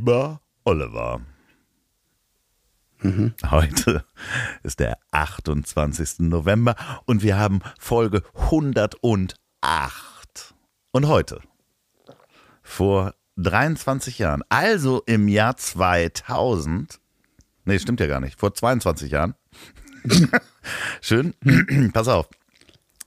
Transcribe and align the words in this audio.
Lieber 0.00 0.40
Oliver. 0.64 1.20
Heute 3.50 4.02
ist 4.62 4.80
der 4.80 4.96
28. 5.10 6.20
November 6.20 6.74
und 7.04 7.22
wir 7.22 7.36
haben 7.36 7.60
Folge 7.78 8.22
108. 8.34 9.34
Und 10.92 11.06
heute, 11.06 11.42
vor 12.62 13.12
23 13.36 14.18
Jahren, 14.18 14.42
also 14.48 15.02
im 15.04 15.28
Jahr 15.28 15.58
2000, 15.58 16.98
nee, 17.66 17.78
stimmt 17.78 18.00
ja 18.00 18.06
gar 18.06 18.20
nicht, 18.20 18.40
vor 18.40 18.54
22 18.54 19.10
Jahren, 19.10 19.34
schön, 21.02 21.34
pass 21.92 22.08
auf, 22.08 22.26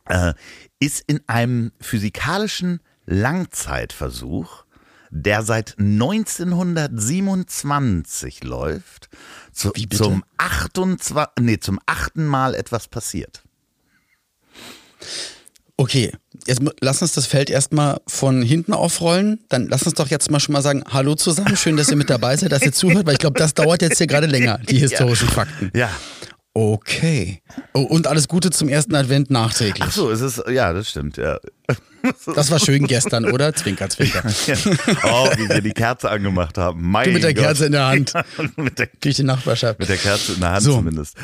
äh, 0.09 0.35
ist 0.79 1.03
in 1.07 1.21
einem 1.25 1.71
physikalischen 1.81 2.81
Langzeitversuch, 3.07 4.65
der 5.13 5.43
seit 5.43 5.75
1927 5.77 8.43
läuft, 8.43 9.09
zu, 9.51 9.69
zum, 9.71 10.23
28, 10.37 11.15
nee, 11.39 11.59
zum 11.59 11.79
achten 11.85 12.25
Mal 12.25 12.55
etwas 12.55 12.87
passiert. 12.87 13.43
Okay, 15.77 16.11
jetzt 16.47 16.61
lass 16.81 17.01
uns 17.01 17.13
das 17.13 17.25
Feld 17.27 17.49
erstmal 17.49 18.01
von 18.07 18.41
hinten 18.41 18.73
aufrollen. 18.73 19.39
Dann 19.49 19.67
lass 19.67 19.83
uns 19.83 19.95
doch 19.95 20.07
jetzt 20.07 20.31
mal 20.31 20.39
schon 20.39 20.53
mal 20.53 20.61
sagen, 20.61 20.85
hallo 20.89 21.15
zusammen, 21.15 21.57
schön, 21.57 21.75
dass 21.77 21.89
ihr 21.89 21.97
mit 21.97 22.09
dabei 22.09 22.35
seid, 22.37 22.51
dass 22.51 22.63
ihr 22.63 22.73
zuhört, 22.73 23.05
weil 23.05 23.13
ich 23.13 23.19
glaube, 23.19 23.39
das 23.39 23.53
dauert 23.53 23.83
jetzt 23.83 23.99
hier 23.99 24.07
gerade 24.07 24.27
länger, 24.27 24.59
die 24.69 24.77
historischen 24.79 25.29
Fakten. 25.29 25.71
Ja. 25.75 25.89
Okay. 26.55 27.41
Oh, 27.73 27.81
und 27.81 28.05
alles 28.05 28.27
Gute 28.27 28.51
zum 28.51 28.69
ersten 28.69 28.93
Advent 28.95 29.31
nachträglich. 29.31 29.83
Ach 29.87 29.91
so, 29.91 30.11
es 30.11 30.21
ist, 30.21 30.43
ja, 30.49 30.71
das 30.71 30.89
stimmt, 30.89 31.17
ja. 31.17 31.39
Das 32.35 32.51
war 32.51 32.59
schön 32.59 32.85
gestern, 32.85 33.23
oder? 33.31 33.53
Zwinker, 33.55 33.87
zwinker. 33.89 34.21
Oh, 35.05 35.29
wie 35.37 35.47
wir 35.47 35.61
die 35.61 35.71
Kerze 35.71 36.09
angemacht 36.09 36.57
haben. 36.57 36.81
Mein 36.91 37.05
Du 37.05 37.11
mit 37.13 37.23
der 37.23 37.33
Gott. 37.33 37.45
Kerze 37.45 37.67
in 37.67 37.71
der 37.71 37.87
Hand. 37.87 38.11
mit, 38.57 38.77
der, 38.77 38.89
Durch 38.99 39.15
die 39.15 39.23
Nachbarschaft. 39.23 39.79
mit 39.79 39.87
der 39.87 39.95
Kerze 39.95 40.33
in 40.33 40.41
der 40.41 40.49
Hand 40.51 40.63
So. 40.63 40.73
zumindest. 40.73 41.15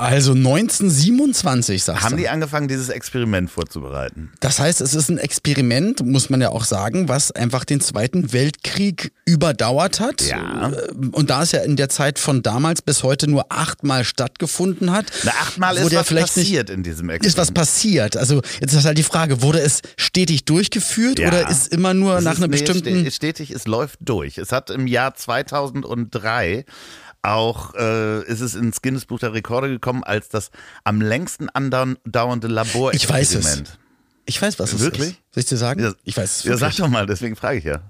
Also 0.00 0.30
1927, 0.32 1.82
sagst 1.82 2.04
Haben 2.04 2.12
du. 2.12 2.18
die 2.18 2.28
angefangen, 2.28 2.68
dieses 2.68 2.88
Experiment 2.88 3.50
vorzubereiten? 3.50 4.30
Das 4.38 4.60
heißt, 4.60 4.80
es 4.80 4.94
ist 4.94 5.08
ein 5.08 5.18
Experiment, 5.18 6.06
muss 6.06 6.30
man 6.30 6.40
ja 6.40 6.50
auch 6.50 6.62
sagen, 6.62 7.08
was 7.08 7.32
einfach 7.32 7.64
den 7.64 7.80
Zweiten 7.80 8.32
Weltkrieg 8.32 9.10
überdauert 9.24 9.98
hat. 9.98 10.22
Ja. 10.22 10.70
Und 11.10 11.30
da 11.30 11.42
es 11.42 11.50
ja 11.50 11.62
in 11.62 11.74
der 11.74 11.88
Zeit 11.88 12.20
von 12.20 12.42
damals 12.42 12.80
bis 12.80 13.02
heute 13.02 13.28
nur 13.28 13.46
achtmal 13.48 14.04
stattgefunden 14.04 14.92
hat, 14.92 15.06
Na, 15.24 15.32
achtmal 15.32 15.76
ist 15.76 15.92
was 15.92 16.06
vielleicht 16.06 16.36
nicht 16.36 16.46
passiert 16.46 16.70
in 16.70 16.84
diesem 16.84 17.10
Experiment. 17.10 17.26
ist 17.26 17.36
was 17.36 17.50
passiert. 17.50 18.16
Also 18.16 18.40
jetzt 18.60 18.74
ist 18.74 18.84
halt 18.84 18.98
die 18.98 19.02
Frage, 19.02 19.42
wurde 19.42 19.58
es 19.58 19.82
stetig 19.96 20.44
durchgeführt 20.44 21.18
Ja. 21.18 21.26
oder 21.26 21.50
ist 21.50 21.72
immer 21.72 21.92
nur 21.92 22.18
Es 22.18 22.24
nach 22.24 22.34
ist, 22.34 22.38
einer 22.38 22.46
nee, 22.46 22.52
bestimmten... 22.62 23.00
ste- 23.00 23.10
Stetig, 23.10 23.50
es 23.50 23.66
läuft 23.66 23.98
durch. 24.00 24.38
Es 24.38 24.52
hat 24.52 24.70
im 24.70 24.86
Jahr 24.86 25.16
2003 25.16 26.64
auch, 27.22 27.74
äh, 27.74 28.22
ist 28.24 28.40
es 28.40 28.54
ins 28.54 28.80
Guinness 28.82 29.06
Buch 29.06 29.18
der 29.18 29.32
Rekorde 29.32 29.68
gekommen, 29.68 30.04
als 30.04 30.28
das 30.28 30.50
am 30.84 31.00
längsten 31.00 31.48
andauernde 31.50 32.48
Laborexperiment. 32.48 32.98
Ich 33.00 33.08
weiß 33.08 33.34
es. 33.60 33.78
Ich 34.26 34.42
weiß, 34.42 34.58
was 34.58 34.72
es 34.74 34.80
Wirklich? 34.80 35.10
ist. 35.10 35.16
Soll 35.32 35.40
ich 35.42 35.46
dir 35.46 35.56
sagen? 35.56 35.82
Ja, 35.82 35.92
ich 36.04 36.16
weiß 36.16 36.38
es 36.38 36.44
Ja, 36.44 36.52
sag 36.56 36.60
wirklich. 36.68 36.76
doch 36.78 36.88
mal, 36.88 37.06
deswegen 37.06 37.34
frage 37.36 37.58
ich 37.58 37.64
ja. 37.64 37.80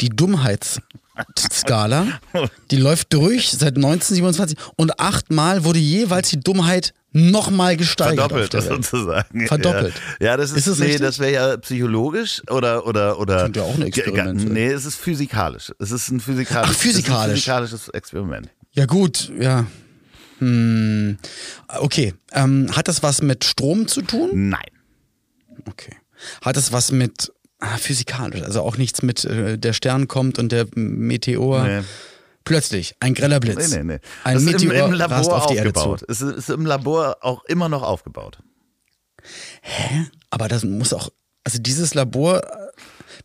Die 0.00 0.08
Dummheitsskala, 0.08 2.06
die 2.70 2.76
läuft 2.76 3.12
durch 3.12 3.50
seit 3.50 3.76
1927 3.76 4.58
und 4.76 4.98
achtmal 4.98 5.64
wurde 5.64 5.78
jeweils 5.78 6.30
die 6.30 6.40
Dummheit 6.40 6.94
nochmal 7.14 7.76
gesteigert. 7.76 8.30
Verdoppelt 8.30 8.52
sozusagen. 8.52 9.46
Verdoppelt. 9.46 9.94
Ja, 10.20 10.26
ja 10.26 10.36
das 10.36 10.50
ist, 10.50 10.58
Ist 10.58 10.66
es 10.66 10.78
nee, 10.80 10.86
richtig? 10.86 11.02
das 11.02 11.18
wäre 11.20 11.32
ja 11.32 11.56
psychologisch 11.56 12.42
oder 12.50 12.86
oder 12.86 13.18
oder. 13.18 13.42
Könnte 13.42 13.60
ja 13.60 13.66
auch 13.66 13.74
ein 13.74 13.82
Experiment. 13.82 14.52
Nee, 14.52 14.66
es 14.66 14.84
ist 14.84 14.96
physikalisch. 14.96 15.72
Es 15.78 15.92
ist 15.92 16.10
ein 16.10 16.20
physikalisches, 16.20 16.76
Ach, 16.76 16.80
physikalisch. 16.80 17.24
Ein 17.24 17.34
physikalisches 17.36 17.88
Experiment. 17.88 18.48
Ja 18.72 18.86
gut, 18.86 19.32
ja. 19.38 19.66
Hm. 20.40 21.16
Okay, 21.68 22.14
ähm, 22.32 22.68
hat 22.72 22.88
das 22.88 23.02
was 23.02 23.22
mit 23.22 23.44
Strom 23.44 23.86
zu 23.86 24.02
tun? 24.02 24.48
Nein. 24.50 24.70
Okay. 25.66 25.94
Hat 26.42 26.56
es 26.56 26.72
was 26.72 26.90
mit 26.90 27.32
ah, 27.60 27.76
physikalisch, 27.78 28.42
also 28.42 28.62
auch 28.62 28.76
nichts 28.76 29.02
mit 29.02 29.24
äh, 29.24 29.56
der 29.56 29.72
Stern 29.72 30.08
kommt 30.08 30.40
und 30.40 30.50
der 30.50 30.66
Meteor. 30.74 31.64
Nee. 31.64 31.80
Plötzlich, 32.44 32.94
ein 33.00 33.14
greller 33.14 33.40
Blitz. 33.40 33.70
Nee, 33.70 33.78
nee, 33.78 33.84
nee. 33.94 34.00
Ein 34.24 34.34
das 34.34 34.42
ist 34.42 34.62
im, 34.62 34.68
Meteor 34.68 34.88
im 34.88 34.92
Labor 34.94 35.16
rast 35.16 35.30
auf 35.30 35.46
die 35.46 35.56
Erde 35.56 35.70
aufgebaut. 35.70 36.00
zu. 36.00 36.06
Es 36.08 36.20
ist, 36.20 36.36
ist 36.36 36.50
im 36.50 36.66
Labor 36.66 37.16
auch 37.22 37.44
immer 37.44 37.68
noch 37.68 37.82
aufgebaut. 37.82 38.38
Aber 40.30 40.48
das 40.48 40.64
muss 40.64 40.92
auch, 40.92 41.10
also 41.44 41.58
dieses 41.58 41.94
Labor, 41.94 42.42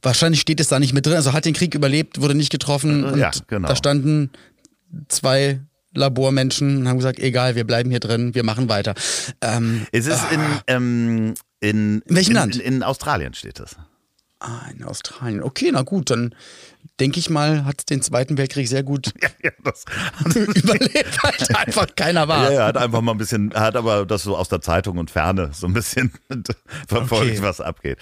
wahrscheinlich 0.02 0.42
steht 0.42 0.60
es 0.60 0.68
da 0.70 0.80
nicht 0.80 0.94
mit 0.94 1.06
drin, 1.06 1.16
also 1.16 1.34
hat 1.34 1.46
den 1.46 1.54
Krieg 1.54 1.76
überlebt, 1.76 2.22
wurde 2.22 2.36
nicht 2.36 2.52
getroffen 2.52 3.18
Ja, 3.18 3.32
genau. 3.48 3.68
da 3.68 3.76
standen 3.76 4.32
zwei 5.10 5.60
Labormenschen 5.94 6.78
und 6.78 6.88
haben 6.88 6.98
gesagt, 6.98 7.20
egal, 7.20 7.56
wir 7.56 7.66
bleiben 7.66 7.90
hier 7.90 8.00
drin, 8.00 8.36
wir 8.36 8.44
machen 8.44 8.70
weiter. 8.70 8.94
Ähm, 9.42 9.86
Es 9.92 10.06
ist 10.06 10.22
in, 10.32 10.42
ähm, 10.68 11.34
in, 11.60 12.02
In 12.06 12.16
welchem 12.16 12.32
in, 12.32 12.36
Land? 12.36 12.56
In, 12.56 12.62
in 12.62 12.84
Australien 12.84 13.34
steht 13.34 13.60
es. 13.60 13.76
Ah, 14.40 14.62
in 14.76 14.84
Australien. 14.84 15.44
Okay, 15.44 15.70
na 15.72 15.82
gut, 15.84 16.10
dann 16.10 16.36
denke 17.00 17.20
ich 17.20 17.30
mal, 17.30 17.66
hat 17.66 17.90
den 17.90 18.02
Zweiten 18.02 18.38
Weltkrieg 18.38 18.68
sehr 18.68 18.84
gut 18.84 19.14
Ja, 19.22 19.30
ja, 19.44 19.52
das, 19.64 19.86
überlebt, 20.36 21.24
weil 21.24 21.56
einfach 21.56 21.88
keiner 21.96 22.28
war. 22.28 22.46
ja, 22.52 22.60
ja, 22.60 22.66
hat 22.68 22.78
einfach 22.78 23.02
mal 23.02 23.14
ein 23.14 23.18
bisschen, 23.18 23.54
hat 23.54 23.76
aber 23.76 24.06
das 24.06 24.24
so 24.24 24.36
aus 24.38 24.50
der 24.50 24.62
Zeitung 24.62 24.98
und 24.98 25.12
Ferne 25.12 25.52
so 25.54 25.68
ein 25.68 25.74
bisschen 25.74 26.12
verfolgt, 26.88 27.32
Okay. 27.32 27.42
was 27.42 27.62
abgeht. 27.62 27.98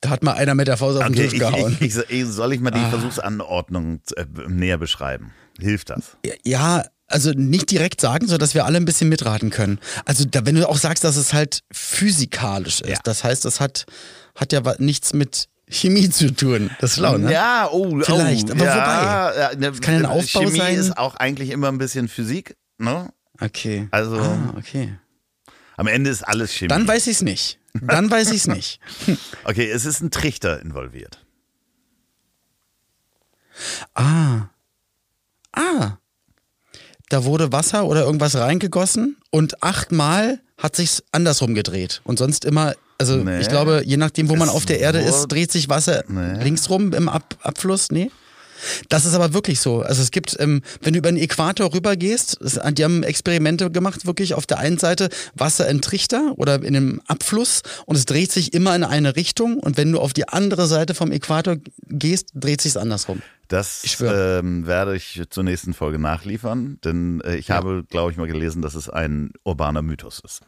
Da 0.00 0.10
hat 0.10 0.22
mal 0.22 0.34
einer 0.34 0.54
mit 0.54 0.68
der 0.68 0.76
Faust 0.76 0.98
auf 0.98 1.04
den 1.04 1.14
Okay, 1.14 1.28
Tisch 1.28 1.38
gehauen. 1.38 1.76
ich, 1.80 1.96
ich, 1.96 2.24
soll 2.26 2.52
ich 2.52 2.60
mal 2.60 2.70
die 2.70 2.84
Versuchsanordnung 2.90 4.00
äh, 4.16 4.26
näher 4.48 4.76
beschreiben? 4.76 5.32
Hilft 5.58 5.88
das? 5.90 6.18
Ja, 6.44 6.84
also 7.06 7.30
nicht 7.30 7.70
direkt 7.70 8.00
sagen, 8.02 8.26
so 8.26 8.36
dass 8.36 8.54
wir 8.54 8.66
alle 8.66 8.76
ein 8.76 8.84
bisschen 8.84 9.08
mitraten 9.08 9.48
können. 9.50 9.78
Also 10.04 10.24
da, 10.26 10.44
wenn 10.44 10.56
du 10.56 10.68
auch 10.68 10.76
sagst, 10.76 11.04
dass 11.04 11.16
es 11.16 11.32
halt 11.32 11.60
physikalisch 11.72 12.80
ist, 12.82 12.88
Ja. 12.90 12.98
das 13.04 13.24
heißt, 13.24 13.44
es 13.46 13.60
hat, 13.60 13.86
hat 14.34 14.52
ja 14.52 14.62
nichts 14.78 15.12
mit 15.12 15.48
Chemie 15.68 16.08
zu 16.10 16.34
tun. 16.34 16.70
Das 16.80 16.90
ist 16.92 16.96
schlau, 16.98 17.18
ne? 17.18 17.32
Ja, 17.32 17.68
oh, 17.70 18.00
Vielleicht, 18.02 18.50
oh, 18.50 18.52
aber 18.54 18.64
ja, 18.64 18.74
wobei? 18.74 19.40
Ja, 19.40 19.54
ne, 19.70 19.78
kann 19.80 19.94
ein 19.96 20.06
Aufbau 20.06 20.40
Chemie 20.40 20.58
sein. 20.58 20.74
ist 20.76 20.96
auch 20.98 21.16
eigentlich 21.16 21.50
immer 21.50 21.68
ein 21.68 21.78
bisschen 21.78 22.08
Physik, 22.08 22.56
ne? 22.78 23.12
Okay. 23.40 23.88
Also- 23.90 24.16
Ah, 24.20 24.54
okay. 24.58 24.96
Am 25.76 25.86
Ende 25.88 26.10
ist 26.10 26.22
alles 26.22 26.52
Chemie. 26.52 26.68
Dann 26.68 26.86
weiß 26.86 27.06
ich 27.08 27.16
es 27.16 27.22
nicht. 27.22 27.58
Dann 27.74 28.08
weiß 28.08 28.30
ich 28.30 28.36
es 28.42 28.46
nicht. 28.46 28.78
okay, 29.44 29.68
es 29.68 29.84
ist 29.86 30.00
ein 30.00 30.12
Trichter 30.12 30.60
involviert. 30.62 31.18
Ah. 33.94 34.48
Ah. 35.52 35.98
Da 37.10 37.24
wurde 37.24 37.52
Wasser 37.52 37.84
oder 37.86 38.04
irgendwas 38.04 38.34
reingegossen 38.36 39.16
und 39.30 39.62
achtmal 39.62 40.40
hat 40.58 40.76
sich's 40.76 41.02
andersrum 41.12 41.54
gedreht. 41.54 42.00
Und 42.04 42.18
sonst 42.18 42.44
immer, 42.44 42.74
also 42.98 43.16
Nee. 43.16 43.40
ich 43.40 43.48
glaube, 43.48 43.82
je 43.84 43.96
nachdem, 43.96 44.28
wo 44.28 44.36
man 44.36 44.48
Es 44.48 44.54
auf 44.54 44.64
der 44.66 44.80
Erde 44.80 45.00
ist, 45.00 45.28
dreht 45.28 45.52
sich 45.52 45.68
Wasser 45.68 46.04
Nee. 46.08 46.42
linksrum 46.42 46.92
im 46.92 47.08
Ab 47.08 47.36
Abfluss. 47.42 47.90
Nee? 47.90 48.10
Das 48.88 49.04
ist 49.04 49.14
aber 49.14 49.34
wirklich 49.34 49.60
so. 49.60 49.82
Also 49.82 50.02
es 50.02 50.10
gibt, 50.10 50.36
ähm, 50.40 50.62
wenn 50.82 50.92
du 50.92 50.98
über 50.98 51.10
den 51.10 51.18
Äquator 51.18 51.72
rübergehst, 51.72 52.40
es, 52.40 52.60
die 52.72 52.84
haben 52.84 53.02
Experimente 53.02 53.70
gemacht, 53.70 54.06
wirklich 54.06 54.34
auf 54.34 54.46
der 54.46 54.58
einen 54.58 54.78
Seite 54.78 55.08
Wasser 55.34 55.68
in 55.68 55.80
Trichter 55.80 56.34
oder 56.36 56.62
in 56.62 56.76
einem 56.76 57.00
Abfluss 57.06 57.62
und 57.86 57.96
es 57.96 58.06
dreht 58.06 58.32
sich 58.32 58.54
immer 58.54 58.74
in 58.74 58.84
eine 58.84 59.16
Richtung 59.16 59.58
und 59.58 59.76
wenn 59.76 59.92
du 59.92 60.00
auf 60.00 60.12
die 60.12 60.28
andere 60.28 60.66
Seite 60.66 60.94
vom 60.94 61.12
Äquator 61.12 61.56
gehst, 61.88 62.30
dreht 62.34 62.60
sich's 62.60 62.76
andersrum. 62.76 63.22
Das 63.48 63.84
Ich 63.84 63.98
ähm, 64.00 64.66
werde 64.66 64.96
ich 64.96 65.22
zur 65.28 65.44
nächsten 65.44 65.74
Folge 65.74 65.98
nachliefern, 65.98 66.78
denn 66.82 67.20
äh, 67.20 67.36
ich 67.36 67.50
habe, 67.50 67.84
glaube 67.88 68.10
ich, 68.10 68.16
mal 68.16 68.26
gelesen, 68.26 68.62
dass 68.62 68.74
es 68.74 68.88
ein 68.88 69.32
urbaner 69.44 69.82
Mythos 69.82 70.22
ist. 70.24 70.42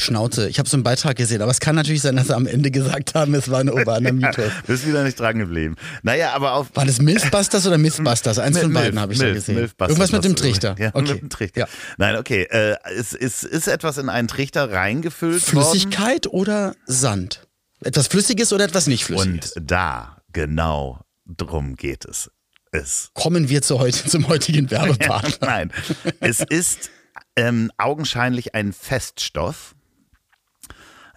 Schnauze. 0.00 0.48
Ich 0.48 0.58
habe 0.58 0.68
so 0.68 0.76
einen 0.76 0.84
Beitrag 0.84 1.16
gesehen, 1.16 1.42
aber 1.42 1.50
es 1.50 1.60
kann 1.60 1.74
natürlich 1.74 2.02
sein, 2.02 2.16
dass 2.16 2.28
sie 2.28 2.34
am 2.34 2.46
Ende 2.46 2.70
gesagt 2.70 3.14
haben, 3.14 3.34
es 3.34 3.50
war 3.50 3.60
ein 3.60 3.70
urbaner 3.70 4.12
Mythos. 4.12 4.50
Bist 4.66 4.86
wieder 4.86 5.04
nicht 5.04 5.18
dran 5.18 5.38
geblieben. 5.38 5.76
Naja, 6.02 6.32
aber 6.32 6.54
auf. 6.54 6.68
War 6.74 6.84
das 6.84 7.00
Mythbusters 7.00 7.66
oder 7.66 7.78
Mythbusters? 7.78 8.38
Eins 8.38 8.58
von 8.58 8.72
beiden 8.72 8.98
habe 8.98 9.12
ich 9.12 9.18
da 9.18 9.26
Milf, 9.26 9.36
gesehen. 9.36 9.54
Milfbusters 9.56 9.90
Irgendwas 9.90 10.12
mit 10.12 10.24
dem 10.24 10.36
Trichter. 10.36 10.76
Ja, 10.78 10.90
okay. 10.94 11.12
mit 11.12 11.22
dem 11.22 11.30
Trichter. 11.30 11.60
Ja. 11.60 11.68
Nein, 11.98 12.16
okay. 12.16 12.44
Äh, 12.44 12.76
es 12.96 13.12
ist, 13.12 13.44
ist 13.44 13.68
etwas 13.68 13.98
in 13.98 14.08
einen 14.08 14.28
Trichter 14.28 14.70
reingefüllt 14.72 15.42
Flüssigkeit 15.42 16.26
oder 16.26 16.74
Sand? 16.86 17.46
Etwas 17.80 18.06
Flüssiges 18.06 18.52
oder 18.52 18.64
etwas 18.64 18.86
nicht 18.86 19.10
worden. 19.10 19.40
Flüssiges? 19.40 19.56
Und 19.56 19.70
da, 19.70 20.18
genau, 20.32 21.00
drum 21.26 21.76
geht 21.76 22.04
es. 22.04 22.30
Es 22.70 23.10
Kommen 23.12 23.50
wir 23.50 23.60
zu 23.60 23.80
heute, 23.80 24.06
zum 24.06 24.28
heutigen 24.28 24.70
Werbepartner. 24.70 25.46
Nein, 25.46 25.72
es 26.20 26.40
ist 26.40 26.90
ähm, 27.36 27.70
augenscheinlich 27.76 28.54
ein 28.54 28.72
Feststoff. 28.72 29.74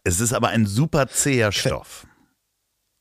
Es 0.05 0.19
ist 0.19 0.33
aber 0.33 0.49
ein 0.49 0.65
super 0.67 1.07
zäher 1.07 1.51
Stoff. 1.51 2.05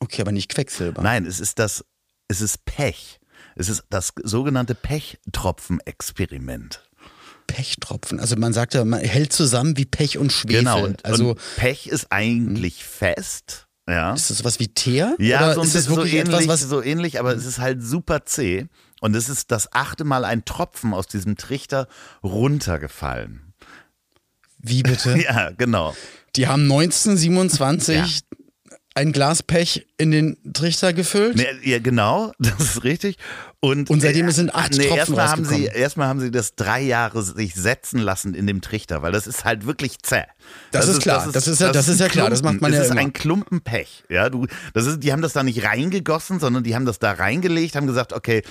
Okay, 0.01 0.23
aber 0.23 0.33
nicht 0.33 0.49
Quecksilber. 0.49 1.03
Nein, 1.03 1.27
es 1.27 1.39
ist 1.39 1.59
das, 1.59 1.85
es 2.29 2.41
ist 2.41 2.65
Pech. 2.65 3.21
Es 3.57 3.69
ist 3.69 3.85
das 3.91 4.15
sogenannte 4.23 4.75
Pechtropfen-Experiment. 4.75 6.89
Pechtropfen. 7.47 8.21
Also 8.21 8.37
man 8.37 8.55
sagt 8.55 8.73
ja, 8.75 8.87
man 8.87 9.01
hält 9.01 9.35
zusammen 9.35 9.77
wie 9.77 9.85
Pech 9.85 10.17
und 10.19 10.33
Schwefel. 10.33 10.61
Genau. 10.61 10.85
Und, 10.85 11.05
also 11.05 11.31
und 11.31 11.41
Pech 11.57 11.87
ist 11.87 12.07
eigentlich 12.11 12.85
fest. 12.85 13.67
Ja. 13.87 14.15
ist 14.15 14.31
das 14.31 14.45
was 14.45 14.61
wie 14.61 14.69
Teer? 14.69 15.15
Ja, 15.19 15.53
so, 15.53 15.61
ist 15.61 15.75
das 15.75 15.85
bisschen 15.85 15.93
so 15.93 15.97
wirklich 15.97 16.15
ähnlich, 16.15 16.35
etwas, 16.35 16.49
was 16.49 16.63
so 16.63 16.83
ähnlich, 16.83 17.21
aber 17.21 17.35
es 17.35 17.45
ist 17.45 17.59
halt 17.59 17.83
super 17.83 18.25
zäh. 18.25 18.69
Und 19.03 19.15
es 19.15 19.29
ist 19.29 19.51
das 19.51 19.71
achte 19.75 20.05
Mal 20.05 20.25
ein 20.25 20.47
Tropfen 20.47 20.95
aus 20.95 21.07
diesem 21.07 21.37
Trichter 21.37 21.87
runtergefallen. 22.23 23.53
wie 24.59 24.83
bitte? 24.83 25.19
Ja, 25.23 25.51
genau. 25.51 25.95
Die 26.37 26.47
haben 26.49 26.63
1927 26.63 28.21
ein 28.97 29.11
Glas 29.13 29.43
Pech 29.43 29.87
in 29.99 30.13
den 30.13 30.37
Trichter 30.53 30.93
gefüllt. 30.93 31.37
Nee, 31.37 31.47
ja, 31.65 31.81
genau, 31.81 32.33
das 32.39 32.61
ist 32.61 32.85
richtig. 32.85 33.17
Und, 33.59 33.89
Und 33.91 34.01
seitdem 34.01 34.31
sind 34.31 34.55
acht 34.55 34.73
Tropfen 34.75 34.97
erstmal 34.97 35.29
haben 35.29 35.45
sie. 35.45 35.65
Erstmal 35.65 36.07
haben 36.09 36.21
sie 36.21 36.31
das 36.31 36.55
drei 36.55 36.81
Jahre 36.83 37.23
sich 37.23 37.55
setzen 37.55 37.99
lassen 37.99 38.35
in 38.35 38.47
dem 38.47 38.61
Trichter, 38.61 39.03
weil 39.03 39.11
das 39.11 39.27
ist 39.27 39.45
halt 39.45 39.67
wirklich 39.67 39.99
zäh. 40.01 40.23
Das 40.71 40.87
ist 40.87 41.01
klar, 41.01 41.29
das 41.33 41.49
ist 41.49 41.61
ja- 41.61 41.73
das 41.73 41.89
ist 41.89 41.99
ja 41.99 42.07
ein 42.07 42.13
klar, 42.13 42.31
das 42.31 42.43
macht 42.43 42.61
man 42.61 42.71
es 42.73 42.77
ja 42.79 42.85
ist 42.85 42.91
immer. 42.91 43.01
ein 43.01 43.13
Klumpen 43.13 43.63
Pech. 43.63 44.05
Ja, 44.11 44.29
du, 44.29 44.47
das 44.75 44.87
ist, 44.87 45.01
die 45.01 45.13
haben 45.13 45.23
das 45.23 45.33
da 45.33 45.43
nicht 45.43 45.65
reingegossen, 45.65 46.39
sondern 46.41 46.63
die 46.63 46.75
haben 46.75 46.85
das 46.85 46.99
da 46.99 47.13
reingelegt, 47.13 47.75
haben 47.75 47.87
gesagt, 47.87 48.13
okay, 48.13 48.43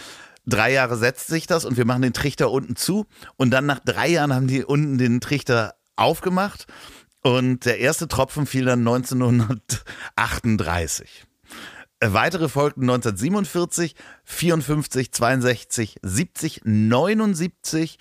drei 0.45 0.73
Jahre 0.73 0.97
setzt 0.97 1.27
sich 1.27 1.45
das 1.47 1.63
und 1.63 1.77
wir 1.77 1.85
machen 1.85 2.01
den 2.01 2.13
Trichter 2.13 2.49
unten 2.51 2.75
zu. 2.75 3.05
Und 3.37 3.51
dann 3.51 3.65
nach 3.67 3.79
drei 3.79 4.07
Jahren 4.09 4.33
haben 4.33 4.47
die 4.47 4.63
unten 4.65 4.97
den 4.97 5.21
Trichter 5.21 5.75
aufgemacht 5.95 6.65
und 7.23 7.65
der 7.65 7.79
erste 7.79 8.07
Tropfen 8.07 8.45
fiel 8.45 8.65
dann 8.65 8.79
1938. 8.79 11.25
Äh, 11.99 12.13
Weitere 12.13 12.49
folgten 12.49 12.83
1947, 12.83 13.95
54, 14.25 15.11
62, 15.11 15.97
70, 16.01 16.61
79, 16.65 17.97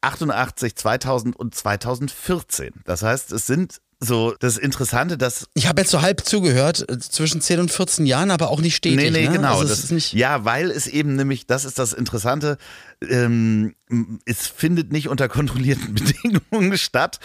88, 0.00 0.76
2000 0.76 1.36
und 1.36 1.54
2014. 1.54 2.72
Das 2.84 3.02
heißt, 3.02 3.32
es 3.32 3.46
sind 3.46 3.80
so 4.04 4.34
das 4.38 4.56
Interessante, 4.56 5.18
dass 5.18 5.46
Ich 5.54 5.66
habe 5.66 5.80
jetzt 5.82 5.90
so 5.90 6.02
halb 6.02 6.24
zugehört, 6.24 6.88
äh, 6.88 6.98
zwischen 6.98 7.40
10 7.40 7.60
und 7.60 7.70
14 7.72 8.06
Jahren, 8.06 8.30
aber 8.30 8.50
auch 8.50 8.60
nicht 8.60 8.76
stetig. 8.76 8.98
Nee, 8.98 9.10
nee, 9.10 9.26
ne? 9.26 9.32
genau. 9.36 9.54
Also 9.54 9.68
das, 9.68 9.84
ist 9.84 9.90
nicht, 9.92 10.12
ja, 10.12 10.44
weil 10.44 10.70
es 10.70 10.86
eben 10.86 11.16
nämlich, 11.16 11.46
das 11.46 11.64
ist 11.64 11.78
das 11.78 11.92
Interessante, 11.92 12.58
ähm, 13.08 13.74
es 14.24 14.46
findet 14.46 14.92
nicht 14.92 15.08
unter 15.08 15.28
kontrollierten 15.28 15.94
Bedingungen 15.94 16.78
statt, 16.78 17.18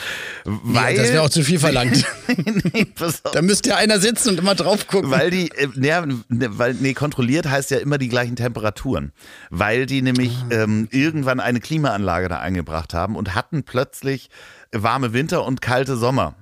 weil. 0.44 0.96
ja, 0.96 1.02
das 1.04 1.12
wäre 1.12 1.22
auch 1.22 1.30
zu 1.30 1.44
viel 1.44 1.60
verlangt. 1.60 2.04
nee, 2.74 2.88
da 3.34 3.42
müsste 3.42 3.70
ja 3.70 3.76
einer 3.78 4.00
sitzen 4.00 4.30
und 4.30 4.40
immer 4.40 4.56
drauf 4.56 4.88
gucken. 4.88 5.12
Weil 5.12 5.30
die, 5.30 5.52
äh, 5.52 5.68
ne, 5.76 6.22
weil, 6.28 6.74
nee, 6.74 6.94
kontrolliert 6.94 7.48
heißt 7.48 7.72
ja 7.72 7.78
immer 7.78 7.98
die 7.98 8.10
gleichen 8.10 8.36
Temperaturen. 8.36 9.12
Weil 9.50 9.86
die 9.86 10.02
nämlich 10.02 10.30
Ah. 10.30 10.64
ähm, 10.64 10.88
irgendwann 10.92 11.40
eine 11.40 11.60
Klimaanlage 11.60 12.30
da 12.30 12.40
eingebracht 12.40 12.94
haben 12.94 13.16
und 13.16 13.36
hatten 13.36 13.64
plötzlich 13.64 14.30
warme 14.72 15.14
Winter 15.14 15.46
und 15.46 15.62
kalte 15.62 15.98
Sommer. 15.98 16.36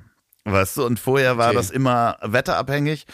Weißt 0.52 0.78
du, 0.78 0.86
und 0.86 1.00
vorher 1.00 1.38
war 1.38 1.48
Okay. 1.50 1.58
das 1.58 1.70
immer 1.72 2.18
wetterabhängig. 2.22 3.06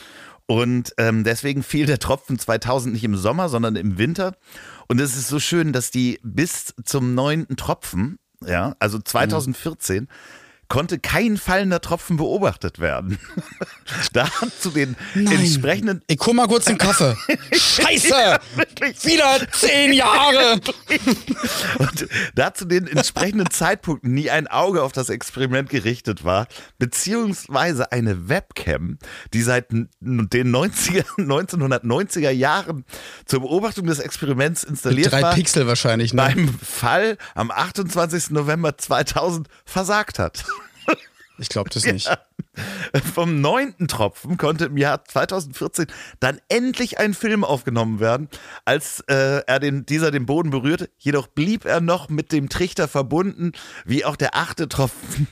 Und 0.46 0.94
ähm, 0.98 1.24
deswegen 1.24 1.64
fiel 1.64 1.86
der 1.86 2.00
Tropfen 2.00 2.38
2000 2.38 2.94
nicht 2.94 3.04
im 3.04 3.16
Sommer, 3.16 3.50
sondern 3.50 3.76
im 3.76 3.98
Winter. 3.98 4.36
Und 4.88 5.00
es 5.00 5.16
ist 5.16 5.30
so 5.30 5.40
schön, 5.40 5.72
dass 5.74 5.90
die 5.90 6.20
bis 6.22 6.74
zum 6.84 7.16
neunten 7.16 7.56
Tropfen, 7.56 8.20
ja, 8.46 8.76
also 8.80 9.00
2014, 9.00 10.08
konnte 10.74 10.98
kein 10.98 11.38
fallender 11.38 11.82
Tropfen 11.82 12.18
beobachtet 12.18 12.80
werden. 12.80 13.20
da 14.14 14.28
hat 14.42 14.60
zu 14.60 14.72
den 14.72 14.96
entsprechenden 15.14 16.02
Ich 16.08 16.18
guck 16.18 16.34
mal 16.34 16.48
kurz 16.48 16.66
den 16.66 16.80
Kaffee. 16.80 17.16
Scheiße! 17.52 18.40
Wieder 19.04 19.52
zehn 19.52 19.94
Jahre! 19.94 20.60
Und 21.78 22.08
da 22.34 22.56
zu 22.56 22.66
den 22.66 22.88
entsprechenden 22.88 23.52
Zeitpunkten 23.52 24.16
nie 24.16 24.32
ein 24.32 24.48
Auge 24.48 24.82
auf 24.82 24.92
das 24.94 25.10
Experiment 25.10 25.70
gerichtet 25.70 26.24
war, 26.24 26.48
beziehungsweise 26.80 27.92
eine 27.92 28.28
Webcam, 28.28 28.98
die 29.32 29.44
seit 29.44 29.70
den 29.70 29.90
90er, 30.02 31.06
1990er 31.20 32.32
Jahren 32.32 32.84
zur 33.28 33.42
Beobachtung 33.42 33.86
des 33.86 34.00
Experiments 34.00 34.64
installiert 34.64 35.12
Drei 35.12 35.22
war, 35.22 35.36
Pixel 35.36 35.68
wahrscheinlich, 35.68 36.14
ne? 36.14 36.24
beim 36.24 36.50
Fall 36.50 37.20
am 37.36 37.52
28. 37.52 38.32
November 38.32 38.76
2000 38.76 39.48
versagt 39.66 40.18
hat. 40.18 40.46
Ich 41.40 41.50
glaube 41.50 41.70
das 41.72 41.86
nicht. 41.86 42.10
Vom 43.14 43.42
neunten 43.42 43.88
Tropfen 43.88 44.38
konnte 44.38 44.66
im 44.66 44.78
Jahr 44.78 45.04
2014 45.04 45.88
dann 46.20 46.40
endlich 46.48 47.00
ein 47.00 47.16
Film 47.16 47.44
aufgenommen 47.44 48.00
werden, 48.00 48.30
als 48.66 49.00
äh, 49.08 49.42
er 49.48 49.60
den, 49.60 49.86
dieser 49.86 50.12
den 50.12 50.28
Boden 50.28 50.52
berührte. 50.52 50.90
Jedoch 51.00 51.28
blieb 51.28 51.66
er 51.66 51.82
noch 51.82 52.10
mit 52.10 52.32
dem 52.32 52.50
Trichter 52.50 52.88
verbunden, 52.88 53.54
wie 53.86 54.06
auch 54.06 54.16
der 54.16 54.36
achte 54.36 54.70
Tropfen 54.70 55.28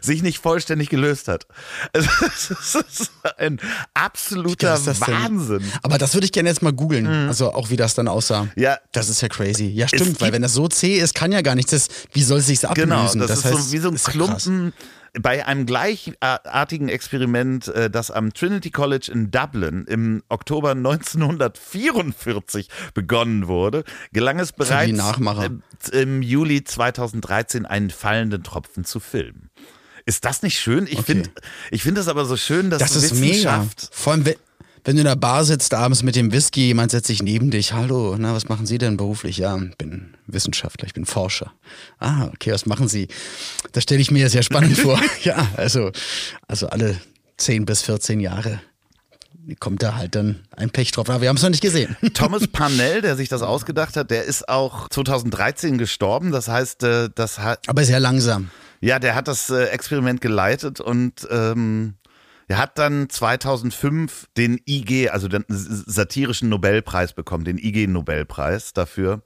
sich 0.00 0.22
nicht 0.22 0.38
vollständig 0.38 0.88
gelöst 0.88 1.28
hat. 1.28 1.46
Also, 1.92 2.08
das 2.50 2.74
ist 2.74 3.10
ein 3.38 3.60
absoluter 3.94 4.70
das 4.70 4.84
denn? 4.84 5.00
Wahnsinn. 5.00 5.72
Aber 5.82 5.98
das 5.98 6.14
würde 6.14 6.26
ich 6.26 6.32
gerne 6.32 6.48
jetzt 6.48 6.62
mal 6.62 6.72
googeln. 6.72 7.06
Also 7.06 7.52
auch 7.52 7.70
wie 7.70 7.76
das 7.76 7.94
dann 7.94 8.08
aussah. 8.08 8.48
Ja. 8.56 8.78
Das 8.92 9.08
ist 9.08 9.20
ja 9.20 9.28
crazy. 9.28 9.66
Ja, 9.66 9.88
stimmt, 9.88 10.20
weil 10.20 10.32
wenn 10.32 10.42
das 10.42 10.54
so 10.54 10.68
zäh 10.68 10.98
ist, 10.98 11.14
kann 11.14 11.32
ja 11.32 11.40
gar 11.40 11.54
nichts. 11.54 11.70
Das, 11.70 11.88
wie 12.12 12.22
soll 12.22 12.38
es 12.38 12.46
sich 12.46 12.66
ablösen? 12.66 12.90
Genau, 12.90 13.26
das, 13.26 13.38
ist 13.38 13.44
heißt, 13.44 13.56
so 13.56 13.72
wie 13.72 13.78
so 13.78 13.88
ein 13.88 13.96
ja 13.96 14.26
krass. 14.26 14.50
Bei 15.20 15.46
einem 15.46 15.66
gleichartigen 15.66 16.88
Experiment, 16.88 17.68
äh, 17.68 17.90
das 17.90 18.10
am 18.10 18.32
Trinity 18.32 18.70
College 18.70 19.10
in 19.12 19.30
Dublin 19.30 19.84
im 19.88 20.22
Oktober 20.28 20.72
1944 20.72 22.68
begonnen 22.94 23.46
wurde, 23.48 23.84
gelang 24.12 24.38
es 24.38 24.52
bereits 24.52 25.00
äh, 25.92 26.00
im 26.02 26.22
Juli 26.22 26.64
2013 26.64 27.66
einen 27.66 27.90
fallenden 27.90 28.42
Tropfen 28.42 28.84
zu 28.84 29.00
filmen. 29.00 29.50
Ist 30.04 30.24
das 30.24 30.42
nicht 30.42 30.60
schön? 30.60 30.86
Ich 30.86 30.98
Okay. 30.98 31.04
finde 31.04 31.30
ich 31.70 31.82
finde 31.82 32.00
das 32.00 32.08
aber 32.08 32.24
so 32.26 32.36
schön, 32.36 32.70
dass 32.70 32.78
Das 32.78 32.94
ist 32.94 33.14
mega. 33.14 33.30
Wissenschaft 33.30 33.88
Vor 33.92 34.12
allem, 34.12 34.24
wenn, 34.24 34.36
wenn 34.86 34.94
du 34.94 35.00
in 35.00 35.06
der 35.06 35.16
Bar 35.16 35.44
sitzt 35.44 35.74
abends 35.74 36.04
mit 36.04 36.14
dem 36.14 36.30
Whisky, 36.30 36.68
jemand 36.68 36.92
setzt 36.92 37.08
sich 37.08 37.20
neben 37.20 37.50
dich. 37.50 37.72
Hallo, 37.72 38.14
na, 38.16 38.34
was 38.34 38.48
machen 38.48 38.66
Sie 38.66 38.78
denn 38.78 38.96
beruflich? 38.96 39.36
Ja, 39.36 39.58
ich 39.58 39.76
bin 39.76 40.14
Wissenschaftler, 40.28 40.86
ich 40.86 40.94
bin 40.94 41.04
Forscher. 41.04 41.52
Ah, 41.98 42.28
okay, 42.32 42.52
was 42.52 42.66
machen 42.66 42.86
Sie? 42.86 43.08
Das 43.72 43.82
stelle 43.82 44.00
ich 44.00 44.12
mir 44.12 44.20
ja 44.20 44.28
sehr 44.28 44.44
spannend 44.44 44.78
vor. 44.78 45.00
Ja, 45.24 45.48
also, 45.56 45.90
also 46.46 46.68
alle 46.68 47.00
10 47.38 47.66
bis 47.66 47.82
14 47.82 48.20
Jahre 48.20 48.60
kommt 49.58 49.82
da 49.82 49.96
halt 49.96 50.14
dann 50.14 50.44
ein 50.56 50.70
Pech 50.70 50.92
drauf. 50.92 51.10
Aber 51.10 51.20
wir 51.20 51.30
haben 51.30 51.36
es 51.36 51.42
noch 51.42 51.50
nicht 51.50 51.62
gesehen. 51.62 51.96
Thomas 52.14 52.46
Parnell, 52.46 53.02
der 53.02 53.16
sich 53.16 53.28
das 53.28 53.42
ausgedacht 53.42 53.96
hat, 53.96 54.12
der 54.12 54.22
ist 54.22 54.48
auch 54.48 54.88
2013 54.88 55.78
gestorben. 55.78 56.30
Das 56.30 56.46
heißt, 56.46 56.84
äh, 56.84 57.08
das 57.12 57.40
hat 57.40 57.68
Aber 57.68 57.82
sehr 57.82 57.98
langsam. 57.98 58.50
Ja, 58.80 59.00
der 59.00 59.16
hat 59.16 59.26
das 59.26 59.50
äh, 59.50 59.64
Experiment 59.64 60.20
geleitet 60.20 60.80
und 60.80 61.26
ähm, 61.28 61.94
er 62.48 62.58
hat 62.58 62.78
dann 62.78 63.08
2005 63.08 64.26
den 64.36 64.60
IG, 64.66 65.08
also 65.08 65.28
den 65.28 65.44
satirischen 65.48 66.48
Nobelpreis 66.48 67.12
bekommen, 67.12 67.44
den 67.44 67.58
IG-Nobelpreis 67.58 68.72
dafür. 68.72 69.22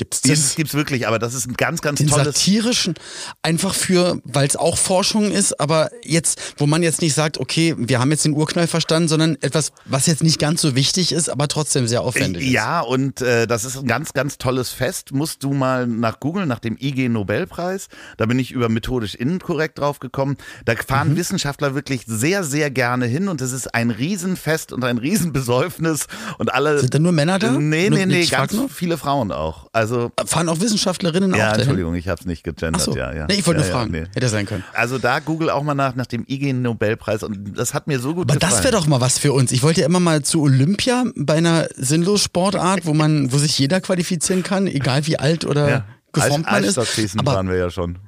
Gibt's 0.00 0.22
Das 0.22 0.30
das? 0.30 0.54
gibt's 0.54 0.72
wirklich, 0.72 1.06
aber 1.06 1.18
das 1.18 1.34
ist 1.34 1.46
ein 1.46 1.52
ganz, 1.58 1.82
ganz 1.82 1.98
Den 1.98 2.06
tolles. 2.08 2.24
satirischen, 2.24 2.94
einfach 3.42 3.74
für, 3.74 4.18
weil 4.24 4.48
es 4.48 4.56
auch 4.56 4.78
Forschung 4.78 5.30
ist, 5.30 5.60
aber 5.60 5.90
jetzt, 6.02 6.40
wo 6.56 6.64
man 6.66 6.82
jetzt 6.82 7.02
nicht 7.02 7.12
sagt, 7.12 7.36
okay, 7.36 7.74
wir 7.76 8.00
haben 8.00 8.10
jetzt 8.10 8.24
den 8.24 8.32
Urknall 8.32 8.66
verstanden, 8.66 9.08
sondern 9.10 9.36
etwas, 9.42 9.72
was 9.84 10.06
jetzt 10.06 10.22
nicht 10.22 10.38
ganz 10.38 10.62
so 10.62 10.74
wichtig 10.74 11.12
ist, 11.12 11.28
aber 11.28 11.48
trotzdem 11.48 11.86
sehr 11.86 12.00
aufwendig 12.00 12.44
ist. 12.46 12.50
Ja, 12.50 12.80
und 12.80 13.20
äh, 13.20 13.46
das 13.46 13.66
ist 13.66 13.76
ein 13.76 13.86
ganz, 13.86 14.14
ganz 14.14 14.38
tolles 14.38 14.70
Fest. 14.70 15.12
Musst 15.12 15.42
du 15.44 15.52
mal 15.52 15.86
nach 15.86 16.18
googeln, 16.18 16.48
nach 16.48 16.60
dem 16.60 16.78
IG-Nobelpreis. 16.80 17.88
Da 18.16 18.24
bin 18.24 18.38
ich 18.38 18.52
über 18.52 18.70
methodisch 18.70 19.14
inkorrekt 19.14 19.78
drauf 19.80 19.98
gekommen. 19.98 20.38
Da 20.64 20.74
fahren 20.76 21.10
Mhm. 21.10 21.16
Wissenschaftler 21.16 21.74
wirklich 21.74 22.04
sehr, 22.06 22.42
sehr 22.42 22.70
gerne 22.70 23.04
hin 23.04 23.28
und 23.28 23.42
es 23.42 23.52
ist 23.52 23.74
ein 23.74 23.90
Riesenfest 23.90 24.72
und 24.72 24.82
ein 24.84 24.96
Riesenbesäufnis 25.34 26.06
und 26.38 26.54
alle. 26.54 26.78
Sind 26.80 26.94
da 26.94 26.98
nur 26.98 27.12
Männer 27.12 27.38
da? 27.38 27.50
Nee, 27.52 27.90
nee, 27.90 28.06
nee, 28.06 28.24
frag 28.24 28.50
ganz 28.50 28.72
viele 28.72 28.96
Frauen 28.96 29.30
auch. 29.32 29.66
Also, 29.72 29.89
Fahren 30.26 30.48
auch 30.48 30.60
Wissenschaftlerinnen 30.60 31.30
ja, 31.30 31.36
auch 31.36 31.40
dahin? 31.50 31.60
Entschuldigung, 31.60 31.94
ich 31.94 32.08
habe 32.08 32.20
es 32.20 32.26
nicht 32.26 32.44
gegendert. 32.44 32.80
So. 32.80 32.96
ja, 32.96 33.12
ja. 33.12 33.26
Nee, 33.26 33.34
ich 33.34 33.46
wollte 33.46 33.60
ja, 33.60 33.66
nur 33.66 33.74
fragen. 33.74 33.94
Ja, 33.94 34.02
nee. 34.02 34.06
Hätte 34.14 34.28
sein 34.28 34.46
können. 34.46 34.64
Also 34.72 34.98
da 34.98 35.18
google 35.20 35.50
auch 35.50 35.62
mal 35.62 35.74
nach, 35.74 35.94
nach 35.94 36.06
dem 36.06 36.24
IG-Nobelpreis 36.26 37.22
und 37.22 37.58
das 37.58 37.74
hat 37.74 37.86
mir 37.86 37.98
so 37.98 38.14
gut 38.14 38.30
Aber 38.30 38.38
gefallen. 38.38 38.52
das 38.52 38.64
wäre 38.64 38.74
doch 38.74 38.86
mal 38.86 39.00
was 39.00 39.18
für 39.18 39.32
uns. 39.32 39.52
Ich 39.52 39.62
wollte 39.62 39.80
ja 39.80 39.86
immer 39.86 40.00
mal 40.00 40.22
zu 40.22 40.42
Olympia 40.42 41.04
bei 41.16 41.34
einer 41.34 41.68
Sinnlos-Sportart, 41.76 42.86
wo 42.86 42.94
man, 42.94 43.32
wo 43.32 43.38
sich 43.38 43.58
jeder 43.58 43.80
qualifizieren 43.80 44.42
kann, 44.42 44.66
egal 44.66 45.06
wie 45.06 45.18
alt 45.18 45.44
oder 45.44 45.68
ja. 45.68 45.84
geformt 46.12 46.46
man 46.50 46.64
ist. 46.64 46.78
Aber 47.18 47.34
waren 47.34 47.48
wir 47.48 47.56
ja 47.56 47.70
schon. 47.70 47.98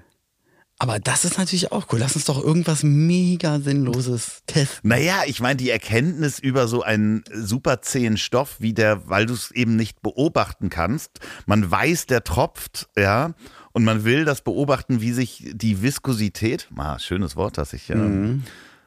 Aber 0.83 0.99
das 0.99 1.25
ist 1.25 1.39
natürlich 1.39 1.71
auch 1.71 1.87
cool. 1.93 2.01
Lass 2.01 2.17
uns 2.17 2.25
doch 2.25 2.43
irgendwas 2.43 2.83
mega 2.83 3.61
Sinnloses 3.61 4.43
testen. 4.49 4.91
Naja, 4.91 5.23
ich 5.27 5.39
meine, 5.39 5.55
die 5.55 5.71
Erkenntnis 5.71 6.41
über 6.41 6.67
so 6.67 6.83
einen 6.83 7.23
super 7.33 7.83
zähen 7.83 8.17
Stoff, 8.17 8.57
wie 8.59 8.75
der, 8.75 9.09
weil 9.09 9.27
du 9.27 9.33
es 9.33 9.53
eben 9.53 9.77
nicht 9.77 10.03
beobachten 10.03 10.71
kannst. 10.71 11.21
Man 11.47 11.71
weiß, 11.71 12.07
der 12.07 12.25
tropft, 12.25 12.89
ja, 12.99 13.35
und 13.71 13.85
man 13.85 14.03
will 14.03 14.25
das 14.25 14.41
beobachten, 14.41 15.01
wie 15.01 15.13
sich 15.13 15.53
die 15.53 15.83
Viskosität, 15.83 16.67
ah, 16.77 16.99
schönes 16.99 17.37
Wort, 17.37 17.59
das 17.59 17.75
ich 17.75 17.89
ähm, 17.89 18.43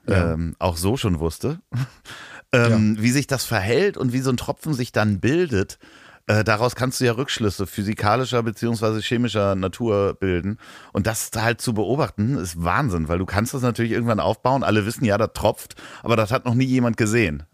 ähm, 0.06 0.58
auch 0.60 0.76
so 0.76 0.98
schon 0.98 1.20
wusste, 1.20 1.62
ähm, 2.52 2.98
wie 3.00 3.12
sich 3.12 3.28
das 3.28 3.46
verhält 3.46 3.96
und 3.96 4.12
wie 4.12 4.20
so 4.20 4.32
ein 4.32 4.38
Tropfen 4.38 4.74
sich 4.74 4.92
dann 4.92 5.22
bildet. 5.22 5.80
Äh, 6.28 6.44
daraus 6.44 6.76
kannst 6.76 7.00
du 7.00 7.06
ja 7.06 7.12
Rückschlüsse 7.12 7.68
physikalischer 7.68 8.42
beziehungsweise 8.42 9.00
chemischer 9.00 9.56
Natur 9.56 10.16
bilden. 10.20 10.58
Und 10.92 11.06
das 11.06 11.30
halt 11.36 11.62
zu 11.62 11.74
beobachten, 11.74 12.38
ist 12.38 12.64
Wahnsinn, 12.64 13.08
weil 13.08 13.20
du 13.20 13.26
kannst 13.26 13.54
das 13.54 13.62
natürlich 13.62 13.92
irgendwann 13.92 14.20
aufbauen. 14.20 14.64
Alle 14.64 14.86
wissen, 14.86 15.06
ja, 15.06 15.18
das 15.18 15.32
tropft, 15.34 15.76
aber 16.02 16.16
das 16.16 16.32
hat 16.32 16.46
noch 16.46 16.56
nie 16.56 16.66
jemand 16.66 16.98
gesehen. 16.98 17.44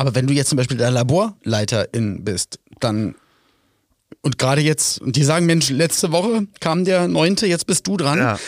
Aber 0.00 0.14
wenn 0.14 0.28
du 0.28 0.32
jetzt 0.32 0.50
zum 0.50 0.56
Beispiel 0.56 0.76
der 0.76 0.92
Laborleiterin 0.92 2.22
bist, 2.22 2.60
dann 2.78 3.16
und 4.22 4.38
gerade 4.38 4.60
jetzt, 4.60 5.00
und 5.00 5.16
die 5.16 5.24
sagen, 5.24 5.46
Mensch, 5.46 5.70
letzte 5.70 6.12
Woche 6.12 6.46
kam 6.60 6.84
der 6.84 7.08
neunte, 7.08 7.48
jetzt 7.48 7.66
bist 7.66 7.86
du 7.88 7.96
dran. 7.96 8.18
Ja. 8.18 8.38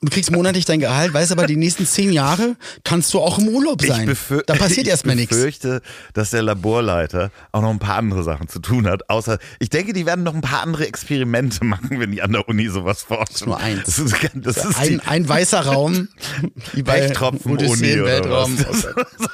Du 0.00 0.10
kriegst 0.10 0.30
monatlich 0.30 0.64
dein 0.64 0.78
Gehalt, 0.78 1.12
weißt 1.12 1.32
aber, 1.32 1.48
die 1.48 1.56
nächsten 1.56 1.84
zehn 1.84 2.12
Jahre 2.12 2.54
kannst 2.84 3.12
du 3.14 3.18
auch 3.18 3.40
im 3.40 3.48
Urlaub 3.48 3.82
sein. 3.82 4.16
Da 4.46 4.54
passiert 4.54 4.86
erstmal 4.86 5.16
Ich 5.16 5.22
nichts. 5.22 5.34
befürchte, 5.36 5.82
dass 6.14 6.30
der 6.30 6.42
Laborleiter 6.42 7.32
auch 7.50 7.62
noch 7.62 7.70
ein 7.70 7.80
paar 7.80 7.96
andere 7.96 8.22
Sachen 8.22 8.46
zu 8.48 8.60
tun 8.60 8.86
hat. 8.86 9.10
Außer, 9.10 9.38
ich 9.58 9.70
denke, 9.70 9.92
die 9.92 10.06
werden 10.06 10.22
noch 10.22 10.34
ein 10.34 10.40
paar 10.40 10.62
andere 10.62 10.86
Experimente 10.86 11.64
machen, 11.64 11.98
wenn 11.98 12.12
die 12.12 12.22
an 12.22 12.30
der 12.30 12.48
Uni 12.48 12.68
sowas 12.68 13.02
forschen. 13.02 13.48
nur 13.48 13.58
eins. 13.58 13.86
Das 13.86 13.98
ist, 13.98 14.14
das 14.34 14.56
ist 14.58 14.78
die 14.78 15.00
Ein, 15.00 15.00
ein 15.00 15.28
weißer 15.28 15.62
Raum, 15.66 16.06
Odyssee 16.76 17.94
im 17.94 18.00
Uni 18.00 18.00
oder 18.00 18.30
was. 18.30 18.50
so 18.82 18.88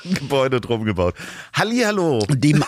ein 0.05 0.15
Gebäude 0.15 0.63
drum 0.63 0.85
gebaut. 0.85 1.15
Hallihallo. 1.53 2.21
Dem, 2.31 2.65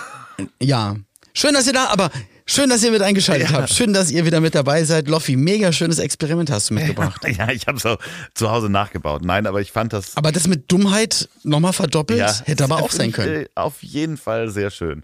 ja. 0.60 0.96
Schön, 1.32 1.54
dass 1.54 1.66
ihr 1.66 1.72
da, 1.72 1.86
aber 1.86 2.10
schön, 2.46 2.70
dass 2.70 2.82
ihr 2.82 2.90
mit 2.90 3.02
eingeschaltet 3.02 3.50
Ja. 3.50 3.56
habt. 3.58 3.70
Schön, 3.70 3.92
dass 3.92 4.10
ihr 4.10 4.24
wieder 4.24 4.40
mit 4.40 4.54
dabei 4.54 4.84
seid. 4.84 5.08
Loffi, 5.08 5.36
mega 5.36 5.72
schönes 5.72 5.98
Experiment 5.98 6.50
hast 6.50 6.70
du 6.70 6.74
mitgebracht. 6.74 7.22
Ja, 7.36 7.50
ich 7.52 7.66
habe 7.66 7.78
es 7.78 7.84
auch 7.86 7.98
zu 8.34 8.50
Hause 8.50 8.68
nachgebaut. 8.70 9.24
Nein, 9.24 9.46
aber 9.46 9.60
ich 9.60 9.72
fand 9.72 9.92
das 9.92 10.16
Aber 10.16 10.32
das 10.32 10.46
mit 10.46 10.70
Dummheit 10.70 11.28
nochmal 11.42 11.72
verdoppelt, 11.72 12.18
ja, 12.20 12.34
hätte 12.44 12.64
aber 12.64 12.76
auch 12.82 12.90
sein 12.90 13.12
können. 13.12 13.46
Auf 13.54 13.82
jeden 13.82 14.16
Fall 14.16 14.48
sehr 14.48 14.70
schön. 14.70 15.02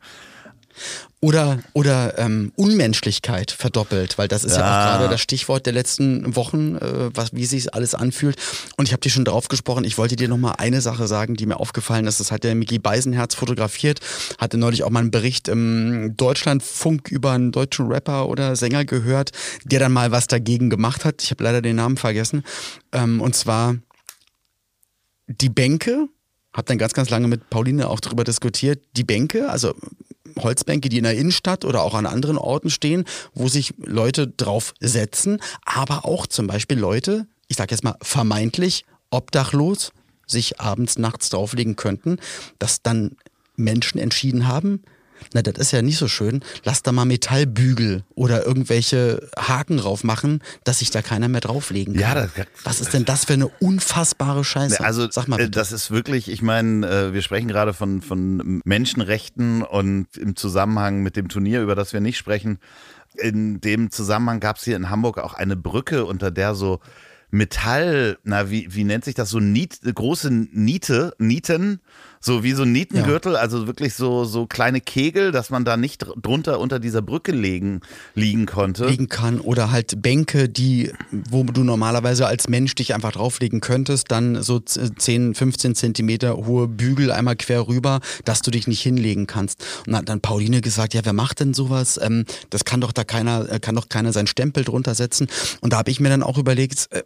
Oder, 1.24 1.60
oder 1.72 2.18
ähm, 2.18 2.50
Unmenschlichkeit 2.56 3.52
verdoppelt, 3.52 4.18
weil 4.18 4.26
das 4.26 4.42
ist 4.42 4.56
ja, 4.56 4.62
Ja. 4.62 4.66
auch 4.66 4.98
gerade 4.98 5.08
das 5.08 5.20
Stichwort 5.20 5.66
der 5.66 5.72
letzten 5.72 6.34
Wochen, 6.34 6.74
äh, 6.78 7.14
was, 7.14 7.32
wie 7.32 7.46
sich 7.46 7.72
alles 7.74 7.94
anfühlt. 7.94 8.36
Und 8.76 8.88
ich 8.88 8.92
habe 8.92 9.02
dir 9.02 9.10
schon 9.10 9.24
drauf 9.24 9.46
gesprochen, 9.46 9.84
ich 9.84 9.98
wollte 9.98 10.16
dir 10.16 10.26
nochmal 10.26 10.54
eine 10.58 10.80
Sache 10.80 11.06
sagen, 11.06 11.36
die 11.36 11.46
mir 11.46 11.60
aufgefallen 11.60 12.08
ist. 12.08 12.18
Das 12.18 12.32
hat 12.32 12.42
der 12.42 12.56
Mickey 12.56 12.80
Beisenherz 12.80 13.36
fotografiert, 13.36 14.00
hatte 14.38 14.58
neulich 14.58 14.82
auch 14.82 14.90
mal 14.90 14.98
einen 14.98 15.12
Bericht 15.12 15.46
im 15.46 16.16
Deutschlandfunk 16.16 17.08
über 17.12 17.30
einen 17.30 17.52
deutschen 17.52 17.86
Rapper 17.86 18.28
oder 18.28 18.56
Sänger 18.56 18.84
gehört, 18.84 19.30
der 19.64 19.78
dann 19.78 19.92
mal 19.92 20.10
was 20.10 20.26
dagegen 20.26 20.70
gemacht 20.70 21.04
hat. 21.04 21.22
Ich 21.22 21.30
habe 21.30 21.44
leider 21.44 21.62
den 21.62 21.76
Namen 21.76 21.98
vergessen. 21.98 22.42
Ähm, 22.90 23.20
und 23.20 23.36
zwar 23.36 23.76
die 25.28 25.50
Bänke, 25.50 26.08
habe 26.54 26.66
dann 26.66 26.78
ganz, 26.78 26.92
ganz 26.92 27.10
lange 27.10 27.28
mit 27.28 27.50
Pauline 27.50 27.88
auch 27.88 28.00
darüber 28.00 28.24
diskutiert, 28.24 28.82
die 28.96 29.04
Bänke, 29.04 29.48
also 29.48 29.74
Holzbänke, 30.38 30.88
die 30.88 30.98
in 30.98 31.04
der 31.04 31.16
Innenstadt 31.16 31.64
oder 31.64 31.82
auch 31.82 31.94
an 31.94 32.06
anderen 32.06 32.38
Orten 32.38 32.70
stehen, 32.70 33.04
wo 33.34 33.48
sich 33.48 33.74
Leute 33.78 34.28
drauf 34.28 34.74
setzen, 34.80 35.40
aber 35.64 36.04
auch 36.04 36.26
zum 36.26 36.46
Beispiel 36.46 36.78
Leute, 36.78 37.26
ich 37.48 37.56
sage 37.56 37.74
jetzt 37.74 37.84
mal 37.84 37.96
vermeintlich 38.02 38.84
obdachlos, 39.10 39.92
sich 40.26 40.60
abends, 40.60 40.98
nachts 40.98 41.28
drauflegen 41.28 41.76
könnten, 41.76 42.18
dass 42.58 42.82
dann 42.82 43.16
Menschen 43.56 43.98
entschieden 43.98 44.48
haben, 44.48 44.82
na, 45.34 45.42
das 45.42 45.54
ist 45.58 45.72
ja 45.72 45.82
nicht 45.82 45.98
so 45.98 46.08
schön. 46.08 46.40
Lass 46.64 46.82
da 46.82 46.92
mal 46.92 47.04
Metallbügel 47.04 48.04
oder 48.14 48.46
irgendwelche 48.46 49.28
Haken 49.38 49.76
drauf 49.78 50.04
machen, 50.04 50.42
dass 50.64 50.80
sich 50.80 50.90
da 50.90 51.02
keiner 51.02 51.28
mehr 51.28 51.40
drauflegen 51.40 51.94
kann. 51.94 52.02
Ja, 52.02 52.14
das- 52.14 52.30
Was 52.64 52.80
ist 52.80 52.92
denn 52.94 53.04
das 53.04 53.24
für 53.24 53.34
eine 53.34 53.48
unfassbare 53.48 54.44
Scheiße? 54.44 54.82
Also 54.84 55.10
Sag 55.10 55.28
mal 55.28 55.36
äh, 55.36 55.44
bitte. 55.44 55.50
das 55.52 55.72
ist 55.72 55.90
wirklich, 55.90 56.30
ich 56.30 56.42
meine, 56.42 56.86
äh, 56.88 57.12
wir 57.12 57.22
sprechen 57.22 57.48
gerade 57.48 57.72
von, 57.74 58.02
von 58.02 58.60
Menschenrechten 58.64 59.62
und 59.62 60.16
im 60.16 60.36
Zusammenhang 60.36 61.02
mit 61.02 61.16
dem 61.16 61.28
Turnier, 61.28 61.62
über 61.62 61.74
das 61.74 61.92
wir 61.92 62.00
nicht 62.00 62.18
sprechen, 62.18 62.58
in 63.16 63.60
dem 63.60 63.90
Zusammenhang 63.90 64.40
gab 64.40 64.56
es 64.56 64.64
hier 64.64 64.76
in 64.76 64.88
Hamburg 64.88 65.18
auch 65.18 65.34
eine 65.34 65.56
Brücke, 65.56 66.04
unter 66.06 66.30
der 66.30 66.54
so 66.54 66.80
Metall, 67.30 68.18
na, 68.24 68.50
wie, 68.50 68.74
wie 68.74 68.84
nennt 68.84 69.04
sich 69.04 69.14
das, 69.14 69.30
so 69.30 69.40
Niet, 69.40 69.80
große 69.82 70.30
Niete, 70.30 71.14
Nieten, 71.18 71.80
so 72.24 72.44
wie 72.44 72.52
so 72.52 72.62
ein 72.62 72.70
Nietengürtel, 72.72 73.34
also 73.36 73.66
wirklich 73.66 73.94
so, 73.94 74.24
so 74.24 74.46
kleine 74.46 74.80
Kegel, 74.80 75.32
dass 75.32 75.50
man 75.50 75.64
da 75.64 75.76
nicht 75.76 76.02
dr- 76.02 76.14
drunter 76.22 76.60
unter 76.60 76.78
dieser 76.78 77.02
Brücke 77.02 77.32
legen, 77.32 77.80
liegen 78.14 78.46
konnte. 78.46 78.86
liegen 78.86 79.08
kann 79.08 79.40
oder 79.40 79.72
halt 79.72 80.00
Bänke, 80.02 80.48
die, 80.48 80.92
wo 81.10 81.42
du 81.42 81.64
normalerweise 81.64 82.26
als 82.28 82.48
Mensch 82.48 82.74
dich 82.76 82.94
einfach 82.94 83.10
drauflegen 83.12 83.60
könntest, 83.60 84.10
dann 84.12 84.40
so 84.40 84.60
10, 84.60 85.34
15 85.34 85.74
Zentimeter 85.74 86.36
hohe 86.36 86.68
Bügel 86.68 87.10
einmal 87.10 87.34
quer 87.34 87.66
rüber, 87.66 87.98
dass 88.24 88.40
du 88.40 88.52
dich 88.52 88.68
nicht 88.68 88.80
hinlegen 88.82 89.26
kannst. 89.26 89.64
Und 89.88 89.96
hat 89.96 90.08
dann 90.08 90.20
Pauline 90.20 90.60
gesagt, 90.60 90.94
ja, 90.94 91.00
wer 91.04 91.12
macht 91.12 91.40
denn 91.40 91.54
sowas? 91.54 91.98
Ähm, 92.00 92.24
das 92.50 92.64
kann 92.64 92.80
doch 92.80 92.92
da 92.92 93.02
keiner, 93.02 93.50
äh, 93.50 93.58
kann 93.58 93.74
doch 93.74 93.88
keiner 93.88 94.12
seinen 94.12 94.28
Stempel 94.28 94.62
drunter 94.64 94.94
setzen. 94.94 95.26
Und 95.60 95.72
da 95.72 95.78
habe 95.78 95.90
ich 95.90 95.98
mir 95.98 96.08
dann 96.08 96.22
auch 96.22 96.38
überlegt, 96.38 96.86
äh, 96.90 97.02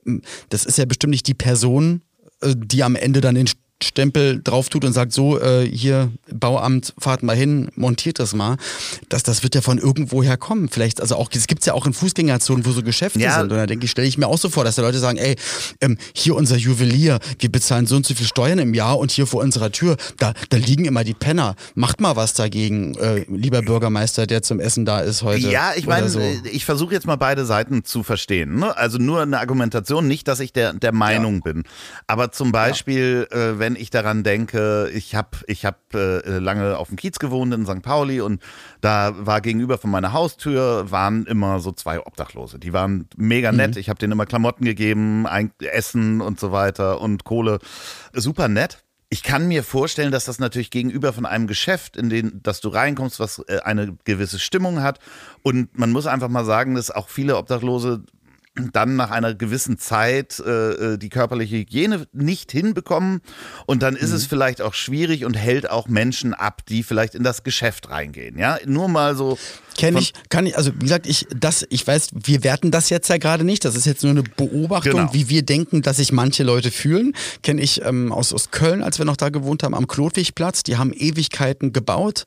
das 0.50 0.66
ist 0.66 0.76
ja 0.76 0.84
bestimmt 0.84 1.12
nicht 1.12 1.26
die 1.26 1.34
Person, 1.34 2.02
äh, 2.42 2.54
die 2.56 2.82
am 2.82 2.96
Ende 2.96 3.22
dann 3.22 3.34
den 3.34 3.48
Stempel 3.82 4.40
drauf 4.42 4.70
tut 4.70 4.84
und 4.86 4.94
sagt, 4.94 5.12
so, 5.12 5.38
äh, 5.38 5.68
hier, 5.68 6.10
Bauamt, 6.32 6.94
fahrt 6.98 7.22
mal 7.22 7.36
hin, 7.36 7.68
montiert 7.76 8.18
das 8.18 8.34
mal. 8.34 8.56
Das, 9.10 9.22
das 9.22 9.42
wird 9.42 9.54
ja 9.54 9.60
von 9.60 9.76
irgendwoher 9.76 10.38
kommen. 10.38 10.68
Vielleicht, 10.70 11.00
also 11.02 11.16
auch, 11.16 11.28
es 11.34 11.46
gibt's 11.46 11.66
ja 11.66 11.74
auch 11.74 11.86
in 11.86 11.92
Fußgängerzonen, 11.92 12.64
wo 12.64 12.70
so 12.72 12.82
Geschäfte 12.82 13.18
Ja. 13.20 13.34
sind. 13.34 13.52
Und 13.52 13.58
da 13.58 13.66
denke 13.66 13.84
ich, 13.84 13.90
stelle 13.90 14.08
ich 14.08 14.16
mir 14.16 14.28
auch 14.28 14.38
so 14.38 14.48
vor, 14.48 14.64
dass 14.64 14.76
da 14.76 14.82
Leute 14.82 14.98
sagen, 14.98 15.18
ey, 15.18 15.36
ähm, 15.82 15.98
hier 16.14 16.36
unser 16.36 16.56
Juwelier, 16.56 17.18
wir 17.38 17.52
bezahlen 17.52 17.86
so 17.86 17.96
und 17.96 18.06
so 18.06 18.14
viel 18.14 18.26
Steuern 18.26 18.58
im 18.58 18.72
Jahr 18.72 18.98
und 18.98 19.10
hier 19.10 19.26
vor 19.26 19.42
unserer 19.42 19.70
Tür, 19.70 19.96
da, 20.18 20.32
da 20.48 20.56
liegen 20.56 20.86
immer 20.86 21.04
die 21.04 21.12
Penner. 21.14 21.54
Macht 21.74 22.00
mal 22.00 22.16
was 22.16 22.32
dagegen, 22.32 22.94
äh, 22.96 23.26
lieber 23.28 23.60
Bürgermeister, 23.60 24.26
der 24.26 24.42
zum 24.42 24.58
Essen 24.58 24.86
da 24.86 25.00
ist 25.00 25.22
heute. 25.22 25.50
Ja, 25.50 25.72
ich 25.76 25.86
meine, 25.86 26.08
so. 26.08 26.20
ich 26.50 26.64
versuche 26.64 26.94
jetzt 26.94 27.06
mal 27.06 27.16
beide 27.16 27.44
Seiten 27.44 27.84
zu 27.84 28.02
verstehen. 28.02 28.56
Ne? 28.56 28.74
Also 28.74 28.96
nur 28.96 29.20
eine 29.20 29.38
Argumentation, 29.38 30.08
nicht, 30.08 30.28
dass 30.28 30.40
ich 30.40 30.54
der, 30.54 30.72
der 30.72 30.92
Meinung 30.92 31.42
bin. 31.42 31.64
Aber 32.06 32.32
zum 32.32 32.52
Beispiel, 32.52 33.26
äh, 33.30 33.58
wenn 33.58 33.65
ich 33.74 33.90
daran 33.90 34.22
denke, 34.22 34.90
ich 34.94 35.14
habe 35.14 35.38
ich 35.46 35.64
hab, 35.64 35.94
äh, 35.94 36.38
lange 36.38 36.76
auf 36.76 36.88
dem 36.88 36.96
Kiez 36.96 37.18
gewohnt 37.18 37.52
in 37.52 37.66
St. 37.66 37.82
Pauli 37.82 38.20
und 38.20 38.40
da 38.80 39.14
war 39.18 39.40
gegenüber 39.40 39.78
von 39.78 39.90
meiner 39.90 40.12
Haustür 40.12 40.90
waren 40.90 41.26
immer 41.26 41.58
so 41.58 41.72
zwei 41.72 41.98
Obdachlose. 41.98 42.58
Die 42.58 42.72
waren 42.72 43.08
mega 43.16 43.50
nett. 43.50 43.76
Ich 43.76 43.88
habe 43.88 43.98
denen 43.98 44.12
immer 44.12 44.26
Klamotten 44.26 44.64
gegeben, 44.64 45.26
ein, 45.26 45.50
Essen 45.60 46.20
und 46.20 46.38
so 46.38 46.52
weiter 46.52 47.00
und 47.00 47.24
Kohle. 47.24 47.58
Super 48.12 48.48
nett. 48.48 48.84
Ich 49.08 49.22
kann 49.22 49.46
mir 49.46 49.62
vorstellen, 49.62 50.10
dass 50.10 50.24
das 50.24 50.40
natürlich 50.40 50.70
gegenüber 50.70 51.12
von 51.12 51.26
einem 51.26 51.46
Geschäft, 51.46 51.96
in 51.96 52.10
den, 52.10 52.42
dass 52.42 52.60
du 52.60 52.68
reinkommst, 52.68 53.20
was 53.20 53.38
äh, 53.46 53.60
eine 53.64 53.96
gewisse 54.04 54.40
Stimmung 54.40 54.82
hat. 54.82 54.98
Und 55.42 55.78
man 55.78 55.92
muss 55.92 56.06
einfach 56.06 56.28
mal 56.28 56.44
sagen, 56.44 56.74
dass 56.74 56.90
auch 56.90 57.08
viele 57.08 57.36
Obdachlose 57.36 58.02
dann 58.72 58.96
nach 58.96 59.10
einer 59.10 59.34
gewissen 59.34 59.78
Zeit 59.78 60.40
äh, 60.40 60.94
äh, 60.94 60.98
die 60.98 61.08
körperliche 61.08 61.56
Hygiene 61.56 62.06
nicht 62.12 62.52
hinbekommen 62.52 63.20
und 63.66 63.82
dann 63.82 63.96
ist 63.96 64.12
es 64.12 64.26
vielleicht 64.26 64.62
auch 64.62 64.74
schwierig 64.74 65.24
und 65.24 65.34
hält 65.34 65.70
auch 65.70 65.88
Menschen 65.88 66.34
ab, 66.34 66.62
die 66.66 66.82
vielleicht 66.82 67.14
in 67.14 67.22
das 67.22 67.42
Geschäft 67.42 67.90
reingehen. 67.90 68.38
Ja, 68.38 68.58
nur 68.66 68.88
mal 68.88 69.16
so. 69.16 69.38
Kenne 69.76 70.00
ich, 70.00 70.12
kann 70.28 70.46
ich, 70.46 70.56
also 70.56 70.72
wie 70.74 70.80
gesagt, 70.80 71.06
ich, 71.06 71.26
das, 71.34 71.66
ich 71.70 71.86
weiß, 71.86 72.08
wir 72.12 72.44
werten 72.44 72.70
das 72.70 72.90
jetzt 72.90 73.08
ja 73.08 73.18
gerade 73.18 73.44
nicht. 73.44 73.64
Das 73.64 73.76
ist 73.76 73.84
jetzt 73.86 74.02
nur 74.02 74.10
eine 74.12 74.22
Beobachtung, 74.22 74.92
Genau. 74.92 75.14
wie 75.14 75.28
wir 75.28 75.42
denken, 75.42 75.82
dass 75.82 75.98
sich 75.98 76.12
manche 76.12 76.42
Leute 76.42 76.70
fühlen. 76.70 77.14
Kenne 77.42 77.60
ich 77.62 77.82
ähm, 77.84 78.12
aus, 78.12 78.32
aus 78.32 78.50
Köln, 78.50 78.82
als 78.82 78.98
wir 78.98 79.04
noch 79.04 79.16
da 79.16 79.28
gewohnt 79.28 79.62
haben, 79.62 79.74
am 79.74 79.86
Klotwigplatz. 79.86 80.62
Die 80.62 80.76
haben 80.76 80.92
Ewigkeiten 80.92 81.72
gebaut, 81.72 82.24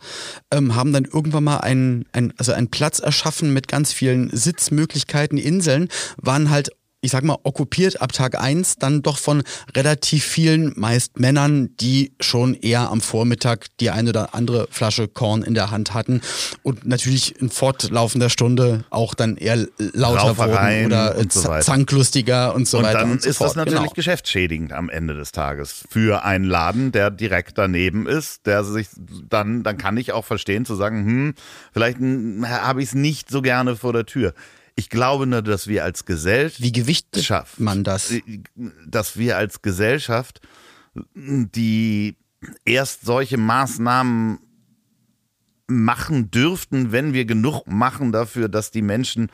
ähm, 0.52 0.76
haben 0.76 0.94
dann 0.94 1.06
irgendwann 1.06 1.44
mal 1.44 1.58
einen, 1.58 2.06
ein, 2.12 2.34
also 2.38 2.52
einen 2.52 2.70
Platz 2.70 3.00
erschaffen 3.00 3.54
mit 3.54 3.68
ganz 3.68 3.94
vielen 3.94 4.30
Sitzmöglichkeiten, 4.36 5.38
Inseln, 5.38 5.90
waren 6.18 6.50
halt 6.50 6.72
ich 7.02 7.12
sag 7.12 7.24
mal, 7.24 7.38
okkupiert 7.44 8.02
ab 8.02 8.12
Tag 8.12 8.40
eins 8.40 8.76
dann 8.76 9.02
doch 9.02 9.18
von 9.18 9.44
relativ 9.76 10.26
vielen, 10.26 10.74
meist 10.76 11.20
Männern, 11.20 11.70
die 11.78 12.12
schon 12.20 12.56
eher 12.56 12.90
am 12.92 13.00
Vormittag 13.00 13.68
die 13.80 13.90
eine 13.90 14.10
oder 14.10 14.36
andere 14.36 14.68
Flasche 14.70 15.08
Korn 15.08 15.44
in 15.44 15.54
der 15.54 15.72
Hand 15.72 15.94
hatten 15.94 16.22
und 16.62 16.86
natürlich 16.86 17.40
in 17.40 17.50
fortlaufender 17.50 18.30
Stunde 18.30 18.84
auch 18.90 19.14
dann 19.14 19.38
eher 19.38 19.68
lauter 19.78 20.22
Raufereien 20.22 20.92
wurden 20.92 20.94
oder 20.94 21.18
und 21.18 21.32
so 21.32 21.60
zanklustiger 21.60 22.54
und 22.54 22.68
so 22.68 22.80
und 22.80 22.84
weiter 22.84 23.00
dann 23.00 23.12
und 23.12 23.22
so 23.22 23.30
ist 23.30 23.38
fort. 23.38 23.52
das 23.52 23.56
natürlich 23.56 23.82
genau. 23.82 23.94
geschäftsschädigend 23.94 24.74
am 24.74 24.90
Ende 24.90 25.14
des 25.14 25.32
Tages 25.32 25.86
für 25.90 26.26
einen 26.26 26.46
Laden, 26.46 26.92
der 26.92 27.12
direkt 27.12 27.58
daneben 27.58 28.08
ist, 28.08 28.46
der 28.46 28.66
sich 28.66 28.90
dann, 29.30 29.64
dann 29.64 29.78
kann 29.78 29.96
ich 29.96 30.12
auch 30.12 30.26
verstehen 30.26 30.66
zu 30.66 30.76
sagen, 30.76 31.06
hm, 31.06 31.34
vielleicht 31.72 32.00
habe 32.00 32.82
ich 32.82 32.90
es 32.90 32.96
nicht 32.96 33.30
so 33.30 33.42
gerne 33.42 33.78
vor 33.78 33.94
der 33.94 34.06
Tür. 34.06 34.34
Ich 34.80 34.90
glaube 34.90 35.28
nur, 35.28 35.42
dass 35.42 35.68
wir 35.68 35.84
als 35.84 36.06
Gesellschaft, 36.06 36.62
Wie 36.62 36.72
gewichtet 36.72 37.30
man 37.58 37.84
das? 37.84 38.14
dass 38.88 39.18
wir 39.18 39.36
als 39.36 39.62
Gesellschaft, 39.62 40.40
die 41.16 42.16
erst 42.64 43.02
solche 43.06 43.38
Maßnahmen 43.38 44.40
machen 45.68 46.32
dürften, 46.32 46.94
wenn 46.94 47.12
wir 47.12 47.26
genug 47.26 47.68
machen 47.68 48.14
dafür, 48.14 48.48
dass 48.48 48.72
die 48.72 48.82
Menschen 48.82 49.30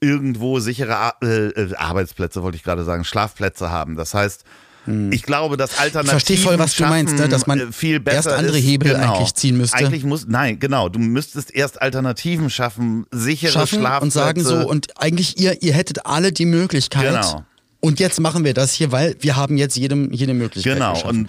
irgendwo 0.00 0.58
sichere 0.58 0.96
Ar 0.96 1.14
äh, 1.22 1.46
äh, 1.50 1.76
Arbeitsplätze, 1.76 2.42
wollte 2.42 2.56
ich 2.56 2.64
gerade 2.64 2.82
sagen, 2.82 3.04
Schlafplätze 3.04 3.70
haben. 3.70 3.94
Das 3.94 4.14
heißt, 4.14 4.42
ich 4.86 5.22
glaube, 5.22 5.56
dass 5.56 5.78
Alternativen 5.78 6.04
Ich 6.04 6.10
verstehe 6.10 6.36
voll, 6.38 6.58
was 6.58 6.74
du 6.74 6.84
meinst, 6.84 7.16
ne? 7.16 7.28
dass 7.28 7.46
man 7.46 7.60
äh, 7.60 7.72
viel 7.72 8.00
besser 8.00 8.30
erst 8.30 8.38
andere 8.38 8.58
ist. 8.58 8.64
Hebel 8.64 8.92
genau. 8.94 9.14
eigentlich 9.14 9.34
ziehen 9.34 9.58
müsste. 9.58 9.76
Eigentlich 9.76 10.04
muss, 10.04 10.26
nein, 10.26 10.58
genau, 10.58 10.88
du 10.88 10.98
müsstest 10.98 11.54
erst 11.54 11.82
Alternativen 11.82 12.48
schaffen, 12.48 13.06
sichere 13.10 13.52
schaffen 13.52 13.80
Schlafplätze. 13.80 14.04
und 14.04 14.10
sagen 14.10 14.44
so, 14.44 14.66
und 14.66 14.98
eigentlich 14.98 15.38
ihr, 15.38 15.62
ihr 15.62 15.74
hättet 15.74 16.06
alle 16.06 16.32
die 16.32 16.46
Möglichkeit. 16.46 17.12
Genau. 17.14 17.44
Und 17.80 18.00
jetzt 18.00 18.18
machen 18.18 18.44
wir 18.44 18.54
das 18.54 18.72
hier, 18.72 18.90
weil 18.90 19.16
wir 19.20 19.36
haben 19.36 19.56
jetzt 19.56 19.76
jedem 19.76 20.12
jede 20.12 20.34
Möglichkeit. 20.34 20.74
Genau, 20.74 20.94
geschaffen. 20.94 21.28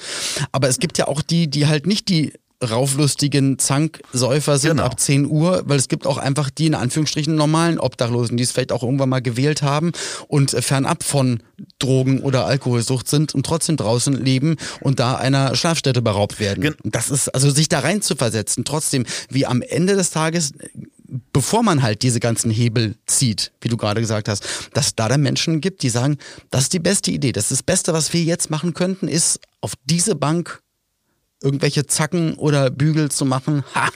Aber 0.52 0.68
es 0.68 0.80
gibt 0.80 0.98
ja 0.98 1.08
auch 1.08 1.22
die, 1.22 1.48
die 1.48 1.68
halt 1.68 1.86
nicht 1.86 2.10
die 2.10 2.34
rauflustigen 2.64 3.58
Zanksäufer 3.60 4.58
sind 4.58 4.72
Genau. 4.72 4.84
ab 4.84 5.00
10 5.00 5.26
Uhr, 5.28 5.64
weil 5.66 5.78
es 5.80 5.88
gibt 5.88 6.06
auch 6.06 6.18
einfach 6.18 6.50
die 6.50 6.68
in 6.68 6.76
Anführungsstrichen 6.76 7.36
normalen 7.36 7.80
Obdachlosen, 7.80 8.38
die 8.38 8.44
es 8.44 8.52
vielleicht 8.52 8.72
auch 8.72 8.84
irgendwann 8.84 9.10
mal 9.10 9.22
gewählt 9.22 9.62
haben 9.62 9.92
und 10.28 10.54
äh, 10.54 10.62
fernab 10.62 11.04
von 11.04 11.42
Drogen 11.80 12.22
oder 12.22 12.46
Alkoholsucht 12.46 13.08
sind 13.08 13.34
und 13.34 13.46
trotzdem 13.46 13.78
draußen 13.78 14.14
leben 14.14 14.58
und 14.82 15.00
da 15.00 15.16
einer 15.16 15.56
Schlafstätte 15.56 16.02
beraubt 16.02 16.40
werden. 16.40 16.62
Gen- 16.62 16.76
das 16.84 17.10
ist, 17.10 17.30
also 17.30 17.50
sich 17.50 17.70
da 17.70 17.80
rein 17.80 18.02
zu 18.02 18.16
versetzen, 18.16 18.66
trotzdem, 18.66 19.06
wie 19.30 19.46
am 19.46 19.62
Ende 19.62 19.96
des 19.96 20.10
Tages 20.12 20.54
bevor 21.34 21.64
man 21.64 21.82
halt 21.82 22.04
diese 22.04 22.20
ganzen 22.20 22.52
Hebel 22.52 22.94
zieht, 23.08 23.52
wie 23.62 23.68
du 23.68 23.78
gerade 23.78 24.00
gesagt 24.00 24.28
hast, 24.30 24.46
dass 24.76 24.88
es 24.88 24.96
da 24.96 25.08
dann 25.10 25.22
Menschen 25.22 25.60
gibt, 25.60 25.82
die 25.82 25.90
sagen, 25.90 26.20
das 26.52 26.64
ist 26.64 26.74
die 26.74 26.78
beste 26.80 27.10
Idee, 27.10 27.32
das 27.32 27.46
ist 27.46 27.52
das 27.52 27.64
Beste, 27.64 27.94
was 27.94 28.14
wir 28.14 28.22
jetzt 28.22 28.52
machen 28.52 28.76
könnten, 28.76 29.08
ist 29.08 29.40
auf 29.60 29.74
diese 29.86 30.14
Bank 30.14 30.62
irgendwelche 31.42 31.86
Zacken 31.86 32.34
oder 32.36 32.70
Bügel 32.70 33.10
zu 33.12 33.26
machen. 33.26 33.64
Ha, 33.76 33.90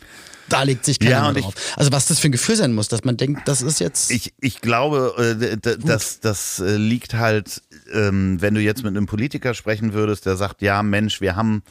da 0.49 0.63
legt 0.63 0.85
sich 0.85 0.99
keiner 0.99 1.11
Ja, 1.11 1.29
und 1.29 1.37
ich- 1.37 1.43
drauf. 1.43 1.53
Also 1.75 1.91
was 1.91 2.07
das 2.07 2.19
für 2.19 2.27
ein 2.29 2.31
Gefühl 2.33 2.55
sein 2.55 2.73
muss, 2.73 2.87
dass 2.87 3.03
man 3.03 3.17
denkt, 3.17 3.47
das 3.47 3.61
ist 3.61 3.79
jetzt 3.79 4.11
Ich, 4.11 4.33
ich 4.39 4.61
glaube, 4.61 5.37
äh, 5.39 5.57
das, 5.85 6.19
das 6.19 6.59
äh, 6.59 6.75
liegt 6.77 7.13
halt, 7.15 7.61
ähm, 7.93 8.41
wenn 8.41 8.53
du 8.55 8.61
jetzt 8.61 8.83
mit 8.83 8.95
einem 8.95 9.05
Politiker 9.05 9.53
sprechen 9.53 9.93
würdest, 9.93 10.25
der 10.25 10.35
sagt, 10.35 10.61
ja 10.61 10.83
Mensch, 10.83 11.21
wir 11.21 11.35
haben 11.35 11.63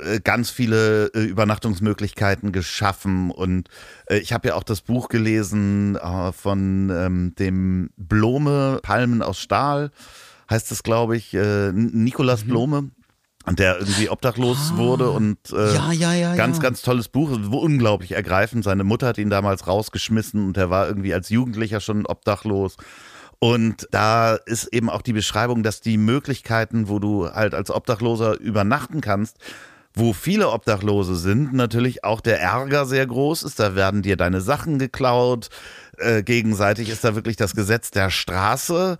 äh, 0.00 0.20
ganz 0.20 0.50
viele 0.50 1.06
äh, 1.14 1.24
Übernachtungsmöglichkeiten 1.24 2.52
geschaffen 2.52 3.30
und 3.30 3.68
äh, 4.08 4.18
ich 4.18 4.32
habe 4.32 4.48
ja 4.48 4.54
auch 4.54 4.62
das 4.62 4.80
Buch 4.80 5.08
gelesen 5.08 5.96
äh, 5.96 6.32
von 6.32 6.90
ähm, 6.90 7.34
dem 7.38 7.90
Blome, 7.96 8.78
Palmen 8.82 9.22
aus 9.22 9.38
Stahl, 9.40 9.90
heißt 10.50 10.70
es 10.72 10.82
glaube 10.82 11.16
ich, 11.16 11.34
äh, 11.34 11.68
N- 11.68 11.90
Nikolaus 12.04 12.44
Mhm. 12.44 12.48
Blome. 12.48 12.90
Und 13.48 13.58
der 13.58 13.78
irgendwie 13.78 14.10
obdachlos 14.10 14.74
wurde 14.76 15.10
und 15.10 15.38
äh, 15.52 15.56
Ah. 15.56 15.92
Ja, 15.92 15.92
ja, 15.92 16.14
ja, 16.14 16.34
ganz, 16.36 16.60
ganz 16.60 16.82
tolles 16.82 17.08
Buch, 17.08 17.30
unglaublich 17.30 18.12
ergreifend. 18.12 18.64
Seine 18.64 18.84
Mutter 18.84 19.08
hat 19.08 19.18
ihn 19.18 19.30
damals 19.30 19.66
rausgeschmissen 19.66 20.46
und 20.46 20.56
er 20.56 20.70
war 20.70 20.86
irgendwie 20.88 21.14
als 21.14 21.28
Jugendlicher 21.30 21.80
schon 21.80 22.06
obdachlos. 22.06 22.76
Und 23.40 23.86
da 23.92 24.34
ist 24.34 24.66
eben 24.72 24.90
auch 24.90 25.02
die 25.02 25.12
Beschreibung, 25.12 25.62
dass 25.62 25.80
die 25.80 25.96
Möglichkeiten, 25.96 26.88
wo 26.88 26.98
du 26.98 27.30
halt 27.30 27.54
als 27.54 27.70
Obdachloser 27.70 28.38
übernachten 28.40 29.00
kannst, 29.00 29.36
wo 29.94 30.12
viele 30.12 30.50
Obdachlose 30.50 31.16
sind, 31.16 31.52
natürlich 31.54 32.04
auch 32.04 32.20
der 32.20 32.40
Ärger 32.40 32.84
sehr 32.86 33.06
groß 33.06 33.44
ist. 33.44 33.58
Da 33.60 33.74
werden 33.74 34.02
dir 34.02 34.16
deine 34.16 34.40
Sachen 34.40 34.78
geklaut. 34.78 35.50
Äh, 35.98 36.22
gegenseitig 36.22 36.88
ist 36.88 37.04
da 37.04 37.14
wirklich 37.14 37.36
das 37.36 37.54
Gesetz 37.54 37.90
der 37.90 38.10
Straße. 38.10 38.98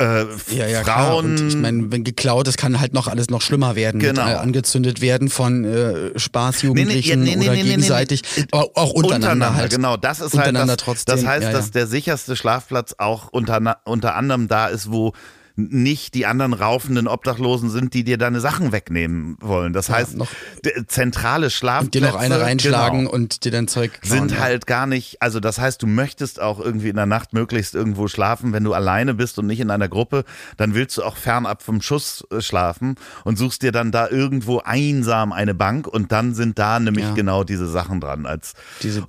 Äh, 0.00 0.24
ja, 0.50 0.66
ja, 0.66 0.82
klar. 0.82 1.06
Frauen, 1.06 1.24
Und 1.24 1.48
ich 1.48 1.56
meine, 1.56 1.92
wenn 1.92 2.02
geklaut 2.02 2.48
ist, 2.48 2.58
kann 2.58 2.80
halt 2.80 2.94
noch 2.94 3.06
alles 3.06 3.30
noch 3.30 3.40
schlimmer 3.40 3.76
werden. 3.76 4.00
Genau. 4.00 4.24
Mit, 4.24 4.34
äh, 4.34 4.36
angezündet 4.38 5.00
werden 5.00 5.28
von 5.28 5.64
äh, 5.64 6.18
Spaßjugendlichen 6.18 7.22
Nee, 7.22 7.36
nee, 7.36 7.36
nee, 7.36 7.48
oder 7.48 7.56
gegenseitig. 7.56 8.22
nee. 8.36 8.44
Aber 8.50 8.70
auch 8.74 8.90
untereinander, 8.90 9.54
halt. 9.54 9.70
Genau, 9.70 9.96
das 9.96 10.18
ist 10.18 10.22
halt 10.22 10.48
Untereinander 10.48 10.76
das, 10.76 10.84
trotzdem, 10.84 11.14
das 11.14 11.24
heißt, 11.24 11.44
ja. 11.44 11.52
dass 11.52 11.70
der 11.70 11.86
sicherste 11.86 12.34
Schlafplatz 12.34 12.96
auch 12.98 13.28
unter, 13.30 13.78
unter 13.84 14.16
anderem 14.16 14.48
da 14.48 14.66
ist, 14.66 14.90
wo 14.90 15.12
nicht 15.56 16.14
die 16.14 16.26
anderen 16.26 16.52
raufenden 16.52 17.06
Obdachlosen 17.06 17.70
sind, 17.70 17.94
die 17.94 18.02
dir 18.02 18.18
deine 18.18 18.40
Sachen 18.40 18.72
wegnehmen 18.72 19.36
wollen. 19.40 19.72
Das 19.72 19.88
heißt, 19.88 20.16
noch- 20.16 20.28
d- 20.64 20.84
zentrale 20.88 21.46
Und 21.46 21.52
Schlafplätze 21.52 21.90
dir 22.00 22.00
noch 22.08 22.16
eine 22.16 22.40
reinschlagen 22.40 23.00
genau, 23.04 23.12
und 23.12 23.44
dir 23.44 23.52
dein 23.52 23.68
Zeug 23.68 24.00
klauen, 24.00 24.18
sind 24.28 24.32
ja. 24.32 24.42
halt 24.42 24.66
gar 24.66 24.86
nicht, 24.88 25.22
also 25.22 25.38
das 25.38 25.58
heißt, 25.60 25.80
du 25.80 25.86
möchtest 25.86 26.40
auch 26.40 26.58
irgendwie 26.58 26.88
in 26.88 26.96
der 26.96 27.06
Nacht 27.06 27.32
möglichst 27.34 27.76
irgendwo 27.76 28.08
schlafen, 28.08 28.52
wenn 28.52 28.64
du 28.64 28.72
alleine 28.74 29.14
bist 29.14 29.38
und 29.38 29.46
nicht 29.46 29.60
in 29.60 29.70
einer 29.70 29.88
Gruppe, 29.88 30.24
dann 30.56 30.74
willst 30.74 30.96
du 30.98 31.04
auch 31.04 31.16
fernab 31.16 31.62
vom 31.62 31.80
Schuss 31.80 32.24
äh, 32.32 32.40
schlafen 32.40 32.96
und 33.22 33.38
suchst 33.38 33.62
dir 33.62 33.70
dann 33.70 33.92
da 33.92 34.08
irgendwo 34.08 34.58
einsam 34.58 35.32
eine 35.32 35.54
Bank 35.54 35.86
und 35.86 36.10
dann 36.10 36.34
sind 36.34 36.58
da 36.58 36.80
nämlich 36.80 37.04
Ja. 37.04 37.14
genau 37.14 37.44
diese 37.44 37.68
Sachen 37.68 38.00
dran 38.00 38.26
als 38.26 38.54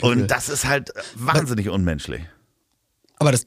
und 0.01 0.29
das 0.29 0.49
ist 0.49 0.65
halt 0.67 0.91
wahnsinnig 1.15 1.69
unmenschlich. 1.69 2.21
Aber 3.17 3.31
das, 3.31 3.45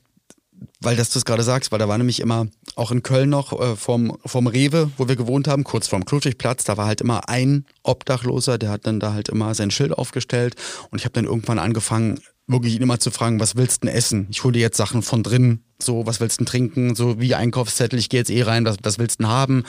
weil 0.81 0.97
das 0.97 1.11
du 1.11 1.19
es 1.19 1.25
gerade 1.25 1.43
sagst, 1.43 1.73
weil 1.73 1.79
da 1.79 1.89
war 1.89 1.99
nämlich 1.99 2.21
immer 2.21 2.47
auch 2.77 2.91
in 2.91 3.03
Köln 3.03 3.31
noch 3.31 3.59
äh, 3.59 3.77
vom, 3.77 4.17
vom 4.25 4.47
Rewe, 4.47 4.91
wo 4.97 5.09
wir 5.09 5.17
gewohnt 5.17 5.49
haben, 5.49 5.65
kurz 5.65 5.89
vorm 5.89 6.05
Kluftigplatz, 6.05 6.65
da 6.65 6.77
war 6.77 6.87
halt 6.87 7.01
immer 7.01 7.29
ein 7.29 7.67
Obdachloser, 7.83 8.59
der 8.59 8.71
hat 8.71 8.87
dann 8.87 9.01
da 9.01 9.13
halt 9.13 9.29
immer 9.29 9.55
sein 9.55 9.71
Schild 9.71 9.93
aufgestellt. 9.93 10.55
Und 10.91 10.99
ich 10.99 11.05
habe 11.05 11.15
dann 11.15 11.25
irgendwann 11.25 11.59
angefangen, 11.59 12.21
wirklich 12.49 12.75
ihn 12.75 12.83
immer 12.83 12.99
zu 12.99 13.11
fragen, 13.11 13.39
was 13.41 13.57
willst 13.57 13.83
du 13.83 13.87
denn 13.87 13.95
essen? 13.95 14.27
Ich 14.31 14.43
hole 14.43 14.53
dir 14.53 14.61
jetzt 14.61 14.77
Sachen 14.77 15.03
von 15.03 15.23
drin, 15.23 15.61
so, 15.81 16.07
was 16.07 16.19
willst 16.19 16.41
du 16.41 16.45
denn 16.45 16.51
trinken? 16.51 16.95
So 16.97 17.21
wie 17.21 17.35
Einkaufszettel, 17.35 17.99
ich 17.99 18.09
gehe 18.09 18.19
jetzt 18.19 18.31
eh 18.31 18.43
rein, 18.43 18.65
was, 18.65 18.79
was 18.83 18.99
willst 18.99 19.21
du 19.21 19.25
denn 19.25 19.33
haben? 19.33 19.65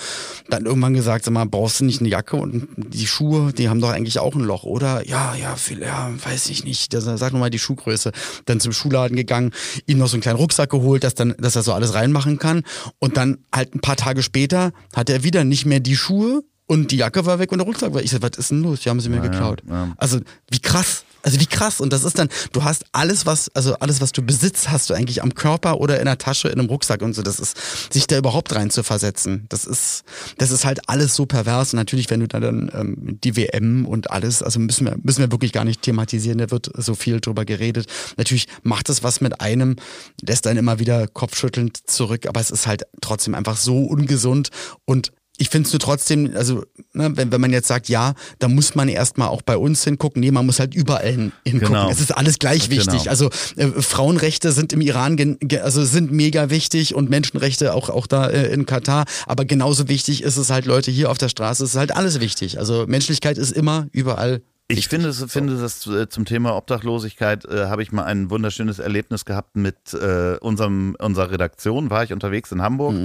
Dann 0.50 0.66
irgendwann 0.66 0.96
gesagt, 0.96 1.26
sag 1.26 1.34
mal, 1.34 1.46
brauchst 1.46 1.80
du 1.80 1.86
nicht 1.86 2.00
eine 2.00 2.10
Jacke 2.10 2.38
und 2.38 2.68
die 2.78 3.06
Schuhe, 3.06 3.54
die 3.54 3.70
haben 3.70 3.80
doch 3.80 3.90
eigentlich 3.90 4.18
auch 4.20 4.34
ein 4.34 4.42
Loch, 4.42 4.64
oder? 4.64 5.08
Ja, 5.08 5.36
ja, 5.36 5.56
viel, 5.56 5.82
ja, 5.82 6.12
weiß 6.24 6.50
ich 6.50 6.64
nicht. 6.64 6.94
Der, 6.94 7.02
sag 7.02 7.32
noch 7.32 7.40
mal 7.40 7.52
die 7.52 7.60
Schuhgröße. 7.60 8.12
Dann 8.46 8.60
zum 8.60 8.72
Schuhladen 8.72 9.16
gegangen, 9.16 9.52
ihm 9.86 10.00
noch 10.00 10.08
so 10.08 10.16
einen 10.16 10.22
kleinen 10.22 10.40
Rucksack 10.40 10.72
geholt, 10.72 11.04
dass, 11.04 11.14
dann, 11.14 11.36
dass 11.38 11.56
er 11.56 11.64
so 11.64 11.74
alles 11.74 11.94
reinmachen 11.94 12.40
kann. 12.40 12.64
Und 12.98 13.18
dann 13.18 13.40
halt 13.54 13.76
ein 13.76 13.82
paar 13.82 13.98
Tage 13.98 14.24
später 14.24 14.72
hat 14.96 15.10
er 15.10 15.24
wieder 15.24 15.44
nicht 15.44 15.66
mehr 15.66 15.80
die 15.80 15.96
Schuhe 15.96 16.44
und 16.70 16.92
die 16.92 16.98
Jacke 16.98 17.26
war 17.26 17.40
weg 17.40 17.52
und 17.52 17.58
der 17.58 17.66
Rucksack 17.66 17.96
war. 17.96 18.04
Ich 18.04 18.12
sag, 18.12 18.22
was 18.22 18.38
ist 18.38 18.52
denn 18.52 18.62
los? 18.62 18.82
Die 18.82 18.90
haben 18.92 19.00
sie 19.00 19.10
mir 19.10 19.22
geklaut. 19.22 19.64
ja. 19.68 19.92
Also 19.98 20.20
wie 20.52 20.60
krass. 20.60 21.04
Also 21.24 21.40
wie 21.40 21.48
krass. 21.48 21.82
Und 21.82 21.92
das 21.92 22.04
ist 22.04 22.20
dann, 22.20 22.30
du 22.52 22.64
hast 22.64 22.86
alles, 22.92 23.26
was, 23.26 23.50
also 23.56 23.74
alles, 23.80 24.02
was 24.02 24.12
du 24.12 24.22
besitzt, 24.22 24.70
hast 24.70 24.88
du 24.88 24.94
eigentlich 24.94 25.24
am 25.24 25.34
Körper 25.34 25.80
oder 25.80 26.00
in 26.00 26.06
der 26.06 26.20
Tasche, 26.20 26.48
in 26.48 26.60
einem 26.60 26.70
Rucksack 26.70 27.02
und 27.02 27.16
so. 27.16 27.24
Das 27.24 27.40
ist, 27.40 27.58
sich 27.92 28.06
da 28.06 28.20
überhaupt 28.20 28.54
rein 28.54 28.70
zu 28.70 28.84
versetzen. 28.84 29.48
Das 29.50 29.66
ist, 29.66 30.04
das 30.38 30.52
ist 30.52 30.64
halt 30.64 30.88
alles 30.88 31.16
so 31.16 31.26
pervers. 31.26 31.74
Und 31.74 31.78
natürlich, 31.78 32.08
wenn 32.12 32.20
du 32.20 32.28
da 32.28 32.40
dann 32.40 32.70
ähm, 32.76 33.20
die 33.24 33.36
WM 33.36 33.88
und 33.88 34.12
alles, 34.12 34.44
also 34.44 34.60
müssen 34.60 34.86
wir, 34.86 34.96
müssen 35.02 35.22
wir 35.22 35.32
wirklich 35.32 35.52
gar 35.52 35.66
nicht 35.66 35.82
thematisieren, 35.82 36.38
da 36.38 36.52
wird 36.52 36.70
so 36.78 36.94
viel 36.94 37.20
drüber 37.20 37.46
geredet. 37.46 37.88
Natürlich 38.18 38.46
macht 38.62 38.90
es 38.90 39.02
was 39.02 39.22
mit 39.22 39.42
einem, 39.42 39.78
lässt 40.22 40.46
einen 40.46 40.60
immer 40.60 40.78
wieder 40.78 41.08
kopfschüttelnd 41.08 41.90
zurück, 41.90 42.28
aber 42.28 42.40
es 42.40 42.52
ist 42.52 42.68
halt 42.68 42.84
trotzdem 43.02 43.34
einfach 43.34 43.58
so 43.58 43.86
ungesund 43.86 44.50
und 44.86 45.12
ich 45.40 45.50
finde 45.50 45.66
es 45.68 45.74
nur 45.74 45.80
trotzdem, 45.80 46.32
also 46.36 46.64
ne, 46.94 47.12
wenn, 47.16 47.32
wenn 47.32 47.42
man 47.42 47.52
jetzt 47.52 47.68
sagt, 47.68 47.90
ja, 47.90 48.14
da 48.38 48.48
muss 48.48 48.76
man 48.76 48.88
erstmal 48.90 49.30
auch 49.30 49.42
bei 49.42 49.58
uns 49.58 49.84
hingucken, 49.84 50.20
nee, 50.20 50.32
man 50.32 50.46
muss 50.46 50.60
halt 50.60 50.76
überall 50.76 51.10
hin, 51.10 51.32
hingucken. 51.46 51.74
Genau. 51.76 51.90
Es 51.90 52.00
ist 52.00 52.12
alles 52.16 52.38
gleich 52.40 52.70
wichtig. 52.70 53.00
Genau. 53.04 53.10
Also 53.10 53.30
äh, 53.56 53.68
Frauenrechte 53.82 54.52
sind 54.52 54.74
im 54.74 54.82
Iran, 54.82 55.38
also 55.64 55.84
sind 55.86 56.12
mega 56.12 56.50
wichtig 56.50 56.94
und 56.94 57.10
Menschenrechte 57.10 57.74
auch, 57.74 57.90
auch 57.90 58.06
da 58.06 58.28
äh, 58.28 58.54
in 58.54 58.66
Katar. 58.66 59.06
Aber 59.26 59.46
genauso 59.46 59.88
wichtig 59.88 60.22
ist 60.24 60.38
es 60.38 60.50
halt, 60.50 60.66
Leute, 60.66 60.92
hier 60.92 61.10
auf 61.10 61.18
der 61.18 61.30
Straße 61.30 61.64
ist 61.64 61.76
halt 61.76 61.96
alles 61.96 62.20
wichtig. 62.20 62.60
Also 62.60 62.86
Menschlichkeit 62.88 63.38
ist 63.38 63.52
immer 63.52 63.88
überall 63.94 64.42
Ich 64.68 64.88
finde, 64.90 65.10
es- 65.10 65.24
finde 65.28 65.58
das 65.58 65.88
äh, 65.88 66.10
zum 66.10 66.26
Thema 66.26 66.56
Obdachlosigkeit 66.56 67.46
äh, 67.46 67.66
habe 67.68 67.82
ich 67.82 67.92
mal 67.92 68.04
ein 68.04 68.30
wunderschönes 68.30 68.78
Erlebnis 68.80 69.26
gehabt 69.26 69.56
mit 69.56 69.94
äh, 69.94 70.36
unserem 70.42 70.96
unserer 71.00 71.32
Redaktion. 71.32 71.90
War 71.90 72.04
ich 72.04 72.14
unterwegs 72.14 72.52
in 72.52 72.62
Hamburg 72.62 72.96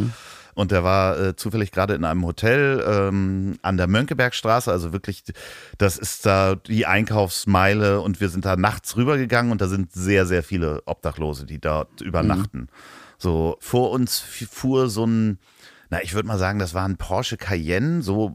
und 0.54 0.70
der 0.70 0.84
war 0.84 1.18
äh, 1.18 1.36
zufällig 1.36 1.72
gerade 1.72 1.94
in 1.94 2.04
einem 2.04 2.24
Hotel 2.24 2.84
ähm, 2.86 3.58
an 3.62 3.76
der 3.76 3.86
Mönckebergstraße. 3.86 4.70
Also 4.70 4.92
wirklich, 4.92 5.24
das 5.78 5.98
ist 5.98 6.26
da 6.26 6.54
die 6.54 6.86
Einkaufsmeile 6.86 8.00
und 8.00 8.20
wir 8.20 8.28
sind 8.28 8.44
da 8.44 8.56
nachts 8.56 8.96
rübergegangen 8.96 9.52
und 9.52 9.60
da 9.60 9.66
sind 9.66 9.92
sehr 9.92 10.26
sehr 10.26 10.42
viele 10.42 10.82
Obdachlose, 10.86 11.46
die 11.46 11.58
dort 11.58 12.00
übernachten. 12.00 12.68
So 13.18 13.56
vor 13.60 13.90
uns 13.90 14.18
fuhr 14.18 14.88
so 14.88 15.06
ein 15.06 15.38
na, 15.94 16.02
ich 16.02 16.12
würde 16.14 16.26
mal 16.26 16.38
sagen, 16.38 16.58
das 16.58 16.74
war 16.74 16.84
ein 16.88 16.96
Porsche 16.96 17.36
Cayenne, 17.36 18.02
so 18.02 18.34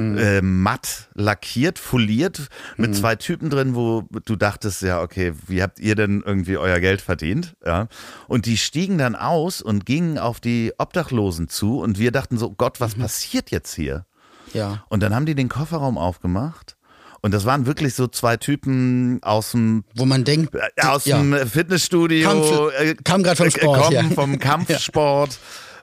äh, 0.00 0.40
matt 0.42 1.08
lackiert, 1.14 1.78
foliert, 1.78 2.48
mit 2.76 2.96
zwei 2.96 3.14
Typen 3.14 3.50
drin, 3.50 3.76
wo 3.76 4.02
du 4.24 4.34
dachtest, 4.34 4.82
ja, 4.82 5.00
okay, 5.00 5.32
wie 5.46 5.62
habt 5.62 5.78
ihr 5.78 5.94
denn 5.94 6.24
irgendwie 6.26 6.56
euer 6.56 6.80
Geld 6.80 7.00
verdient? 7.00 7.54
Ja. 7.64 7.86
Und 8.26 8.46
die 8.46 8.56
stiegen 8.56 8.98
dann 8.98 9.14
aus 9.14 9.62
und 9.62 9.86
gingen 9.86 10.18
auf 10.18 10.40
die 10.40 10.72
Obdachlosen 10.76 11.48
zu 11.48 11.78
und 11.78 12.00
wir 12.00 12.10
dachten 12.10 12.36
so, 12.36 12.50
Gott, 12.50 12.80
was 12.80 12.96
passiert 12.96 13.52
jetzt 13.52 13.74
hier? 13.74 14.04
Ja. 14.52 14.84
Und 14.88 15.00
dann 15.04 15.14
haben 15.14 15.26
die 15.26 15.36
den 15.36 15.48
Kofferraum 15.48 15.98
aufgemacht 15.98 16.76
Und 17.20 17.32
das 17.34 17.44
waren 17.44 17.66
wirklich 17.66 17.94
so 17.94 18.08
zwei 18.08 18.36
Typen 18.38 19.22
aus 19.22 19.52
dem 19.52 19.84
Wo 19.94 20.04
man 20.04 20.24
denkt, 20.24 20.54
äh, 20.54 20.86
aus 20.86 21.04
ja. 21.04 21.18
dem 21.18 21.34
Fitnessstudio, 21.46 22.28
Kam- 22.28 22.70
äh, 22.86 22.94
kam 23.04 23.22
grad 23.22 23.36
vom 23.36 23.46
äh, 23.46 23.50
Sport, 23.52 23.82
kommen 23.82 24.08
ja. 24.08 24.14
vom 24.14 24.38
Kampfsport, 24.40 25.38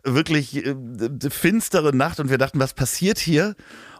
wirklich 0.06 0.65
äh, 0.65 0.76
finstere 1.30 1.96
Nacht 1.96 2.20
und 2.20 2.30
wir 2.30 2.38
dachten, 2.38 2.60
was 2.60 2.74
passiert 2.74 3.18
hier? 3.18 3.56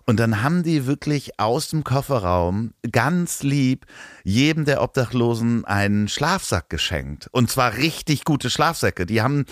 Und 0.08 0.20
dann 0.20 0.44
haben 0.44 0.62
die 0.62 0.86
wirklich 0.86 1.40
aus 1.40 1.70
dem 1.70 1.84
Kofferraum 1.84 2.74
ganz 2.92 3.42
lieb 3.42 3.88
jedem 4.24 4.64
der 4.64 4.84
Obdachlosen 4.84 5.66
einen 5.66 6.08
Schlafsack 6.08 6.70
geschenkt. 6.70 7.28
Und 7.32 7.50
zwar 7.50 7.78
richtig 7.78 8.24
gute 8.24 8.52
Schlafsäcke. 8.52 9.08
Die 9.08 9.24
haben 9.24 9.46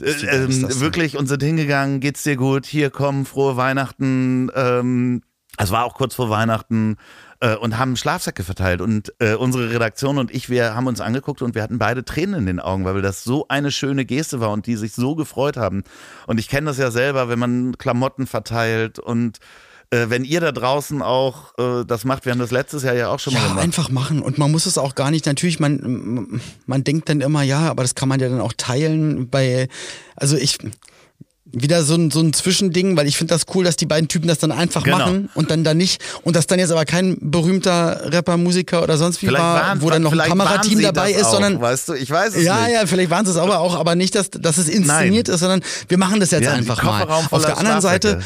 äh, 0.00 0.10
ähm, 0.10 0.80
wirklich 0.80 1.18
und 1.18 1.26
sind 1.26 1.42
hingegangen, 1.42 2.00
geht's 2.00 2.22
dir 2.22 2.36
gut, 2.36 2.64
hier 2.64 2.88
kommen, 2.88 3.26
frohe 3.26 3.58
Weihnachten. 3.58 4.50
Ähm, 4.54 5.22
es 5.58 5.70
war 5.70 5.84
auch 5.84 5.94
kurz 5.94 6.14
vor 6.14 6.30
Weihnachten 6.30 6.96
äh, 7.40 7.54
und 7.56 7.78
haben 7.78 7.96
Schlafsäcke 7.96 8.42
verteilt. 8.44 8.80
Und 8.80 9.12
äh, 9.18 9.34
unsere 9.34 9.70
Redaktion 9.70 10.18
und 10.18 10.30
ich, 10.34 10.48
wir 10.50 10.74
haben 10.74 10.86
uns 10.86 11.00
angeguckt 11.00 11.42
und 11.42 11.54
wir 11.54 11.62
hatten 11.62 11.78
beide 11.78 12.04
Tränen 12.04 12.34
in 12.40 12.46
den 12.46 12.60
Augen, 12.60 12.84
weil 12.84 13.02
das 13.02 13.24
so 13.24 13.46
eine 13.48 13.70
schöne 13.70 14.04
Geste 14.04 14.40
war 14.40 14.50
und 14.50 14.66
die 14.66 14.76
sich 14.76 14.94
so 14.94 15.14
gefreut 15.14 15.56
haben. 15.56 15.82
Und 16.26 16.38
ich 16.38 16.48
kenne 16.48 16.66
das 16.66 16.78
ja 16.78 16.90
selber, 16.90 17.28
wenn 17.28 17.38
man 17.38 17.76
Klamotten 17.78 18.26
verteilt 18.26 18.98
und 18.98 19.38
äh, 19.90 20.10
wenn 20.10 20.24
ihr 20.24 20.40
da 20.40 20.52
draußen 20.52 21.00
auch 21.00 21.54
äh, 21.58 21.84
das 21.86 22.04
macht, 22.04 22.26
wir 22.26 22.32
haben 22.32 22.38
das 22.38 22.50
letztes 22.50 22.82
Jahr 22.82 22.94
ja 22.94 23.08
auch 23.08 23.18
schon 23.20 23.32
mal 23.32 23.40
Ja, 23.40 23.48
gemacht. 23.48 23.64
einfach 23.64 23.88
machen. 23.88 24.20
Und 24.20 24.36
man 24.36 24.50
muss 24.52 24.66
es 24.66 24.76
auch 24.76 24.94
gar 24.94 25.10
nicht, 25.10 25.24
natürlich, 25.24 25.60
man, 25.60 26.40
man 26.66 26.84
denkt 26.84 27.08
dann 27.08 27.22
immer, 27.22 27.42
ja, 27.42 27.70
aber 27.70 27.82
das 27.84 27.94
kann 27.94 28.08
man 28.08 28.20
ja 28.20 28.28
dann 28.28 28.40
auch 28.42 28.52
teilen 28.56 29.30
bei, 29.30 29.68
also 30.14 30.36
ich, 30.36 30.58
wieder 31.52 31.82
so 31.82 31.94
ein, 31.94 32.10
so 32.10 32.20
ein 32.20 32.32
Zwischending, 32.32 32.96
weil 32.96 33.06
ich 33.06 33.16
finde 33.16 33.34
das 33.34 33.42
cool, 33.54 33.64
dass 33.64 33.76
die 33.76 33.86
beiden 33.86 34.08
Typen 34.08 34.28
das 34.28 34.38
dann 34.38 34.52
einfach 34.52 34.82
Genau. 34.84 34.98
machen 34.98 35.28
und 35.34 35.50
dann 35.50 35.64
da 35.64 35.74
nicht, 35.74 36.02
und 36.22 36.36
dass 36.36 36.46
dann 36.46 36.58
jetzt 36.58 36.70
aber 36.70 36.84
kein 36.84 37.16
berühmter 37.20 38.12
Rapper, 38.12 38.36
Musiker 38.36 38.82
oder 38.82 38.96
sonst 38.98 39.22
wie 39.22 39.26
Vielleicht 39.26 39.42
war, 39.42 39.54
waren- 39.62 39.82
wo 39.82 39.90
dann 39.90 40.02
noch 40.02 40.12
ein 40.12 40.18
Kamerateam 40.18 40.82
dabei 40.82 41.12
ist, 41.12 41.24
auch, 41.24 41.30
sondern 41.32 41.60
weißt 41.60 41.88
du, 41.88 41.94
ich 41.94 42.10
weiß 42.10 42.34
es 42.36 42.44
ja, 42.44 42.62
nicht. 42.66 42.74
ja, 42.74 42.86
vielleicht 42.86 43.10
waren 43.10 43.24
sie 43.24 43.30
es 43.32 43.36
aber 43.38 43.60
auch, 43.60 43.76
aber 43.76 43.94
nicht, 43.94 44.14
dass, 44.14 44.30
dass 44.30 44.58
es 44.58 44.68
inszeniert 44.68 45.26
Nein. 45.28 45.34
ist, 45.34 45.40
sondern 45.40 45.62
wir 45.88 45.98
machen 45.98 46.20
das 46.20 46.30
jetzt 46.30 46.44
Ja, 46.44 46.52
einfach 46.52 46.82
mal. 46.82 47.04
Auf 47.30 47.44
der 47.44 47.56
anderen 47.58 47.80
Seite. 47.80 48.20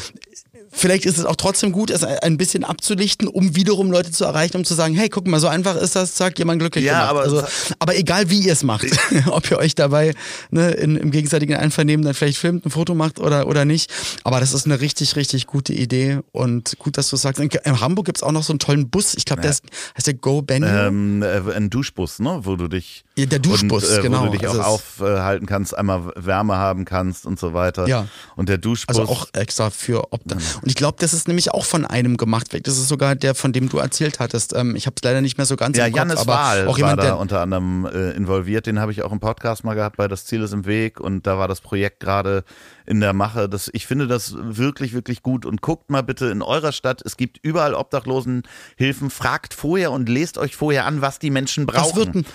Vielleicht 0.73 1.05
ist 1.05 1.17
es 1.17 1.25
auch 1.25 1.35
trotzdem 1.35 1.71
gut, 1.71 1.89
es 1.89 2.03
ein 2.03 2.37
bisschen 2.37 2.63
abzulichten, 2.63 3.27
um 3.27 3.55
wiederum 3.55 3.91
Leute 3.91 4.11
zu 4.11 4.25
erreichen, 4.25 4.57
um 4.57 4.65
zu 4.65 4.73
sagen, 4.73 4.95
hey, 4.95 5.07
guck 5.09 5.27
mal, 5.27 5.39
so 5.39 5.47
einfach 5.47 5.75
ist 5.75 5.95
das, 5.95 6.15
zack, 6.15 6.37
jemand 6.39 6.59
glücklich 6.59 6.83
Ja, 6.83 6.93
gemacht. 7.07 7.09
aber- 7.09 7.21
also, 7.21 7.43
aber 7.79 7.95
egal 7.97 8.29
wie 8.29 8.39
ihr 8.39 8.53
es 8.53 8.63
macht, 8.63 8.85
ob 9.27 9.49
ihr 9.51 9.57
euch 9.57 9.75
dabei 9.75 10.13
ne, 10.51 10.71
in, 10.71 10.95
im 10.97 11.11
gegenseitigen 11.11 11.55
Einvernehmen 11.55 12.03
dann 12.05 12.13
vielleicht 12.13 12.37
filmt, 12.39 12.65
ein 12.65 12.69
Foto 12.71 12.95
macht 12.95 13.19
oder, 13.19 13.47
oder 13.47 13.65
nicht. 13.65 13.91
Aber 14.23 14.39
das 14.39 14.53
ist 14.53 14.65
eine 14.65 14.81
richtig, 14.81 15.15
richtig 15.15 15.47
gute 15.47 15.73
Idee 15.73 16.19
und 16.31 16.77
gut, 16.79 16.97
dass 16.97 17.09
du 17.09 17.15
sagst. 17.15 17.39
In, 17.39 17.49
in 17.63 17.79
Hamburg 17.79 18.05
gibt's 18.07 18.23
auch 18.23 18.31
noch 18.31 18.43
so 18.43 18.51
einen 18.53 18.59
tollen 18.59 18.89
Bus, 18.89 19.13
ich 19.15 19.25
glaube, 19.25 19.41
der 19.43 19.51
ist, 19.51 19.63
heißt 19.97 20.07
der 20.07 20.15
Go 20.15 20.41
Benny. 20.41 20.65
Ähm, 20.67 21.21
äh, 21.21 21.41
ein 21.55 21.69
Duschbus, 21.69 22.19
ne? 22.19 22.39
wo 22.43 22.55
du 22.55 22.67
dich 22.67 23.03
Ja, 23.12 23.12
der 23.15 23.39
Duschbus, 23.39 23.89
und, 23.89 23.99
äh, 23.99 24.01
genau. 24.01 24.21
wo 24.21 24.25
du 24.25 24.31
dich 24.31 24.47
Also 24.47 24.61
auch 24.61 24.67
aufhalten 24.67 25.45
kannst, 25.45 25.77
einmal 25.77 26.11
Wärme 26.15 26.55
haben 26.55 26.83
kannst 26.83 27.27
und 27.27 27.39
so 27.39 27.53
weiter. 27.53 27.87
Ja. 27.87 28.07
Und 28.35 28.49
der 28.49 28.57
Duschbus. 28.57 28.97
Also 28.97 29.11
auch 29.11 29.27
extra 29.33 29.69
für 29.69 30.11
Obdach. 30.11 30.37
Und 30.61 30.67
ich 30.67 30.75
glaube, 30.75 30.97
das 30.99 31.13
ist 31.13 31.27
nämlich 31.27 31.51
auch 31.51 31.65
von 31.65 31.85
einem 31.85 32.17
gemacht. 32.17 32.47
Vielleicht 32.49 32.67
ist 32.67 32.87
sogar 32.87 33.15
der, 33.15 33.35
von 33.35 33.53
dem 33.53 33.69
du 33.69 33.77
erzählt 33.77 34.19
hattest. 34.19 34.53
Ähm, 34.53 34.75
ich 34.75 34.87
habe 34.87 34.95
es 34.97 35.03
leider 35.03 35.21
nicht 35.21 35.37
mehr 35.37 35.45
so 35.45 35.55
ganz 35.55 35.77
ja, 35.77 35.85
im 35.85 35.91
Kopf, 35.91 35.99
Jannis 35.99 36.17
aber 36.17 36.33
Wahl 36.33 36.67
auch 36.67 36.77
jemand, 36.77 36.97
war 36.97 37.05
da 37.05 37.13
unter 37.13 37.41
anderem 37.41 37.85
äh, 37.85 38.11
involviert. 38.11 38.65
Den 38.65 38.79
habe 38.79 38.91
ich 38.91 39.03
auch 39.03 39.11
im 39.11 39.19
Podcast 39.19 39.63
mal 39.63 39.75
gehabt 39.75 39.97
bei 39.97 40.07
Das 40.07 40.25
Ziel 40.25 40.41
ist 40.41 40.53
im 40.53 40.65
Weg 40.65 40.99
und 40.99 41.27
da 41.27 41.37
war 41.37 41.47
das 41.47 41.61
Projekt 41.61 41.99
gerade 41.99 42.43
in 42.85 42.99
der 42.99 43.13
Mache. 43.13 43.47
Das, 43.47 43.69
ich 43.73 43.85
finde 43.85 44.07
das 44.07 44.35
wirklich, 44.35 44.93
wirklich 44.93 45.21
gut. 45.21 45.45
Und 45.45 45.61
guckt 45.61 45.91
mal 45.91 46.01
bitte 46.01 46.27
in 46.27 46.41
eurer 46.41 46.71
Stadt. 46.71 47.01
Es 47.05 47.15
gibt 47.15 47.37
überall 47.43 47.75
Obdachlosenhilfen. 47.75 49.11
Fragt 49.11 49.53
vorher 49.53 49.91
und 49.91 50.09
lest 50.09 50.39
euch 50.39 50.55
vorher 50.55 50.85
an, 50.85 51.01
was 51.01 51.19
die 51.19 51.29
Menschen 51.29 51.67
brauchen. 51.67 51.89
was 51.89 51.95
wird 51.95 52.15
denn, 52.15 52.25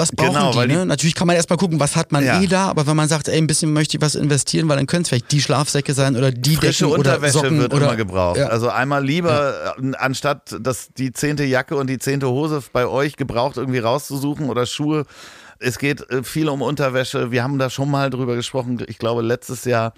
was 0.00 0.10
brauchen 0.10 0.32
Genau, 0.34 0.52
die, 0.52 0.66
die- 0.68 0.74
ne? 0.74 0.86
Natürlich 0.86 1.14
kann 1.14 1.28
man 1.28 1.36
erstmal 1.36 1.56
gucken, 1.58 1.78
was 1.78 1.94
hat 1.94 2.10
man 2.10 2.24
Ja. 2.24 2.40
eh 2.40 2.46
da, 2.48 2.66
aber 2.68 2.86
wenn 2.88 2.96
man 2.96 3.08
sagt, 3.08 3.28
ey, 3.28 3.38
ein 3.38 3.46
bisschen 3.46 3.72
möchte 3.72 3.96
ich 3.96 4.02
was 4.02 4.16
investieren, 4.16 4.68
weil 4.68 4.76
dann 4.78 4.86
können 4.88 5.02
es 5.02 5.08
vielleicht 5.10 5.30
die 5.30 5.40
Schlafsäcke 5.40 5.94
sein 5.94 6.16
oder 6.16 6.32
die 6.32 6.56
Frische 6.56 6.86
Decken 6.86 6.98
oder 7.00 7.10
Unterwäsche 7.12 7.32
Socken 7.34 7.58
wird 7.60 7.72
oder 7.74 7.86
immer 7.86 7.96
gebraucht. 7.96 8.38
Ja. 8.38 8.46
Also 8.48 8.68
einmal 8.70 9.04
lieber, 9.04 9.74
äh, 9.80 9.92
anstatt 9.96 10.56
dass 10.60 10.88
die 10.96 11.12
zehnte 11.12 11.44
Jacke 11.44 11.76
und 11.76 11.86
die 11.88 11.98
zehnte 11.98 12.28
Hose 12.28 12.60
bei 12.72 12.86
euch 12.86 13.16
gebraucht 13.16 13.56
irgendwie 13.58 13.78
rauszusuchen 13.78 14.48
oder 14.48 14.66
Schuhe. 14.66 15.04
Es 15.58 15.78
geht 15.78 16.08
äh, 16.10 16.22
viel 16.24 16.48
um 16.48 16.62
Unterwäsche. 16.62 17.30
Wir 17.30 17.42
haben 17.42 17.58
da 17.58 17.68
schon 17.70 17.90
mal 17.90 18.08
drüber 18.10 18.34
gesprochen, 18.34 18.82
ich 18.88 18.98
glaube 18.98 19.22
letztes 19.22 19.64
Jahr. 19.66 19.92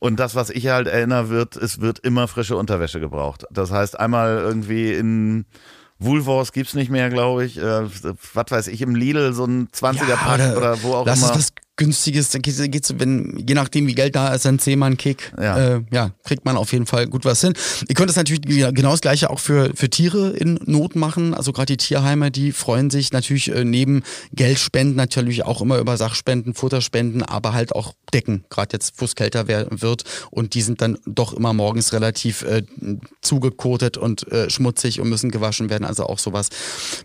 Und 0.00 0.20
das, 0.20 0.36
was 0.36 0.48
ich 0.50 0.68
halt 0.68 0.86
erinnern 0.86 1.28
wird, 1.28 1.56
es 1.56 1.80
wird 1.80 1.98
immer 1.98 2.28
frische 2.28 2.56
Unterwäsche 2.56 3.00
gebraucht. 3.00 3.44
Das 3.50 3.72
heißt, 3.72 3.98
einmal 3.98 4.38
irgendwie 4.38 4.92
in 4.92 5.44
Woolworths 5.98 6.52
gibt's 6.52 6.74
nicht 6.74 6.90
mehr, 6.90 7.10
glaube 7.10 7.44
ich. 7.44 7.58
Äh, 7.58 7.86
was 8.34 8.50
weiß 8.50 8.66
ich, 8.68 8.82
im 8.82 8.94
Lidl 8.94 9.32
so 9.32 9.44
ein 9.44 9.68
20er 9.68 10.16
Pack 10.16 10.56
oder, 10.56 10.82
wo 10.82 10.94
auch 10.94 11.06
lass 11.06 11.18
immer. 11.22 11.30
es 11.32 11.36
was 11.36 11.52
Günstiges, 11.78 12.30
dann 12.30 12.42
geht's, 12.42 12.60
geht's, 12.60 12.92
wenn, 12.98 13.42
je 13.46 13.54
nachdem 13.54 13.86
wie 13.86 13.94
Geld 13.94 14.14
da 14.14 14.34
ist, 14.34 14.44
ein 14.46 14.58
Zehmann-Kick, 14.58 15.32
Ja. 15.40 15.76
äh, 15.76 15.80
ja, 15.90 16.10
kriegt 16.24 16.44
man 16.44 16.56
auf 16.58 16.72
jeden 16.72 16.84
Fall 16.84 17.06
gut 17.06 17.24
was 17.24 17.40
hin. 17.40 17.54
Ihr 17.88 17.94
könnt 17.94 18.10
es 18.10 18.16
natürlich 18.16 18.42
genau 18.42 18.90
das 18.90 19.00
gleiche 19.00 19.30
auch 19.30 19.38
für, 19.38 19.70
für 19.74 19.88
Tiere 19.88 20.30
in 20.30 20.58
Not 20.66 20.96
machen. 20.96 21.32
Also 21.32 21.52
gerade 21.52 21.66
die 21.66 21.76
Tierheime, 21.78 22.30
die 22.30 22.52
freuen 22.52 22.90
sich 22.90 23.12
natürlich 23.12 23.50
äh, 23.50 23.64
neben 23.64 24.02
Geldspenden 24.34 24.96
natürlich 24.96 25.44
auch 25.44 25.62
immer 25.62 25.78
über 25.78 25.96
Sachspenden, 25.96 26.52
Futterspenden, 26.52 27.22
aber 27.22 27.54
halt 27.54 27.74
auch 27.74 27.94
Decken, 28.12 28.44
gerade 28.50 28.70
jetzt, 28.72 28.94
wo 28.96 29.04
es 29.04 29.14
kälter 29.14 29.46
wird. 29.48 30.02
Und 30.30 30.54
die 30.54 30.62
sind 30.62 30.82
dann 30.82 30.98
doch 31.06 31.32
immer 31.32 31.52
morgens 31.52 31.92
relativ 31.92 32.42
äh, 32.42 32.62
zugekotet 33.22 33.96
und 33.96 34.30
äh, 34.32 34.50
schmutzig 34.50 35.00
und 35.00 35.08
müssen 35.08 35.30
gewaschen 35.30 35.70
werden. 35.70 35.84
Also 35.84 36.04
auch 36.04 36.18
sowas 36.18 36.48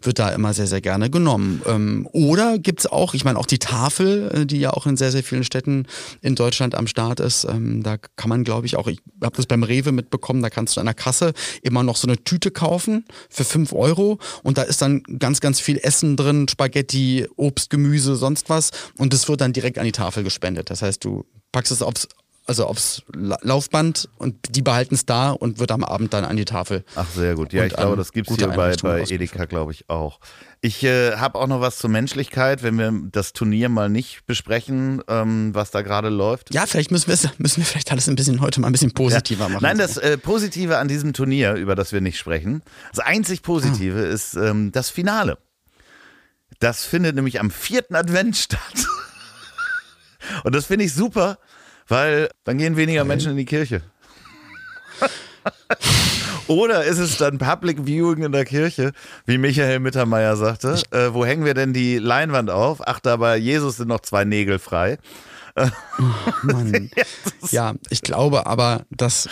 wird 0.02 0.18
da 0.20 0.30
immer 0.30 0.54
sehr, 0.54 0.68
sehr 0.68 0.82
gerne 0.82 1.10
genommen. 1.10 1.62
Ähm, 1.68 2.08
oder 2.12 2.58
gibt's 2.58 2.88
auch, 2.88 3.14
ich 3.14 3.24
meine, 3.24 3.38
auch 3.38 3.46
die 3.46 3.60
Tafel, 3.60 4.32
äh, 4.34 4.46
die 4.46 4.62
ja 4.63 4.71
auch 4.71 4.88
in 4.88 4.97
sehr, 4.97 5.12
sehr 5.12 5.23
vielen 5.23 5.43
Städten 5.43 5.86
in 6.21 6.36
Deutschland 6.36 6.76
am 6.76 6.88
Start 6.88 7.19
ist. 7.19 7.45
Ähm, 7.45 7.84
da 7.84 7.97
kann 7.97 8.30
man, 8.30 8.43
glaube 8.43 8.65
ich, 8.65 8.76
auch, 8.76 8.88
ich 8.88 8.99
habe 9.21 9.36
das 9.36 9.45
beim 9.45 9.63
Rewe 9.63 9.91
mitbekommen, 9.91 10.41
da 10.41 10.49
kannst 10.49 10.76
du 10.76 10.80
an 10.80 10.88
der 10.88 10.95
Kasse 10.95 11.34
immer 11.62 11.84
noch 11.84 11.95
so 11.95 12.08
eine 12.08 12.17
Tüte 12.23 12.52
kaufen 12.52 13.06
für 13.30 13.43
fünf 13.43 13.73
Euro 13.73 14.19
und 14.41 14.58
da 14.58 14.63
ist 14.63 14.82
dann 14.82 15.04
ganz, 15.19 15.39
ganz 15.39 15.60
viel 15.60 15.78
Essen 15.78 16.17
drin, 16.17 16.47
Spaghetti, 16.47 17.28
Obst, 17.36 17.69
Gemüse, 17.69 18.15
sonst 18.15 18.49
was 18.49 18.71
und 18.97 19.13
das 19.13 19.30
wird 19.30 19.41
dann 19.41 19.54
direkt 19.54 19.78
an 19.78 19.86
die 19.86 19.91
Tafel 19.91 20.23
gespendet. 20.23 20.69
Das 20.69 20.82
heißt, 20.82 21.04
du 21.04 21.26
packst 21.52 21.71
es 21.71 21.82
aufs 21.82 22.08
also 22.45 22.65
aufs 22.65 23.01
La- 23.15 23.38
Laufband 23.41 24.10
und 24.17 24.36
die 24.56 24.62
behalten 24.62 24.95
es 24.95 25.06
da 25.06 25.32
und 25.32 25.60
wird 25.60 25.71
am 25.71 25.84
Abend 25.84 26.13
dann 26.13 26.25
an 26.25 26.36
die 26.36 26.45
Tafel. 26.45 26.84
Ach, 26.95 27.08
sehr 27.10 27.36
gut. 27.36 27.53
Ja, 27.53 27.62
Und 27.62 27.67
ich 27.67 27.73
glaube, 27.75 27.95
das 27.95 28.12
gibt's 28.12 28.29
gute 28.29 28.45
hier 28.47 28.53
bei, 28.56 28.75
bei. 28.82 29.01
Edeka, 29.03 29.45
glaube 29.45 29.71
ich, 29.71 29.89
auch. 29.89 30.19
Ich 30.60 30.84
äh, 30.84 31.15
habe 31.17 31.39
auch 31.39 31.47
noch 31.47 31.62
was 31.62 31.77
zur 31.77 31.89
Menschlichkeit, 31.89 32.63
wenn 32.63 32.77
wir 32.77 32.93
das 33.12 33.34
Turnier 33.34 33.69
mal 33.69 33.89
nicht 33.89 34.25
besprechen, 34.25 35.01
ähm, 35.08 35.53
was 35.56 35.71
da 35.71 35.82
gerade 35.82 36.10
läuft. 36.10 36.53
Ja, 36.53 36.65
vielleicht 36.65 36.91
müssen 36.91 37.08
wir 37.08 37.13
es, 37.13 37.27
müssen 37.38 37.58
wir 37.58 37.65
vielleicht 37.65 37.91
alles 37.91 38.08
ein 38.10 38.15
bisschen 38.15 38.41
heute 38.41 38.60
mal 38.62 38.67
ein 38.67 38.73
bisschen 38.73 38.93
positiver 38.93 39.47
machen. 39.49 39.63
Nein, 39.63 39.77
das 39.77 39.97
äh, 39.97 40.17
Positive 40.17 40.77
an 40.77 40.88
diesem 40.88 41.13
Turnier, 41.13 41.53
über 41.56 41.75
das 41.75 41.91
wir 41.93 42.01
nicht 42.01 42.17
sprechen, 42.17 42.62
das 42.93 42.99
einzig 43.06 43.41
Positive 43.41 43.99
Ah. 43.99 44.13
ist 44.13 44.36
ähm, 44.36 44.71
das 44.71 44.89
Finale. 44.89 45.38
Das 46.60 46.86
findet 46.86 47.15
nämlich 47.15 47.39
am 47.41 47.51
vierten 47.51 47.95
Advent 47.95 48.38
statt. 48.38 48.60
Und 50.45 50.56
das 50.56 50.65
finde 50.67 50.86
ich 50.86 50.93
super, 50.93 51.38
weil 51.88 52.30
dann 52.43 52.58
gehen 52.58 52.78
weniger 52.78 53.04
Menschen 53.04 53.32
in 53.32 53.38
die 53.38 53.46
Kirche. 53.46 53.82
Oder 56.48 56.84
ist 56.84 57.00
es 57.00 57.17
dann 57.17 57.38
Public 57.38 57.86
Viewing 57.86 58.24
in 58.24 58.32
der 58.32 58.46
Kirche, 58.46 58.91
wie 59.26 59.38
Michael 59.38 59.80
Mittermeier 59.80 60.36
sagte? 60.36 60.82
Äh, 60.91 61.13
wo 61.13 61.26
hängen 61.26 61.46
wir 61.46 61.54
denn 61.54 61.74
die 61.74 61.98
Leinwand 61.98 62.50
auf? 62.50 62.86
Ach, 62.86 63.00
da 63.00 63.17
bei 63.17 63.38
Jesus 63.38 63.78
sind 63.78 63.88
noch 63.88 64.02
zwei 64.02 64.26
Nägel 64.26 64.60
frei. 64.60 64.98
Mann. 66.41 66.89
Ja, 67.52 67.74
ich 67.89 68.02
glaube 68.02 68.48
aber, 68.48 68.86
dass, 68.89 69.30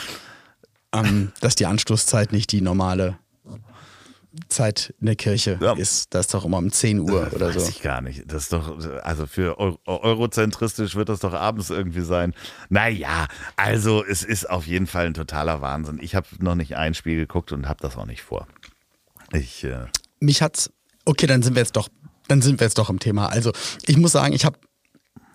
ähm, 0.93 1.31
dass 1.39 1.55
die 1.55 1.65
Anstoßzeit 1.65 2.31
nicht 2.31 2.51
die 2.51 2.61
normale 2.61 3.17
Zeit 4.49 4.93
in 4.99 5.07
der 5.07 5.15
Kirche 5.15 5.57
Ja. 5.61 5.73
ist. 5.73 6.13
Das 6.13 6.27
ist 6.27 6.33
doch 6.33 6.45
immer 6.45 6.57
um 6.57 6.71
10 6.71 6.99
Uhr 7.01 7.31
oder 7.33 7.53
Weiß 7.53 7.63
so. 7.65 7.69
ich 7.69 7.81
gar 7.81 8.01
nicht. 8.01 8.23
Das 8.31 8.43
ist 8.43 8.53
doch, 8.53 8.77
also 9.03 9.25
für 9.27 9.59
Eu 9.59 9.75
eurozentristisch 9.85 10.95
wird 10.95 11.09
das 11.09 11.19
doch 11.19 11.33
abends 11.33 11.69
irgendwie 11.69 12.01
sein. 12.01 12.33
Naja, 12.69 13.27
also 13.57 14.03
es 14.05 14.23
ist 14.23 14.49
auf 14.49 14.65
jeden 14.67 14.87
Fall 14.87 15.07
ein 15.07 15.13
totaler 15.13 15.61
Wahnsinn. 15.61 15.99
Ich 16.01 16.15
habe 16.15 16.27
noch 16.39 16.55
nicht 16.55 16.75
ein 16.77 16.93
Spiel 16.93 17.17
geguckt 17.17 17.51
und 17.51 17.67
habe 17.67 17.79
das 17.81 17.97
auch 17.97 18.05
nicht 18.05 18.21
vor. 18.21 18.47
Ich, 19.33 19.63
äh, 19.63 19.85
Mich 20.19 20.41
hat's. 20.41 20.71
Okay, 21.05 21.25
dann 21.27 21.41
sind 21.41 21.55
wir 21.55 21.61
jetzt 21.61 21.75
doch, 21.75 21.89
dann 22.27 22.41
sind 22.41 22.59
wir 22.59 22.67
jetzt 22.67 22.77
doch 22.77 22.89
im 22.89 22.99
Thema. 22.99 23.27
Also 23.27 23.51
ich 23.85 23.97
muss 23.97 24.11
sagen, 24.11 24.33
ich 24.33 24.45
habe 24.45 24.57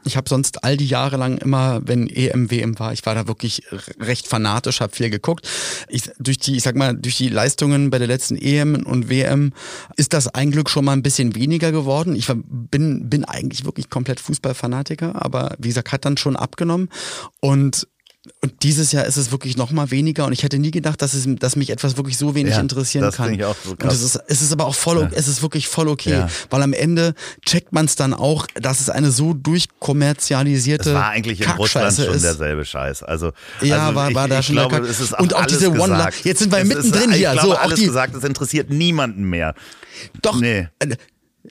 ich 0.07 0.17
habe 0.17 0.29
sonst 0.29 0.65
all 0.65 0.77
die 0.77 0.87
Jahre 0.87 1.17
lang 1.17 1.39
immer, 1.39 1.81
wenn 1.85 2.09
EM, 2.09 2.51
WM 2.51 2.79
war, 2.79 2.93
ich 2.93 3.05
war 3.07 3.15
da 3.15 3.27
wirklich 3.27 3.63
recht 3.99 4.27
fanatisch, 4.27 4.81
habe 4.81 4.95
viel 4.95 5.11
geguckt. 5.11 5.49
Ich, 5.89 6.11
durch 6.19 6.39
die, 6.39 6.57
ich 6.57 6.63
sag 6.63 6.77
mal, 6.77 6.97
durch 6.97 7.17
die 7.17 7.29
Leistungen 7.29 7.91
bei 7.91 7.99
der 7.99 8.07
letzten 8.07 8.37
EM 8.37 8.87
und 8.87 9.09
WM 9.09 9.53
ist 9.97 10.13
das 10.13 10.29
ein 10.29 10.51
Glück 10.51 10.71
schon 10.71 10.85
mal 10.85 10.93
ein 10.93 11.03
bisschen 11.03 11.35
weniger 11.35 11.73
geworden. 11.73 12.17
Ich 12.17 12.29
war, 12.29 12.37
bin, 12.37 13.11
bin 13.11 13.25
eigentlich 13.25 13.65
wirklich 13.65 13.91
komplett 13.91 14.21
Fußballfanatiker, 14.21 15.25
aber 15.25 15.55
wie 15.59 15.69
gesagt, 15.69 15.93
hat 15.93 16.05
dann 16.05 16.17
schon 16.17 16.37
abgenommen. 16.37 16.89
Und 17.41 17.87
Und 18.43 18.63
dieses 18.63 18.93
Jahr 18.93 19.05
ist 19.05 19.17
es 19.17 19.31
wirklich 19.31 19.57
noch 19.57 19.71
mal 19.71 19.91
weniger 19.91 20.27
und 20.27 20.33
ich 20.33 20.43
hätte 20.43 20.59
nie 20.59 20.71
gedacht, 20.71 21.01
dass, 21.03 21.15
es, 21.15 21.27
dass 21.39 21.57
mich 21.57 21.71
etwas 21.71 21.97
wirklich 21.97 22.17
so 22.19 22.35
wenig 22.35 22.55
Ja, 22.55 22.61
interessieren 22.61 23.03
das 23.05 23.17
kann. 23.17 23.33
ich 23.35 23.45
auch 23.45 23.57
so 23.65 23.71
und 23.73 23.79
krass. 23.81 23.95
es 23.95 24.03
ist, 24.03 24.21
es 24.29 24.43
ist 24.43 24.53
aber 24.53 24.67
auch 24.67 24.75
voll, 24.75 24.99
o- 24.99 25.09
es 25.13 25.29
ist 25.29 25.43
wirklich 25.43 25.69
voll 25.69 25.89
okay, 25.89 26.11
Ja. 26.11 26.29
weil 26.51 26.63
am 26.63 26.73
Ende 26.73 27.15
checkt 27.45 27.73
man 27.73 27.85
es 27.87 27.97
dann 27.97 28.15
auch, 28.15 28.47
dass 28.55 28.81
es 28.81 28.91
eine 28.91 29.11
so 29.11 29.35
durchkommerzialisierte 29.35 30.91
Es 30.91 30.95
war 30.95 31.09
eigentlich 31.11 31.41
in 31.41 31.51
Russland 31.51 31.95
schon 31.97 32.15
ist. 32.15 32.23
derselbe 32.25 32.65
Scheiß. 32.65 33.03
Also, 33.03 33.33
Ja, 33.63 33.87
also 33.87 33.95
war- 33.97 34.09
ich, 34.11 34.15
war 34.15 34.29
da 34.29 34.41
ich 34.41 34.47
schon 34.47 34.57
der 34.57 34.69
glaube, 34.69 34.83
Kack- 34.83 34.91
es 34.91 35.01
ist 35.01 35.19
Und 35.19 35.35
auch 35.35 35.47
diese 35.47 35.71
One. 35.71 35.97
Love- 35.97 36.11
jetzt 36.25 36.39
sind 36.41 36.53
wir 36.53 36.59
es 36.59 36.69
mittendrin 36.69 37.11
ist, 37.11 37.17
hier, 37.17 37.33
Ich 37.35 37.41
so, 37.41 37.47
glaube, 37.49 37.61
auch 37.61 37.65
alles 37.65 37.81
die- 37.81 37.87
gesagt, 37.87 38.15
es 38.15 38.25
interessiert 38.25 38.71
niemanden 38.71 39.25
mehr. 39.25 39.55
Doch. 40.23 40.39
Nee. 40.41 40.69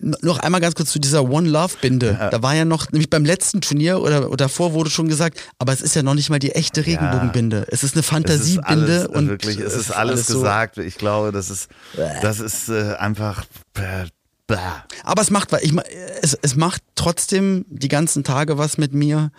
Noch 0.01 0.39
einmal 0.39 0.61
ganz 0.61 0.75
kurz 0.75 0.91
zu 0.91 0.99
dieser 0.99 1.29
One 1.29 1.47
Love 1.49 1.75
Binde. 1.81 2.27
Da 2.31 2.41
war 2.41 2.55
ja 2.55 2.65
noch, 2.65 2.91
nämlich 2.91 3.09
beim 3.09 3.25
letzten 3.25 3.61
Turnier 3.61 4.01
oder, 4.01 4.27
oder 4.27 4.45
davor 4.45 4.73
wurde 4.73 4.89
schon 4.89 5.07
gesagt, 5.07 5.39
aber 5.59 5.73
es 5.73 5.81
ist 5.81 5.95
ja 5.95 6.03
noch 6.03 6.13
nicht 6.13 6.29
mal 6.29 6.39
die 6.39 6.51
echte 6.51 6.85
Regenbogenbinde. 6.85 7.65
Es 7.69 7.83
ist 7.83 7.93
eine 7.93 7.99
Es 8.01 8.05
ist 8.05 8.09
Fantasiebinde 8.09 8.93
alles, 9.01 9.07
und 9.07 9.27
wirklich, 9.29 9.57
es 9.59 9.73
es 9.73 9.81
ist 9.81 9.91
alles 9.91 10.27
so- 10.27 10.35
gesagt. 10.35 10.77
Ich 10.77 10.95
glaube, 10.97 11.31
das 11.31 11.49
ist, 11.49 11.69
das 12.21 12.39
ist 12.39 12.69
äh, 12.69 12.93
einfach. 12.95 13.45
Äh. 13.75 14.05
Aber 15.03 15.21
es 15.23 15.31
macht, 15.31 15.49
ich, 15.61 15.73
es, 16.21 16.37
es 16.39 16.55
macht 16.55 16.83
trotzdem 16.93 17.65
die 17.67 17.87
ganzen 17.87 18.23
Tage 18.23 18.59
was 18.59 18.77
mit 18.77 18.93
mir, 18.93 19.31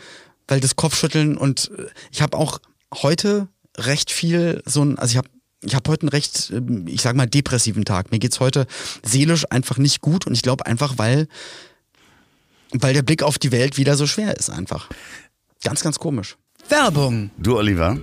weil 0.48 0.58
das 0.60 0.74
Kopfschütteln 0.74 1.36
und 1.36 1.70
äh, 1.78 1.86
ich 2.10 2.22
habe 2.22 2.36
auch 2.36 2.58
heute 2.92 3.46
recht 3.78 4.10
viel 4.10 4.62
so 4.66 4.82
ein, 4.82 4.98
also 4.98 5.12
ich 5.12 5.16
habe 5.18 5.28
ich 5.64 5.74
habe 5.74 5.90
heute 5.90 6.02
einen 6.02 6.08
recht, 6.10 6.50
ähm, 6.54 6.86
ich 6.86 7.02
sag 7.02 7.16
mal, 7.16 7.26
depressiven 7.26 7.84
Tag. 7.84 8.10
Mir 8.12 8.18
geht's 8.18 8.40
heute 8.40 8.66
seelisch 9.04 9.44
einfach 9.50 9.78
nicht 9.78 10.00
gut 10.00 10.26
und 10.26 10.34
ich 10.34 10.42
glaube 10.42 10.66
einfach, 10.66 10.98
weil, 10.98 11.28
weil 12.72 12.94
der 12.94 13.02
Blick 13.02 13.22
auf 13.22 13.38
die 13.38 13.52
Welt 13.52 13.76
wieder 13.78 13.96
so 13.96 14.06
schwer 14.06 14.36
ist 14.36 14.50
einfach. 14.50 14.88
Ganz, 15.64 15.82
ganz 15.82 15.98
komisch. 15.98 16.36
Werbung. 16.68 17.30
Du, 17.38 17.56
Oliver, 17.56 17.96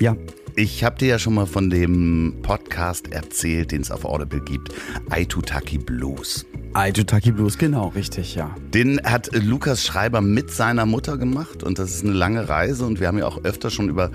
Ja. 0.00 0.16
ich 0.56 0.82
habe 0.84 0.98
dir 0.98 1.08
ja 1.08 1.18
schon 1.18 1.34
mal 1.34 1.46
von 1.46 1.70
dem 1.70 2.36
Podcast 2.42 3.08
erzählt, 3.12 3.70
den 3.72 3.82
es 3.82 3.90
auf 3.90 4.04
Audible 4.04 4.40
gibt, 4.40 4.72
Aitutaki 5.08 5.78
Blues. 5.78 6.44
Aitutaki 6.74 7.32
Blues, 7.32 7.58
genau, 7.58 7.88
richtig, 7.88 8.34
ja. 8.34 8.54
Den 8.74 9.00
hat 9.02 9.30
Lukas 9.32 9.84
Schreiber 9.84 10.20
mit 10.20 10.50
seiner 10.50 10.84
Mutter 10.86 11.16
gemacht 11.16 11.62
und 11.62 11.78
das 11.78 11.90
ist 11.94 12.04
eine 12.04 12.12
lange 12.12 12.48
Reise 12.48 12.84
und 12.86 13.00
wir 13.00 13.06
haben 13.08 13.18
ja 13.18 13.26
auch 13.26 13.42
öfter 13.44 13.70
schon 13.70 13.88
über 13.88 14.10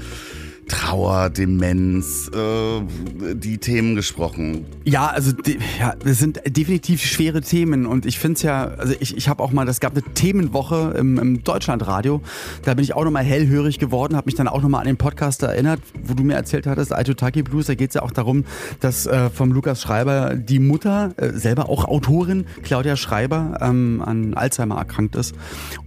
Trauer, 0.67 1.29
Demenz, 1.29 2.29
äh, 2.33 3.33
die 3.35 3.57
Themen 3.57 3.95
gesprochen. 3.95 4.65
Ja, 4.83 5.07
also 5.07 5.31
ja, 5.79 5.93
das 6.03 6.19
sind 6.19 6.41
definitiv 6.47 7.03
schwere 7.03 7.41
Themen 7.41 7.85
und 7.85 8.05
ich 8.05 8.17
finde 8.17 8.35
es 8.37 8.41
ja, 8.41 8.65
also 8.77 8.93
ich, 8.99 9.15
ich 9.15 9.29
habe 9.29 9.43
auch 9.43 9.51
mal, 9.51 9.65
das 9.65 9.79
gab 9.79 9.93
eine 9.93 10.01
Themenwoche 10.01 10.95
im, 10.97 11.19
im 11.19 11.43
Deutschlandradio, 11.43 12.21
da 12.63 12.73
bin 12.73 12.83
ich 12.83 12.95
auch 12.95 13.03
nochmal 13.03 13.23
hellhörig 13.23 13.79
geworden, 13.79 14.15
habe 14.15 14.25
mich 14.25 14.35
dann 14.35 14.47
auch 14.47 14.61
nochmal 14.61 14.81
an 14.81 14.87
den 14.87 14.97
Podcast 14.97 15.43
erinnert, 15.43 15.81
wo 16.03 16.13
du 16.13 16.23
mir 16.23 16.33
erzählt 16.33 16.65
hattest, 16.67 16.93
Aitutaki 16.93 17.43
Blues, 17.43 17.67
da 17.67 17.75
geht 17.75 17.91
es 17.91 17.95
ja 17.95 18.01
auch 18.01 18.11
darum, 18.11 18.45
dass 18.79 19.05
äh, 19.05 19.29
vom 19.29 19.51
Lukas 19.51 19.81
Schreiber 19.81 20.35
die 20.35 20.59
Mutter, 20.59 21.13
äh, 21.17 21.33
selber 21.33 21.69
auch 21.69 21.85
Autorin, 21.85 22.45
Claudia 22.63 22.95
Schreiber, 22.95 23.59
ähm, 23.61 24.01
an 24.03 24.33
Alzheimer 24.33 24.77
erkrankt 24.77 25.15
ist 25.15 25.35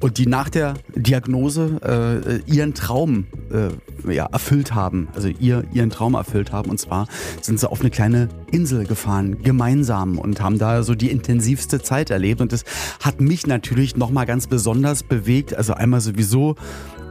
und 0.00 0.18
die 0.18 0.26
nach 0.26 0.48
der 0.48 0.74
Diagnose 0.94 2.42
äh, 2.46 2.52
ihren 2.52 2.74
Traum 2.74 3.26
äh, 3.52 4.12
ja, 4.12 4.26
erfüllt 4.26 4.67
haben, 4.74 5.08
also 5.14 5.28
ihr 5.28 5.64
ihren 5.72 5.90
Traum 5.90 6.14
erfüllt 6.14 6.52
haben. 6.52 6.70
Und 6.70 6.78
zwar 6.78 7.06
sind 7.40 7.60
sie 7.60 7.70
auf 7.70 7.80
eine 7.80 7.90
kleine 7.90 8.28
Insel 8.50 8.84
gefahren, 8.86 9.42
gemeinsam 9.42 10.18
und 10.18 10.40
haben 10.40 10.58
da 10.58 10.82
so 10.82 10.94
die 10.94 11.10
intensivste 11.10 11.80
Zeit 11.80 12.10
erlebt. 12.10 12.40
Und 12.40 12.52
das 12.52 12.64
hat 13.02 13.20
mich 13.20 13.46
natürlich 13.46 13.96
nochmal 13.96 14.26
ganz 14.26 14.46
besonders 14.46 15.02
bewegt. 15.02 15.54
Also 15.54 15.74
einmal 15.74 16.00
sowieso 16.00 16.56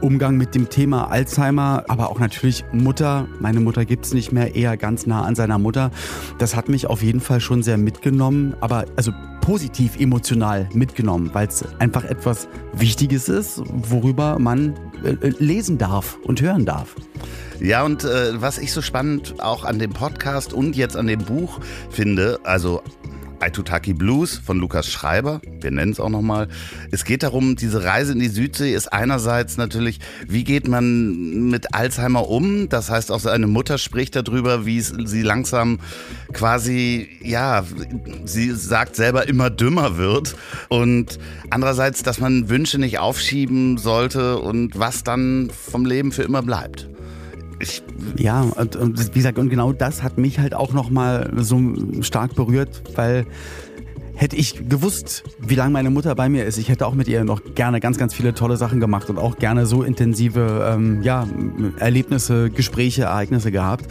Umgang 0.00 0.36
mit 0.36 0.54
dem 0.54 0.68
Thema 0.68 1.10
Alzheimer, 1.10 1.84
aber 1.88 2.10
auch 2.10 2.20
natürlich 2.20 2.64
Mutter. 2.72 3.26
Meine 3.40 3.60
Mutter 3.60 3.84
gibt's 3.84 4.14
nicht 4.14 4.32
mehr, 4.32 4.54
eher 4.54 4.76
ganz 4.76 5.06
nah 5.06 5.22
an 5.22 5.34
seiner 5.34 5.58
Mutter. 5.58 5.90
Das 6.38 6.54
hat 6.54 6.68
mich 6.68 6.86
auf 6.86 7.02
jeden 7.02 7.20
Fall 7.20 7.40
schon 7.40 7.62
sehr 7.62 7.78
mitgenommen, 7.78 8.54
aber 8.60 8.84
also 8.96 9.12
positiv 9.40 9.98
emotional 9.98 10.68
mitgenommen, 10.72 11.30
weil 11.32 11.48
es 11.48 11.64
einfach 11.78 12.04
etwas 12.04 12.48
Wichtiges 12.74 13.28
ist, 13.28 13.62
worüber 13.66 14.38
man 14.38 14.74
äh, 15.02 15.10
äh, 15.26 15.32
lesen 15.38 15.78
darf 15.78 16.18
und 16.24 16.40
hören 16.40 16.64
darf. 16.64 16.94
Ja, 17.60 17.82
und 17.82 18.04
äh, 18.04 18.40
was 18.40 18.58
ich 18.58 18.72
so 18.72 18.82
spannend 18.82 19.34
auch 19.38 19.64
an 19.64 19.78
dem 19.78 19.92
Podcast 19.92 20.52
und 20.52 20.76
jetzt 20.76 20.96
an 20.96 21.08
dem 21.08 21.24
Buch 21.24 21.58
finde, 21.90 22.38
also 22.44 22.82
Aitutaki 23.40 23.94
Blues 23.94 24.38
von 24.38 24.58
Lukas 24.58 24.86
Schreiber, 24.88 25.40
wir 25.60 25.70
nennen 25.70 25.92
es 25.92 26.00
auch 26.00 26.08
nochmal. 26.08 26.48
Es 26.90 27.04
geht 27.04 27.22
darum, 27.22 27.56
diese 27.56 27.84
Reise 27.84 28.12
in 28.12 28.20
die 28.20 28.28
Südsee 28.28 28.72
ist 28.72 28.92
einerseits 28.92 29.56
natürlich, 29.56 29.98
wie 30.26 30.44
geht 30.44 30.68
man 30.68 31.48
mit 31.48 31.74
Alzheimer 31.74 32.28
um? 32.28 32.68
Das 32.68 32.90
heißt, 32.90 33.10
auch 33.10 33.20
seine 33.20 33.46
Mutter 33.46 33.78
spricht 33.78 34.16
darüber, 34.16 34.66
wie 34.66 34.80
sie 34.80 35.22
langsam 35.22 35.80
quasi, 36.32 37.08
ja, 37.22 37.64
sie 38.24 38.52
sagt 38.52 38.96
selber 38.96 39.28
immer 39.28 39.50
dümmer 39.50 39.96
wird. 39.96 40.36
Und 40.68 41.18
andererseits, 41.50 42.02
dass 42.02 42.20
man 42.20 42.48
Wünsche 42.48 42.78
nicht 42.78 42.98
aufschieben 42.98 43.78
sollte 43.78 44.38
und 44.38 44.78
was 44.78 45.04
dann 45.04 45.50
vom 45.50 45.84
Leben 45.84 46.12
für 46.12 46.22
immer 46.22 46.42
bleibt. 46.42 46.88
Ich, 47.60 47.82
Ja, 48.16 48.42
und, 48.42 48.76
und 48.76 49.14
wie 49.14 49.18
gesagt, 49.18 49.38
und 49.38 49.48
genau 49.48 49.72
das 49.72 50.02
hat 50.02 50.18
mich 50.18 50.38
halt 50.38 50.54
auch 50.54 50.72
nochmal 50.72 51.30
so 51.36 51.60
stark 52.02 52.34
berührt, 52.34 52.82
weil 52.94 53.26
hätte 54.18 54.34
ich 54.34 54.68
gewusst, 54.68 55.22
wie 55.38 55.54
lange 55.54 55.70
meine 55.70 55.90
Mutter 55.90 56.12
bei 56.16 56.28
mir 56.28 56.44
ist, 56.44 56.58
ich 56.58 56.68
hätte 56.68 56.86
auch 56.88 56.94
mit 56.94 57.06
ihr 57.06 57.22
noch 57.22 57.40
gerne 57.54 57.78
ganz, 57.78 57.98
ganz 57.98 58.12
viele 58.12 58.34
tolle 58.34 58.56
Sachen 58.56 58.80
gemacht 58.80 59.08
und 59.10 59.16
auch 59.16 59.38
gerne 59.38 59.64
so 59.64 59.84
intensive 59.84 60.68
ähm, 60.68 61.02
ja, 61.02 61.24
Erlebnisse, 61.78 62.50
Gespräche, 62.50 63.02
Ereignisse 63.02 63.52
gehabt. 63.52 63.86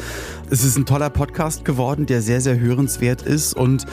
Es 0.50 0.66
ist 0.66 0.78
ein 0.78 0.86
toller 0.86 1.10
Podcast 1.10 1.64
geworden, 1.64 2.08
der 2.08 2.22
sehr, 2.22 2.42
sehr 2.42 2.60
hörenswert 2.60 3.22
ist 3.22 3.54
und 3.54 3.86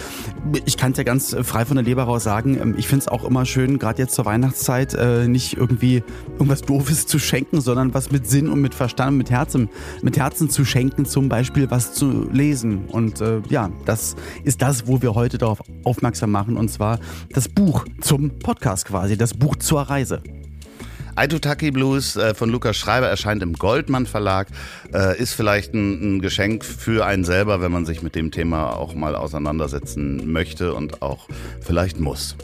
ich 0.64 0.76
kann 0.76 0.90
es 0.90 0.98
ja 0.98 1.04
ganz 1.04 1.36
frei 1.42 1.64
von 1.64 1.76
der 1.76 1.84
Leber 1.84 2.02
raus 2.02 2.24
sagen, 2.24 2.58
ähm, 2.60 2.74
ich 2.76 2.88
finde 2.88 3.04
es 3.04 3.08
auch 3.08 3.24
immer 3.24 3.46
schön, 3.46 3.78
gerade 3.78 4.02
jetzt 4.02 4.16
zur 4.16 4.24
Weihnachtszeit, 4.24 4.94
äh, 4.94 5.28
nicht 5.28 5.56
irgendwie 5.56 6.02
irgendwas 6.32 6.62
Doofes 6.62 7.06
zu 7.06 7.20
schenken, 7.20 7.60
sondern 7.60 7.94
was 7.94 8.10
mit 8.10 8.26
Sinn 8.26 8.48
und 8.48 8.60
mit 8.60 8.74
Verstand 8.74 9.16
mit 9.16 9.30
Herzen, 9.30 9.68
mit 10.02 10.16
Herzen 10.16 10.50
zu 10.50 10.64
schenken, 10.64 11.06
zum 11.06 11.28
Beispiel 11.28 11.70
was 11.70 11.94
zu 11.94 12.28
lesen. 12.32 12.86
Und 12.88 13.20
äh, 13.20 13.40
ja, 13.50 13.70
das 13.84 14.16
ist 14.42 14.62
das, 14.62 14.88
wo 14.88 15.00
wir 15.00 15.14
heute 15.14 15.38
darauf 15.38 15.62
aufmerksam 15.84 16.23
machen, 16.26 16.56
und 16.56 16.68
zwar 16.70 16.98
das 17.30 17.48
Buch 17.48 17.84
zum 18.00 18.38
Podcast 18.38 18.86
quasi, 18.86 19.16
das 19.16 19.34
Buch 19.34 19.56
zur 19.56 19.82
Reise. 19.82 20.22
Aitutaki 21.16 21.70
Blues 21.70 22.16
äh, 22.16 22.34
von 22.34 22.50
Lukas 22.50 22.76
Schreiber 22.76 23.06
erscheint 23.08 23.42
im 23.42 23.52
Goldmann 23.52 24.06
Verlag. 24.06 24.48
Äh, 24.92 25.16
ist 25.20 25.34
vielleicht 25.34 25.72
ein, 25.72 26.20
Geschenk 26.20 26.64
für 26.64 27.06
einen 27.06 27.24
selber, 27.24 27.60
wenn 27.60 27.70
man 27.70 27.86
sich 27.86 28.02
mit 28.02 28.16
dem 28.16 28.32
Thema 28.32 28.70
auch 28.76 28.94
mal 28.94 29.14
auseinandersetzen 29.14 30.32
möchte 30.32 30.74
und 30.74 31.02
auch 31.02 31.28
vielleicht 31.60 32.00
muss. 32.00 32.34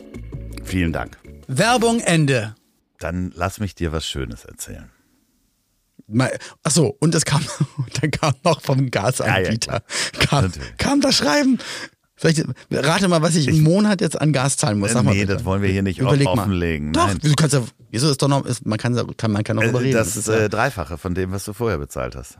Vielen 0.62 0.92
Dank. 0.92 1.18
Werbung 1.48 1.98
Ende. 2.00 2.54
Dann 3.00 3.32
lass 3.34 3.58
mich 3.58 3.74
dir 3.74 3.90
was 3.92 4.06
Schönes 4.06 4.44
erzählen. 4.44 4.88
Mal- 6.06 6.38
Ach 6.62 6.70
so, 6.70 6.96
und 7.00 7.14
es 7.14 7.24
kam, 7.24 7.42
dann 8.00 8.10
kam 8.12 8.34
noch 8.44 8.60
vom 8.60 8.90
Gasanbieter, 8.90 9.82
kam, 10.20 10.44
Natürlich. 10.44 10.76
kam 10.76 11.00
das 11.00 11.16
Schreiben. 11.16 11.58
Vielleicht, 12.20 12.44
rate 12.70 13.08
mal, 13.08 13.22
was 13.22 13.34
ich 13.34 13.48
im 13.48 13.62
Monat 13.62 14.02
jetzt 14.02 14.20
an 14.20 14.32
Gas 14.34 14.58
zahlen 14.58 14.78
muss. 14.78 14.92
Sag 14.92 15.04
mal 15.04 15.14
nee, 15.14 15.24
das 15.24 15.42
wollen 15.46 15.62
wir 15.62 15.70
hier 15.70 15.82
nicht 15.82 15.98
Überleg 16.00 16.26
mal. 16.26 16.32
offenlegen. 16.32 16.92
Doch, 16.92 17.06
Nein. 17.06 17.18
wieso 17.22 17.34
kannst 17.34 17.54
du, 17.54 17.66
wieso 17.90 18.10
ist 18.10 18.20
doch 18.20 18.28
noch, 18.28 18.44
ist, 18.44 18.66
man 18.66 18.78
kann, 18.78 18.94
kann, 19.16 19.30
man 19.32 19.42
kann 19.42 19.56
noch 19.56 19.62
darüber 19.62 19.80
Äh, 19.80 19.84
reden. 19.84 19.96
Das 19.96 20.16
ist 20.18 20.28
ja, 20.28 20.34
äh, 20.34 20.48
Dreifache 20.50 20.98
von 20.98 21.14
dem, 21.14 21.32
was 21.32 21.46
du 21.46 21.54
vorher 21.54 21.78
bezahlt 21.78 22.14
hast. 22.16 22.38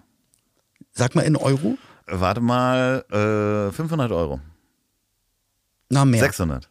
sag 0.92 1.14
mal 1.14 1.22
in 1.22 1.34
Euro? 1.34 1.78
Warte 2.06 2.40
mal, 2.42 3.04
äh, 3.70 3.72
500 3.72 4.12
Euro. 4.12 4.40
Na, 5.88 6.04
mehr. 6.04 6.20
600. 6.20 6.68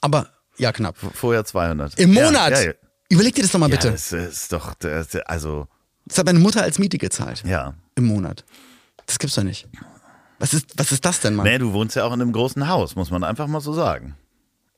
Aber, 0.00 0.28
ja, 0.56 0.70
knapp. 0.72 0.96
Vorher 1.14 1.44
200. 1.44 1.98
Im 1.98 2.12
Ja, 2.12 2.24
Monat? 2.26 2.50
Ja, 2.52 2.60
ja. 2.62 2.72
Überleg 3.08 3.34
dir 3.34 3.42
das 3.42 3.50
doch 3.50 3.58
mal 3.58 3.68
bitte. 3.68 3.88
Ja, 3.88 3.92
das 3.92 4.12
ist 4.12 4.52
doch, 4.52 4.74
das, 4.74 5.16
also, 5.26 5.66
Das 6.06 6.18
hat 6.18 6.26
meine 6.26 6.38
Mutter 6.38 6.62
als 6.62 6.78
Miete 6.78 6.96
gezahlt. 6.98 7.42
ja. 7.44 7.74
Im 7.96 8.04
Monat. 8.06 8.44
Das 9.06 9.18
gibt's 9.18 9.34
doch 9.36 9.42
nicht. 9.42 9.68
Was 10.42 10.54
ist, 10.54 10.72
was 10.76 10.90
ist 10.90 11.04
das 11.04 11.20
denn, 11.20 11.36
Mann? 11.36 11.46
Nee, 11.46 11.58
du 11.58 11.72
wohnst 11.72 11.94
ja 11.94 12.02
auch 12.02 12.12
in 12.12 12.20
einem 12.20 12.32
großen 12.32 12.66
Haus, 12.66 12.96
muss 12.96 13.12
man 13.12 13.22
einfach 13.22 13.46
mal 13.46 13.60
so 13.60 13.72
sagen. 13.72 14.16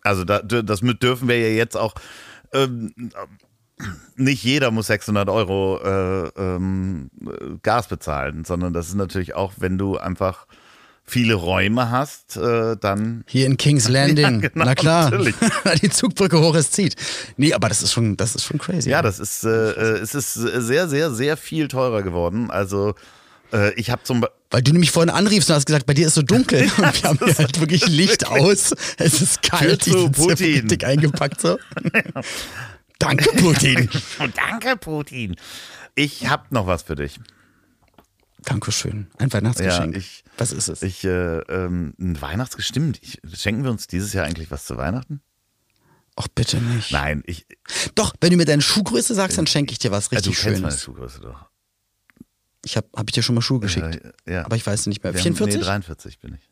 Also 0.03 0.23
da, 0.25 0.41
das 0.43 0.83
mit 0.83 1.03
dürfen 1.03 1.27
wir 1.27 1.39
ja 1.39 1.57
jetzt 1.57 1.75
auch. 1.75 1.95
Ähm, 2.53 2.93
nicht 4.15 4.45
jeder 4.45 4.71
muss 4.71 4.89
600 4.89 5.27
Euro 5.31 5.81
äh, 5.83 6.29
ähm, 6.37 7.11
äh, 7.27 7.57
Gas 7.63 7.89
bezahlen, 7.89 8.45
sondern 8.45 8.75
das 8.75 8.89
ist 8.89 8.95
natürlich 8.95 9.37
auch, 9.37 9.55
wenn 9.57 9.79
du 9.79 9.97
einfach 9.97 10.47
viele 11.03 11.33
Räume 11.33 11.91
hast, 11.91 12.37
äh, 12.37 12.77
dann 12.77 13.25
Hier 13.27 13.47
in 13.47 13.57
King's 13.57 13.89
Landing. 13.89 14.43
Ja, 14.43 14.49
genau, 14.51 14.65
Na 14.67 14.75
klar. 14.75 15.11
natürlich. 15.11 15.35
Die 15.81 15.89
Zugbrücke 15.89 16.41
hoch 16.41 16.55
es 16.57 16.73
zieht. 16.73 16.97
Nee, 17.39 17.55
aber 17.55 17.71
das 17.71 17.83
ist 17.83 17.95
schon, 17.95 18.19
das 18.19 18.35
ist 18.35 18.45
schon 18.45 18.59
crazy. 18.59 18.91
ja, 18.91 19.01
das 19.01 19.19
ist 19.19 19.45
äh, 19.45 19.71
äh, 19.71 19.99
es 19.99 20.15
ist 20.15 20.35
sehr 20.35 20.89
sehr 20.89 21.11
sehr 21.11 21.39
viel 21.39 21.69
teurer 21.69 22.03
geworden. 22.03 22.51
Also 22.51 22.95
äh, 23.55 23.73
ich 23.75 23.91
habe 23.91 24.03
zum 24.03 24.21
Beispiel 24.21 24.37
Weil 24.51 24.63
du 24.63 24.73
nämlich 24.73 24.91
vorhin 24.91 25.11
anriefst 25.11 25.49
und 25.51 25.57
hast 25.57 25.67
gesagt, 25.67 25.87
bei 25.87 25.95
dir 25.95 26.07
ist 26.09 26.15
so 26.15 26.23
dunkel. 26.23 26.63
Und 26.77 27.03
wir 27.03 27.09
haben 27.09 27.19
hier 27.25 27.37
halt 27.39 27.59
wirklich 27.61 27.87
Licht 27.87 28.27
aus. 28.27 28.73
Es 28.99 29.21
ist 29.23 29.43
Tür 29.43 29.59
kalt, 29.59 29.87
die 29.87 29.91
zu, 29.93 30.11
Putin. 30.11 30.69
dick 30.69 30.85
eingepackt 30.85 31.41
so. 31.41 31.59
Danke, 32.99 33.31
Putin. 33.37 33.89
Danke, 34.35 34.77
Putin. 34.77 35.37
Ich 35.95 36.29
hab 36.29 36.53
noch 36.53 36.67
was 36.67 36.83
für 36.83 36.95
dich. 36.95 37.19
Dankeschön. 38.45 39.07
Ein 39.19 39.33
Weihnachtsgeschenk. 39.33 39.95
Ja, 39.95 39.99
ich- 39.99 40.23
Was 40.37 40.53
ist 40.53 40.69
es? 40.69 40.83
Ich, 40.83 41.03
äh, 41.05 41.39
ähm, 41.39 41.95
ein 41.99 42.21
Weihnachtsgestimmt. 42.21 43.01
Schenken 43.35 43.65
wir 43.65 43.71
uns 43.71 43.87
dieses 43.87 44.13
Jahr 44.13 44.27
eigentlich 44.27 44.51
was 44.51 44.67
zu 44.67 44.77
Weihnachten? 44.77 45.21
Ach, 46.17 46.29
bitte 46.33 46.59
nicht. 46.59 46.93
Nein, 46.93 47.23
ich, 47.27 47.47
Doch, 47.95 48.15
wenn 48.21 48.31
du 48.31 48.37
mir 48.37 48.45
deine 48.45 48.63
Schuhgröße 48.63 49.15
sagst, 49.15 49.37
dann 49.39 49.47
schenke 49.47 49.73
ich 49.73 49.79
dir 49.79 49.91
was 49.91 50.09
du 50.11 50.17
richtig 50.17 50.37
kennst 50.37 50.61
meine 50.63 50.73
Schönes. 50.73 50.83
Schuhgröße 50.83 51.21
doch. 51.21 51.47
Ich 52.65 52.77
habe 52.77 52.87
hab 52.95 53.09
ich 53.09 53.13
dir 53.15 53.23
schon 53.23 53.35
mal 53.35 53.41
Schuhe 53.43 53.61
geschickt. 53.61 54.01
Äh, 54.27 54.33
ja. 54.33 54.45
Aber 54.45 54.57
ich 54.57 54.67
weiß 54.67 54.87
nicht 54.87 55.03
mehr. 55.03 55.13
Wir 55.13 55.21
haben- 55.21 55.35
44? 55.37 55.61
Nee, 55.61 55.65
43 55.67 56.19
bin 56.19 56.35
ich. 56.35 56.51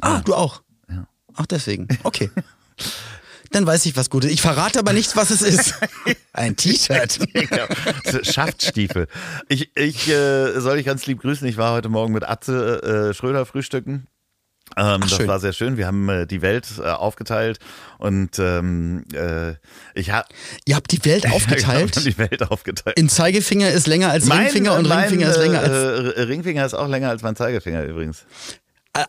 ah, 0.00 0.20
du 0.24 0.34
auch. 0.34 0.62
Ja. 0.88 1.08
Ach, 1.34 1.46
deswegen. 1.46 1.88
Okay. 2.02 2.30
Dann 3.52 3.64
weiß 3.64 3.86
ich 3.86 3.96
was 3.96 4.10
Gutes. 4.10 4.30
Ich 4.32 4.42
verrate 4.42 4.78
aber 4.80 4.92
nicht, 4.92 5.14
was 5.16 5.30
es 5.30 5.40
ist. 5.40 5.74
Ein 6.32 6.56
T-Shirt. 6.56 7.18
Ja, 7.34 8.24
Schaftstiefel. 8.24 9.06
Ich, 9.48 9.74
ich 9.76 10.08
äh, 10.08 10.58
soll 10.60 10.76
dich 10.78 10.84
ganz 10.86 11.06
lieb 11.06 11.20
grüßen. 11.20 11.46
Ich 11.46 11.56
war 11.56 11.72
heute 11.72 11.88
Morgen 11.88 12.12
mit 12.12 12.24
Atze 12.28 12.82
äh, 13.10 13.14
Schröder 13.14 13.46
frühstücken. 13.46 14.08
Ähm, 14.78 15.00
das 15.00 15.16
schön. 15.16 15.28
war 15.28 15.40
sehr 15.40 15.52
schön. 15.52 15.76
Wir 15.76 15.86
haben 15.86 16.08
äh, 16.08 16.26
die 16.26 16.42
Welt 16.42 16.66
äh, 16.78 16.82
aufgeteilt 16.82 17.58
und 17.98 18.38
ähm, 18.38 19.04
äh, 19.14 19.54
ich 19.94 20.10
habe 20.10 20.28
Ihr 20.66 20.76
habt 20.76 20.92
die 20.92 21.02
Welt 21.04 21.26
aufgeteilt. 21.32 22.04
die 22.04 22.18
Welt 22.18 22.50
aufgeteilt. 22.50 22.98
In 22.98 23.08
Zeigefinger 23.08 23.70
ist 23.70 23.86
länger 23.86 24.10
als 24.10 24.30
Ringfinger 24.30 24.74
und 24.74 24.86
mein, 24.86 25.08
Ringfinger 25.08 25.30
ist 25.30 25.38
länger 25.38 25.60
als. 25.60 25.70
Äh, 25.70 26.20
Ringfinger 26.22 26.66
ist 26.66 26.74
auch 26.74 26.88
länger 26.88 27.08
als 27.08 27.22
mein 27.22 27.36
Zeigefinger 27.36 27.84
übrigens. 27.84 28.26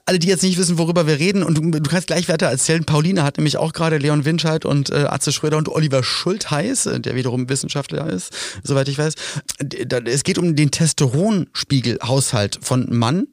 Alle, 0.05 0.19
die 0.19 0.27
jetzt 0.27 0.43
nicht 0.43 0.57
wissen, 0.57 0.77
worüber 0.77 1.07
wir 1.07 1.17
reden, 1.17 1.43
und 1.43 1.57
du, 1.57 1.71
du 1.71 1.89
kannst 1.89 2.07
gleich 2.07 2.27
weiter 2.27 2.47
erzählen. 2.47 2.83
Pauline 2.83 3.23
hat 3.23 3.37
nämlich 3.37 3.55
auch 3.55 3.71
gerade 3.71 3.97
Leon 3.97 4.25
Winscheid 4.25 4.65
und 4.65 4.89
äh, 4.89 5.05
Atze 5.07 5.31
Schröder 5.31 5.55
und 5.57 5.69
Oliver 5.69 6.03
Schultheiß, 6.03 6.87
äh, 6.87 6.99
der 6.99 7.15
wiederum 7.15 7.47
Wissenschaftler 7.47 8.09
ist, 8.09 8.33
soweit 8.63 8.89
ich 8.89 8.97
weiß. 8.97 9.13
Es 10.05 10.23
geht 10.23 10.37
um 10.37 10.57
den 10.57 10.71
Testosteronspiegelhaushalt 10.71 12.59
von 12.61 12.93
Mann 12.93 13.27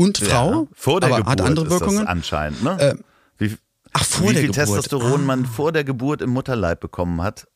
und 0.00 0.18
Frau. 0.18 0.52
Ja, 0.52 0.66
vor 0.72 1.00
der 1.00 1.08
aber 1.08 1.18
Geburt 1.18 1.30
hat 1.30 1.46
andere 1.46 1.70
Wirkungen. 1.70 2.06
anscheinend. 2.06 2.62
Ne? 2.62 2.80
Äh, 2.80 2.94
wie 3.38 3.56
Ach, 3.92 4.04
vor 4.04 4.28
wie 4.28 4.32
der 4.32 4.42
viel 4.42 4.50
Geburt. 4.50 4.68
Ah. 4.68 4.72
Testosteron 4.76 5.26
man 5.26 5.46
vor 5.46 5.72
der 5.72 5.84
Geburt 5.84 6.22
im 6.22 6.30
Mutterleib 6.30 6.80
bekommen 6.80 7.22
hat, 7.22 7.48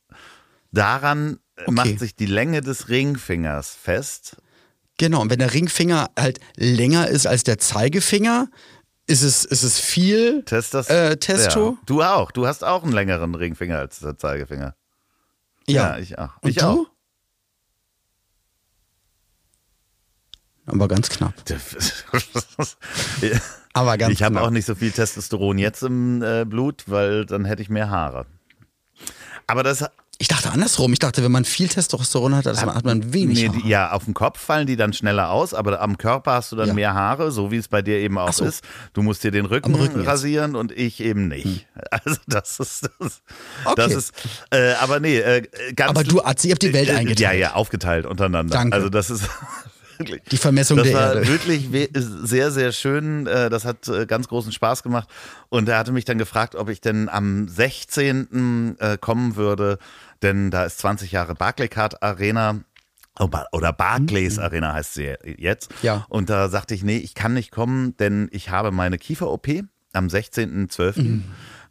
daran 0.73 1.39
äh, 1.57 1.71
macht 1.71 1.99
sich 1.99 2.17
die 2.17 2.27
Länge 2.27 2.61
des 2.61 2.89
Ringfingers 2.89 3.71
fest. 3.71 4.37
Genau, 4.99 5.23
und 5.23 5.31
wenn 5.31 5.39
der 5.39 5.55
Ringfinger 5.55 6.11
halt 6.19 6.39
länger 6.57 7.09
ist 7.09 7.27
als 7.27 7.43
der 7.43 7.59
Zeigefinger, 7.59 8.49
ist 9.07 9.23
es, 9.23 9.45
ist 9.45 9.63
es 9.63 9.81
viel 9.81 10.43
Testos 10.45 10.89
äh, 10.89 11.17
Testo. 11.17 11.71
Ja. 11.71 11.79
Du 11.87 12.03
auch. 12.03 12.31
Du 12.31 12.47
hast 12.47 12.65
auch 12.65 12.83
einen 12.85 12.93
längeren 12.93 13.35
Ringfinger 13.35 13.79
als 13.79 14.01
der 14.01 14.17
Zeigefinger. 14.17 14.75
Ja. 15.67 15.99
ich 15.99 16.19
auch. 16.19 16.31
Und 16.41 16.51
ich 16.51 16.57
du? 16.57 16.67
auch. 16.67 16.87
Aber 20.67 20.89
ganz 20.89 21.09
knapp. 21.09 21.35
Aber 23.73 23.99
ganz 23.99 24.13
ich 24.15 24.23
habe 24.23 24.41
auch 24.41 24.51
nicht 24.51 24.67
so 24.67 24.75
viel 24.75 24.93
Testosteron 24.93 25.59
jetzt 25.59 25.83
im 25.83 26.23
äh, 26.23 26.45
Blut, 26.45 26.85
weil 26.87 27.27
dann 27.27 27.45
hätte 27.45 27.61
ich 27.63 27.69
mehr 27.69 27.91
Haare. 27.91 28.27
Aber 29.49 29.63
das 29.65 29.85
Ich 30.19 30.29
dachte 30.29 30.51
andersrum. 30.53 30.93
Ich 30.93 31.01
dachte, 31.01 31.25
wenn 31.25 31.33
man 31.33 31.45
viel 31.45 31.69
Testosteron 31.69 32.37
hat, 32.37 32.47
dann 32.47 32.57
hat 32.57 32.85
man 32.85 33.13
wenig. 33.13 33.37
Nee, 33.43 33.49
Haare. 33.49 33.59
die, 33.63 33.69
ja, 33.69 33.91
auf 33.91 34.05
dem 34.05 34.15
Kopf 34.15 34.39
fallen 34.41 34.67
die 34.69 34.77
dann 34.77 34.93
schneller 34.93 35.31
aus, 35.31 35.53
aber 35.55 35.81
am 35.83 35.99
Körper 35.99 36.35
hast 36.35 36.53
du 36.53 36.57
dann 36.57 36.69
Ja. 36.69 36.75
mehr 36.75 36.95
Haare, 36.95 37.33
so 37.33 37.51
wie 37.51 37.57
es 37.57 37.67
bei 37.67 37.83
dir 37.83 37.99
eben 37.99 38.17
auch 38.17 38.33
so. 38.33 38.45
ist. 38.45 38.63
Du 38.93 39.03
musst 39.03 39.25
dir 39.25 39.33
den 39.33 39.45
Rücken, 39.45 39.75
Rücken 39.75 39.97
jetzt. 39.97 40.03
Hm. 40.03 40.07
rasieren 40.09 40.55
und 40.57 40.71
ich 40.73 41.01
eben 41.01 41.27
nicht. 41.29 41.67
Also 41.91 42.17
das 42.29 42.59
ist 42.61 42.89
das, 43.01 43.23
Okay. 43.65 43.75
das 43.77 43.93
ist 43.95 44.13
äh, 44.51 44.75
aber 44.75 45.01
nee, 45.01 45.19
äh, 45.19 45.43
ganz 45.75 45.91
Aber 45.91 46.05
du, 46.05 46.19
ihr 46.19 46.25
habt 46.53 46.63
die 46.63 46.73
Welt 46.73 46.89
äh, 46.89 46.93
äh, 46.93 46.97
eingeteilt. 46.97 47.21
Ja, 47.21 47.33
ja, 47.33 47.53
aufgeteilt 47.55 48.07
untereinander. 48.07 48.55
Danke. 48.57 48.75
Also 48.77 48.89
das 48.89 49.11
ist 49.11 49.29
wirklich 49.99 50.23
Die 50.31 50.37
Vermessung 50.37 50.77
das 50.79 50.87
der 50.89 50.95
war 50.95 51.15
Erde. 51.15 51.29
wirklich 51.29 51.69
sehr, 51.95 52.51
sehr 52.51 52.73
schön. 52.73 53.27
Äh, 53.27 53.51
Das 53.51 53.65
hat 53.65 53.89
äh, 53.89 54.07
ganz 54.07 54.29
großen 54.29 54.53
Spaß 54.53 54.83
gemacht. 54.83 55.09
Und 55.49 55.69
er 55.69 55.79
hatte 55.79 55.93
mich 55.93 56.05
dann 56.05 56.19
gefragt, 56.19 56.55
ob 56.55 56.69
ich 56.69 56.81
denn 56.81 57.09
am 57.09 57.49
16. 57.49 58.77
äh, 58.79 58.99
kommen 58.99 59.37
würde, 59.37 59.79
denn 60.23 60.51
da 60.51 60.65
ist 60.65 60.79
20 60.79 61.13
Jahre 61.13 61.35
Barclaycard 61.35 62.03
Arena. 62.03 62.61
Oh, 63.19 63.29
Oder 63.53 63.73
Barclays 63.73 64.39
Arena 64.41 64.73
heißt 64.73 64.95
sie 64.95 65.15
jetzt. 65.39 65.71
Mhm. 65.71 65.77
Ja. 65.83 66.07
Und 66.09 66.31
da 66.31 66.49
sagte 66.49 66.75
ich, 66.75 66.83
nee, 66.83 66.97
ich 66.99 67.15
kann 67.15 67.35
nicht 67.35 67.51
kommen, 67.53 67.97
denn 67.99 68.29
ich 68.33 68.51
habe 68.51 68.73
meine 68.73 68.99
Kiefer-OP 68.99 69.47
am 69.93 70.09
16.12. 70.09 71.01
Mhm. 71.01 71.25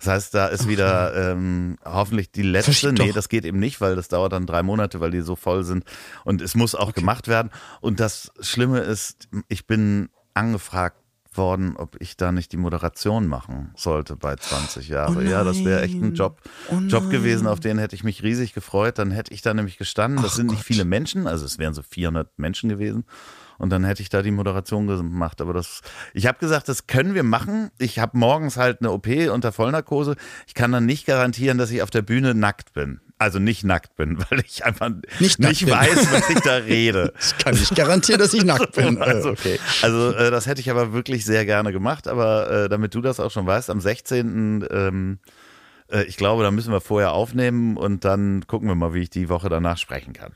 Das 0.03 0.11
heißt, 0.13 0.33
da 0.33 0.47
ist 0.47 0.67
wieder 0.67 1.31
ähm, 1.31 1.77
hoffentlich 1.85 2.29
die 2.29 2.41
letzte. 2.41 2.91
Nee, 2.91 3.13
das 3.13 3.29
geht 3.29 3.45
eben 3.45 3.59
nicht, 3.59 3.79
weil 3.79 3.95
das 3.95 4.09
dauert 4.09 4.33
dann 4.33 4.45
drei 4.45 4.61
Monate, 4.61 4.99
weil 4.99 5.11
die 5.11 5.21
so 5.21 5.37
voll 5.37 5.63
sind. 5.63 5.85
Und 6.25 6.41
es 6.41 6.55
muss 6.55 6.75
auch 6.75 6.93
gemacht 6.93 7.29
werden. 7.29 7.51
Und 7.79 8.01
das 8.01 8.31
Schlimme 8.41 8.79
ist, 8.79 9.29
ich 9.47 9.65
bin 9.65 10.09
angefragt 10.33 10.97
worden, 11.37 11.77
ob 11.77 11.95
ich 12.01 12.17
da 12.17 12.33
nicht 12.33 12.51
die 12.51 12.57
Moderation 12.57 13.27
machen 13.27 13.71
sollte 13.77 14.17
bei 14.17 14.35
20 14.35 14.89
Jahre. 14.89 15.19
Oh 15.19 15.21
ja, 15.21 15.45
das 15.45 15.63
wäre 15.63 15.81
echt 15.81 15.95
ein 15.95 16.13
Job, 16.15 16.41
Oh 16.69 16.75
Job 16.79 17.09
gewesen, 17.09 17.47
auf 17.47 17.61
den 17.61 17.79
hätte 17.79 17.95
ich 17.95 18.03
mich 18.03 18.23
riesig 18.23 18.53
gefreut. 18.53 18.99
Dann 18.99 19.09
hätte 19.09 19.33
ich 19.33 19.41
da 19.41 19.53
nämlich 19.53 19.77
gestanden. 19.77 20.21
Das 20.21 20.33
Ach 20.33 20.35
sind 20.35 20.47
nicht 20.47 20.57
Gott. 20.57 20.65
viele 20.65 20.85
Menschen, 20.85 21.27
also 21.27 21.45
es 21.45 21.57
wären 21.59 21.73
so 21.73 21.81
400 21.81 22.37
Menschen 22.37 22.67
gewesen. 22.69 23.05
Und 23.57 23.69
dann 23.69 23.83
hätte 23.83 24.01
ich 24.01 24.09
da 24.09 24.21
die 24.21 24.31
Moderation 24.31 24.87
gemacht. 24.87 25.41
Aber 25.41 25.53
das, 25.53 25.81
ich 26.13 26.27
habe 26.27 26.39
gesagt, 26.39 26.69
das 26.69 26.87
können 26.87 27.13
wir 27.13 27.23
machen. 27.23 27.71
Ich 27.77 27.99
habe 27.99 28.17
morgens 28.17 28.57
halt 28.57 28.81
eine 28.81 28.91
OP 28.91 29.07
unter 29.31 29.51
Vollnarkose. 29.51 30.15
Ich 30.47 30.53
kann 30.53 30.71
dann 30.71 30.85
nicht 30.85 31.05
garantieren, 31.05 31.57
dass 31.57 31.71
ich 31.71 31.81
auf 31.81 31.89
der 31.89 32.01
Bühne 32.01 32.33
nackt 32.33 32.73
bin. 32.73 32.99
Also 33.19 33.39
nicht 33.39 33.63
nackt 33.63 33.95
bin, 33.95 34.17
weil 34.29 34.41
ich 34.45 34.65
einfach 34.65 34.89
Nicht 35.19 35.39
nicht, 35.39 35.69
weiß, 35.69 36.11
was 36.11 36.29
ich 36.29 36.39
da 36.41 36.55
rede. 36.55 37.13
Ich 37.23 37.37
kann 37.37 37.55
nicht 37.55 37.75
garantieren, 37.75 38.19
dass 38.19 38.33
ich 38.33 38.43
nackt 38.43 38.73
bin. 38.75 38.97
Also, 39.03 39.29
okay. 39.31 39.59
also 39.81 40.11
äh, 40.11 40.31
das 40.31 40.45
hätte 40.45 40.61
ich 40.61 40.69
aber 40.69 40.93
wirklich 40.93 41.25
sehr 41.25 41.45
gerne 41.45 41.71
gemacht. 41.71 42.07
Aber 42.07 42.49
äh, 42.49 42.69
damit 42.69 42.95
du 42.95 43.01
das 43.01 43.19
auch 43.19 43.31
schon 43.31 43.45
weißt, 43.45 43.69
am 43.69 43.79
16. 43.79 44.65
Ähm, 44.69 45.19
äh, 45.89 46.03
ich 46.03 46.17
glaube, 46.17 46.43
da 46.43 46.51
müssen 46.51 46.71
wir 46.71 46.81
vorher 46.81 47.13
aufnehmen 47.13 47.77
und 47.77 48.05
dann 48.05 48.45
gucken 48.47 48.67
wir 48.67 48.75
mal, 48.75 48.93
wie 48.93 49.01
ich 49.01 49.09
die 49.09 49.29
Woche 49.29 49.49
danach 49.49 49.77
sprechen 49.77 50.13
kann. 50.13 50.33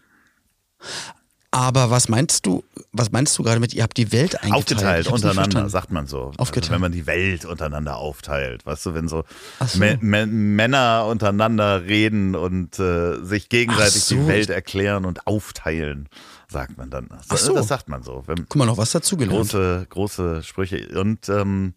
Aber 1.57 1.89
was 1.89 2.07
meinst 2.07 2.45
du, 2.45 2.63
was 2.91 3.11
meinst 3.11 3.35
du 3.37 3.41
gerade 3.41 3.59
mit, 3.59 3.73
ihr 3.73 3.81
habt 3.81 3.97
die 3.97 4.11
Welt 4.11 4.35
eingeteilt? 4.43 4.53
Aufgeteilt 4.55 5.07
untereinander, 5.07 5.69
sagt 5.69 5.91
man 5.91 6.05
so. 6.05 6.31
Aufgeteilt. 6.37 6.65
Also 6.65 6.73
wenn 6.73 6.81
man 6.81 6.91
die 6.91 7.07
Welt 7.07 7.45
untereinander 7.45 7.97
aufteilt. 7.97 8.63
Weißt 8.65 8.85
du, 8.85 8.93
wenn 8.93 9.07
so, 9.07 9.23
so. 9.61 9.79
Mä- 9.79 9.97
Mä- 9.99 10.27
Männer 10.27 11.07
untereinander 11.09 11.83
reden 11.85 12.35
und 12.35 12.77
äh, 12.77 13.23
sich 13.25 13.49
gegenseitig 13.49 14.03
so. 14.03 14.15
die 14.15 14.27
Welt 14.27 14.51
erklären 14.51 15.03
und 15.05 15.25
aufteilen, 15.25 16.09
sagt 16.47 16.77
man 16.77 16.91
dann. 16.91 17.09
Ach 17.27 17.37
so. 17.37 17.55
Das 17.55 17.67
sagt 17.67 17.89
man 17.89 18.03
so. 18.03 18.23
Wenn, 18.27 18.45
Guck 18.47 18.55
mal, 18.57 18.65
noch 18.65 18.77
was 18.77 18.91
dazugelernt. 18.91 19.35
große, 19.49 19.87
große 19.89 20.43
Sprüche. 20.43 20.87
Und 20.99 21.27
ähm, 21.27 21.73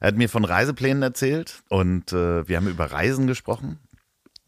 er 0.00 0.08
hat 0.08 0.16
mir 0.16 0.30
von 0.30 0.46
Reiseplänen 0.46 1.02
erzählt 1.02 1.62
und 1.68 2.10
äh, 2.14 2.48
wir 2.48 2.56
haben 2.56 2.68
über 2.68 2.86
Reisen 2.90 3.26
gesprochen. 3.26 3.78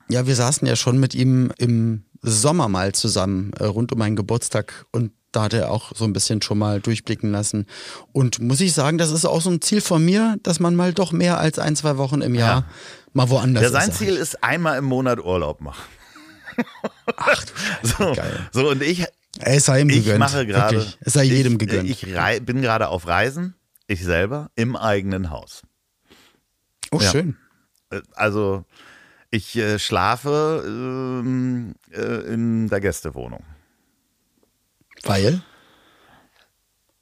Ja, 0.08 0.26
wir 0.26 0.34
saßen 0.34 0.66
ja 0.66 0.76
schon 0.76 0.98
mit 0.98 1.14
ihm 1.14 1.52
im 1.58 2.04
Sommer 2.22 2.68
mal 2.68 2.92
zusammen 2.92 3.52
äh, 3.58 3.64
rund 3.64 3.92
um 3.92 3.98
meinen 3.98 4.16
Geburtstag 4.16 4.86
und 4.92 5.12
da 5.32 5.44
hat 5.44 5.54
er 5.54 5.70
auch 5.70 5.92
so 5.96 6.04
ein 6.04 6.12
bisschen 6.12 6.42
schon 6.42 6.58
mal 6.58 6.80
durchblicken 6.80 7.32
lassen. 7.32 7.66
Und 8.12 8.38
muss 8.40 8.60
ich 8.60 8.74
sagen, 8.74 8.98
das 8.98 9.10
ist 9.10 9.24
auch 9.24 9.40
so 9.40 9.48
ein 9.50 9.62
Ziel 9.62 9.80
von 9.80 10.04
mir, 10.04 10.36
dass 10.42 10.60
man 10.60 10.74
mal 10.76 10.92
doch 10.92 11.10
mehr 11.12 11.38
als 11.38 11.58
ein, 11.58 11.74
zwei 11.74 11.96
Wochen 11.96 12.20
im 12.20 12.34
Jahr 12.34 12.66
mal 13.14 13.30
woanders 13.30 13.62
Ja, 13.62 13.68
ist. 13.68 13.72
sein 13.72 13.92
Ziel 13.92 14.14
ist 14.16 14.44
einmal 14.44 14.76
im 14.78 14.84
Monat 14.84 15.18
Urlaub 15.24 15.62
machen. 15.62 15.82
Ach 17.16 17.44
du 17.44 17.52
So, 17.88 18.12
geil. 18.14 18.48
so 18.52 18.68
und 18.68 18.82
ich, 18.82 19.06
Es 19.40 19.64
sei 19.64 19.80
ihm 19.80 19.88
ich 19.88 20.04
gegönnt. 20.04 20.18
mache 20.18 20.46
Wirklich. 20.46 20.98
Es 21.00 21.14
sei 21.14 21.24
jedem 21.24 21.54
ich, 21.54 21.58
gegönnt. 21.60 21.88
Ich 21.88 22.06
bin 22.44 22.60
gerade 22.60 22.88
auf 22.88 23.06
Reisen, 23.06 23.54
ich 23.86 24.04
selber, 24.04 24.50
im 24.54 24.76
eigenen 24.76 25.30
Haus. 25.30 25.62
oh, 26.90 27.00
ja. 27.00 27.10
schön. 27.10 27.36
Äh, 27.90 28.02
Also 28.12 28.66
ich 29.32 29.56
äh, 29.56 29.78
schlafe 29.80 30.62
ähm, 30.64 31.74
äh, 31.90 32.32
in 32.32 32.68
der 32.68 32.80
Gästewohnung. 32.80 33.42
Weil? 35.02 35.42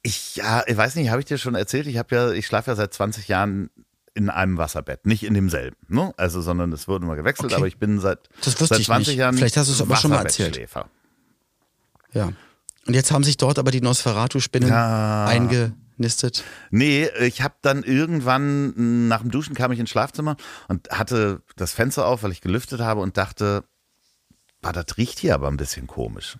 Ich 0.01 0.37
ja, 0.37 0.63
ich 0.65 0.75
weiß 0.75 0.95
nicht, 0.95 1.11
habe 1.11 1.19
ich 1.19 1.25
dir 1.27 1.37
schon 1.37 1.53
erzählt? 1.53 1.85
Ich 1.85 1.97
habe 1.97 2.15
ja, 2.15 2.31
ich 2.31 2.47
schlafe 2.47 2.71
ja 2.71 2.75
seit 2.75 2.93
20 2.93 3.27
Jahren 3.27 3.69
in 4.13 4.29
einem 4.29 4.57
Wasserbett, 4.57 5.05
nicht 5.05 5.23
in 5.23 5.33
demselben, 5.35 5.77
ne? 5.87 6.13
Also, 6.17 6.41
sondern 6.41 6.71
es 6.73 6.87
wurde 6.87 7.05
immer 7.05 7.15
gewechselt, 7.15 7.51
Okay. 7.51 7.55
aber 7.55 7.67
ich 7.67 7.77
bin 7.77 7.99
seit, 7.99 8.29
Das 8.39 8.59
wusste 8.59 8.65
seit 8.75 8.79
ich 8.79 8.85
20 8.87 9.07
nicht. 9.09 9.17
Jahren 9.19 9.35
Vielleicht 9.37 9.57
hast 9.57 9.67
du 9.69 9.73
es 9.73 9.81
aber 9.81 9.95
schon 9.97 10.11
mal 10.11 10.23
erzählt. 10.23 10.59
Ja. 12.13 12.33
Und 12.87 12.93
jetzt 12.93 13.11
haben 13.11 13.23
sich 13.23 13.37
dort 13.37 13.59
aber 13.59 13.71
die 13.71 13.81
Nosferatu-Spinnen 13.81 14.67
Ja. 14.69 15.25
Eingenistet. 16.01 16.43
Nee, 16.71 17.09
ich 17.19 17.41
habe 17.41 17.55
dann 17.61 17.83
irgendwann 17.83 19.07
nach 19.07 19.21
dem 19.21 19.31
Duschen 19.31 19.55
kam 19.55 19.71
ich 19.71 19.79
ins 19.79 19.89
Schlafzimmer 19.89 20.35
und 20.67 20.89
hatte 20.89 21.41
das 21.55 21.73
Fenster 21.73 22.05
auf, 22.05 22.23
weil 22.23 22.31
ich 22.31 22.41
gelüftet 22.41 22.81
habe 22.81 23.01
und 23.01 23.17
dachte, 23.17 23.63
bah, 24.61 24.71
das 24.71 24.97
riecht 24.97 25.19
hier 25.19 25.35
aber 25.35 25.47
ein 25.47 25.57
bisschen 25.57 25.87
komisch. 25.87 26.37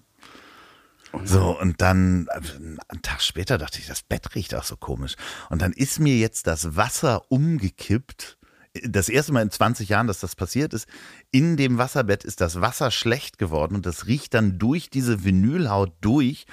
So, 1.25 1.59
und 1.59 1.81
dann, 1.81 2.27
äh, 2.29 2.39
einen 2.87 3.01
Tag 3.01 3.21
später 3.21 3.57
dachte 3.57 3.79
ich, 3.79 3.87
das 3.87 4.01
Bett 4.01 4.33
riecht 4.33 4.55
auch 4.55 4.63
so 4.63 4.77
komisch. 4.77 5.15
Und 5.49 5.61
dann 5.61 5.73
ist 5.73 5.99
mir 5.99 6.17
jetzt 6.17 6.47
das 6.47 6.77
Wasser 6.77 7.29
umgekippt 7.29 8.37
das 8.83 9.09
erste 9.09 9.33
Mal 9.33 9.41
in 9.41 9.51
20 9.51 9.89
Jahren, 9.89 10.07
dass 10.07 10.19
das 10.19 10.35
passiert 10.35 10.73
ist. 10.73 10.87
In 11.29 11.57
dem 11.57 11.77
Wasserbett 11.77 12.23
ist 12.23 12.39
das 12.39 12.61
Wasser 12.61 12.89
schlecht 12.89 13.37
geworden 13.37 13.75
und 13.75 13.85
das 13.85 14.07
riecht 14.07 14.33
dann 14.33 14.59
durch 14.59 14.89
diese 14.89 15.25
Vinylhaut 15.25 15.91
durch. 15.99 16.45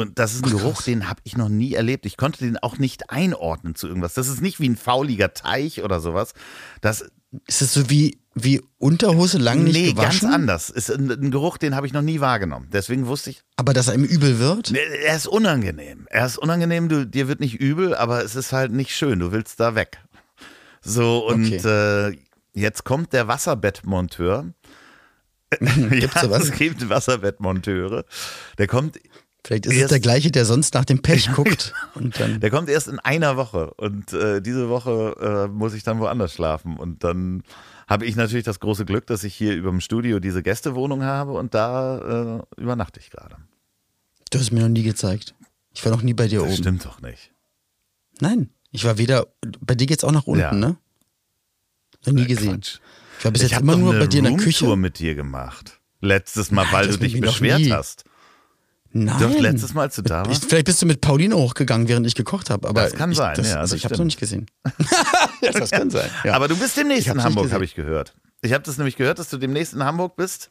Und 0.00 0.18
das 0.18 0.34
ist 0.34 0.44
ein 0.44 0.50
Geruch, 0.50 0.82
den 0.82 1.08
habe 1.08 1.20
ich 1.24 1.36
noch 1.36 1.48
nie 1.48 1.74
erlebt. 1.74 2.06
Ich 2.06 2.16
konnte 2.16 2.44
den 2.44 2.56
auch 2.58 2.78
nicht 2.78 3.10
einordnen 3.10 3.74
zu 3.74 3.86
irgendwas. 3.86 4.14
Das 4.14 4.28
ist 4.28 4.40
nicht 4.40 4.60
wie 4.60 4.68
ein 4.68 4.76
fauliger 4.76 5.34
Teich 5.34 5.82
oder 5.82 6.00
sowas. 6.00 6.34
Das, 6.80 7.04
Ist 7.46 7.62
es 7.62 7.74
so 7.74 7.90
wie, 7.90 8.20
wie 8.34 8.60
Unterhose 8.78 9.38
lang 9.38 9.64
nicht 9.64 9.74
nee, 9.74 9.92
ganz 9.92 10.20
gewaschen? 10.20 10.34
anders. 10.34 10.70
Ist 10.70 10.90
ein, 10.90 11.10
ein 11.10 11.30
Geruch, 11.30 11.58
den 11.58 11.76
habe 11.76 11.86
ich 11.86 11.92
noch 11.92 12.02
nie 12.02 12.20
wahrgenommen. 12.20 12.68
Deswegen 12.72 13.06
wusste 13.06 13.30
ich, 13.30 13.42
Aber 13.56 13.72
dass 13.72 13.88
einem 13.88 14.04
übel 14.04 14.38
wird? 14.38 14.72
Er 14.72 15.16
ist 15.16 15.26
unangenehm. 15.26 16.06
Er 16.10 16.26
ist 16.26 16.38
unangenehm, 16.38 16.88
du, 16.88 17.06
dir 17.06 17.28
wird 17.28 17.40
nicht 17.40 17.60
übel, 17.60 17.94
aber 17.94 18.24
es 18.24 18.36
ist 18.36 18.52
halt 18.52 18.72
nicht 18.72 18.94
schön. 18.94 19.18
Du 19.18 19.32
willst 19.32 19.60
da 19.60 19.74
weg. 19.74 19.98
So, 20.82 21.26
und 21.26 21.64
äh, 21.64 22.12
jetzt 22.54 22.84
kommt 22.84 23.12
der 23.12 23.28
Wasserbettmonteur. 23.28 24.52
Gibt's 25.60 26.20
sowas? 26.20 26.44
Es 26.44 26.52
gibt 26.52 26.88
Wasserbettmonteure. 26.88 28.04
Der 28.58 28.66
kommt, 28.66 28.98
Vielleicht 29.44 29.66
ist 29.66 29.72
es 29.72 29.78
Erst- 29.78 29.92
der 29.92 30.00
gleiche, 30.00 30.30
der 30.30 30.44
sonst 30.44 30.74
nach 30.74 30.84
dem 30.84 31.00
Pech 31.02 31.30
guckt. 31.32 31.72
Und 31.94 32.18
dann. 32.20 32.40
der 32.40 32.50
kommt 32.50 32.68
erst 32.68 32.88
in 32.88 32.98
einer 32.98 33.36
Woche. 33.36 33.72
Und 33.74 34.12
äh, 34.12 34.40
diese 34.42 34.68
Woche 34.68 35.46
äh, 35.48 35.52
muss 35.52 35.74
ich 35.74 35.82
dann 35.82 35.98
woanders 36.00 36.32
schlafen. 36.34 36.76
Und 36.76 37.02
dann 37.04 37.42
habe 37.88 38.04
ich 38.06 38.16
natürlich 38.16 38.44
das 38.44 38.60
große 38.60 38.84
Glück, 38.84 39.06
dass 39.06 39.24
ich 39.24 39.34
hier 39.34 39.54
über 39.54 39.70
dem 39.70 39.80
Studio 39.80 40.20
diese 40.20 40.42
Gästewohnung 40.42 41.02
habe 41.02 41.32
und 41.32 41.54
da 41.54 42.38
äh, 42.56 42.60
übernachte 42.60 43.00
ich 43.00 43.10
gerade. 43.10 43.36
Du 44.30 44.38
hast 44.38 44.52
mir 44.52 44.60
noch 44.60 44.68
nie 44.68 44.82
gezeigt. 44.84 45.34
Ich 45.72 45.84
war 45.84 45.90
noch 45.92 46.02
nie 46.02 46.14
bei 46.14 46.28
dir 46.28 46.40
Das 46.40 46.48
oben. 46.48 46.56
stimmt 46.58 46.84
doch 46.84 47.00
nicht. 47.00 47.32
Nein, 48.20 48.50
ich 48.70 48.84
war 48.84 48.98
weder. 48.98 49.26
Bei 49.60 49.74
dir 49.74 49.86
geht's 49.86 50.04
auch 50.04 50.12
nach 50.12 50.26
unten, 50.26 50.40
Ja. 50.40 50.52
ne? 50.52 50.76
Noch 52.06 52.12
nie 52.12 52.26
gesehen. 52.26 52.60
Quatsch. 52.60 52.78
Ich 53.18 53.24
war 53.24 53.32
bis 53.32 53.42
ich 53.42 53.50
jetzt 53.50 53.60
immer 53.60 53.76
nur 53.76 53.92
bei 53.98 54.06
dir 54.06 54.18
in 54.18 54.24
der 54.24 54.36
Küche. 54.36 54.76
mit 54.76 54.98
dir 54.98 55.14
gemacht. 55.14 55.80
Letztes 56.00 56.50
Mal, 56.50 56.62
Nein, 56.64 56.72
weil 56.72 56.88
du 56.88 56.96
dich 56.98 57.20
beschwert 57.20 57.62
hast. 57.70 58.04
Nein. 58.92 59.16
Doch, 59.20 59.38
letztes 59.38 59.72
Mal, 59.72 59.82
als 59.82 59.94
du 59.96 60.02
da 60.02 60.22
Ich, 60.22 60.28
warst. 60.28 60.44
vielleicht 60.46 60.66
bist 60.66 60.82
du 60.82 60.86
mit 60.86 61.00
Pauline 61.00 61.36
hochgegangen, 61.36 61.86
während 61.88 62.06
ich 62.06 62.14
gekocht 62.16 62.50
habe. 62.50 62.68
Aber 62.68 62.82
Das 62.82 62.94
kann 62.94 63.12
ich, 63.12 63.18
sein, 63.18 63.34
das, 63.36 63.50
ja, 63.50 63.60
Also 63.60 63.76
ich 63.76 63.84
habe 63.84 63.92
noch 63.92 63.96
stimmt. 63.98 64.06
nicht 64.06 64.18
gesehen. 64.20 64.46
ja, 65.42 65.52
das 65.52 65.70
kann 65.70 65.90
sein. 65.90 66.10
Ja. 66.24 66.34
Aber 66.34 66.48
du 66.48 66.56
bist 66.56 66.76
demnächst 66.76 67.06
Ich 67.06 67.12
in 67.12 67.22
Hamburg, 67.22 67.52
habe 67.52 67.64
ich 67.64 67.74
gehört. 67.76 68.14
Ich 68.42 68.52
habe 68.52 68.64
das 68.64 68.78
nämlich 68.78 68.96
gehört, 68.96 69.18
dass 69.20 69.28
du 69.28 69.36
demnächst 69.38 69.74
in 69.74 69.84
Hamburg 69.84 70.16
bist. 70.16 70.50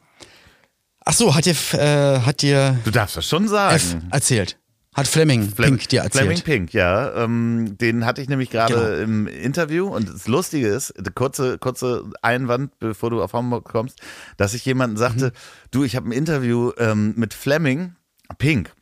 Ach 1.04 1.12
so, 1.12 1.34
hat 1.34 1.44
dir, 1.46 1.54
äh, 1.72 2.20
hat 2.20 2.42
dir 2.42 2.78
Du 2.84 2.90
darfst 2.90 3.16
das 3.16 3.26
schon 3.26 3.44
F 3.44 3.50
sagen. 3.50 4.08
erzählt? 4.10 4.56
Hat 4.94 5.06
Fleming 5.06 5.48
Flem- 5.54 5.76
Pink 5.76 5.88
dir 5.88 6.00
erzählt? 6.02 6.24
Fleming 6.24 6.42
Pink, 6.42 6.72
ja. 6.74 7.14
Ähm, 7.24 7.76
den 7.80 8.04
hatte 8.04 8.20
ich 8.22 8.28
nämlich 8.28 8.50
gerade 8.50 8.74
Genau. 8.74 9.02
im 9.02 9.26
Interview 9.28 9.86
und 9.86 10.08
das 10.08 10.26
Lustige 10.26 10.66
ist, 10.68 10.92
kurze, 11.14 11.58
kurze 11.58 12.04
Einwand, 12.22 12.76
bevor 12.80 13.10
du 13.10 13.22
auf 13.22 13.32
Hamburg 13.32 13.64
kommst, 13.66 14.00
dass 14.36 14.52
ich 14.52 14.64
jemanden 14.64 14.96
sagte, 14.96 15.26
Mhm. 15.26 15.30
du, 15.70 15.84
ich 15.84 15.94
habe 15.96 16.08
ein 16.08 16.12
Interview 16.12 16.72
ähm, 16.76 17.14
mit 17.16 17.34
Fleming 17.34 17.94
Pink. 18.38 18.72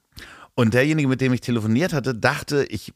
Und 0.55 0.75
derjenige, 0.75 1.09
mit 1.09 1.21
dem 1.21 1.33
ich 1.33 1.41
telefoniert 1.41 1.93
hatte, 1.93 2.15
dachte, 2.15 2.65
ich 2.65 2.93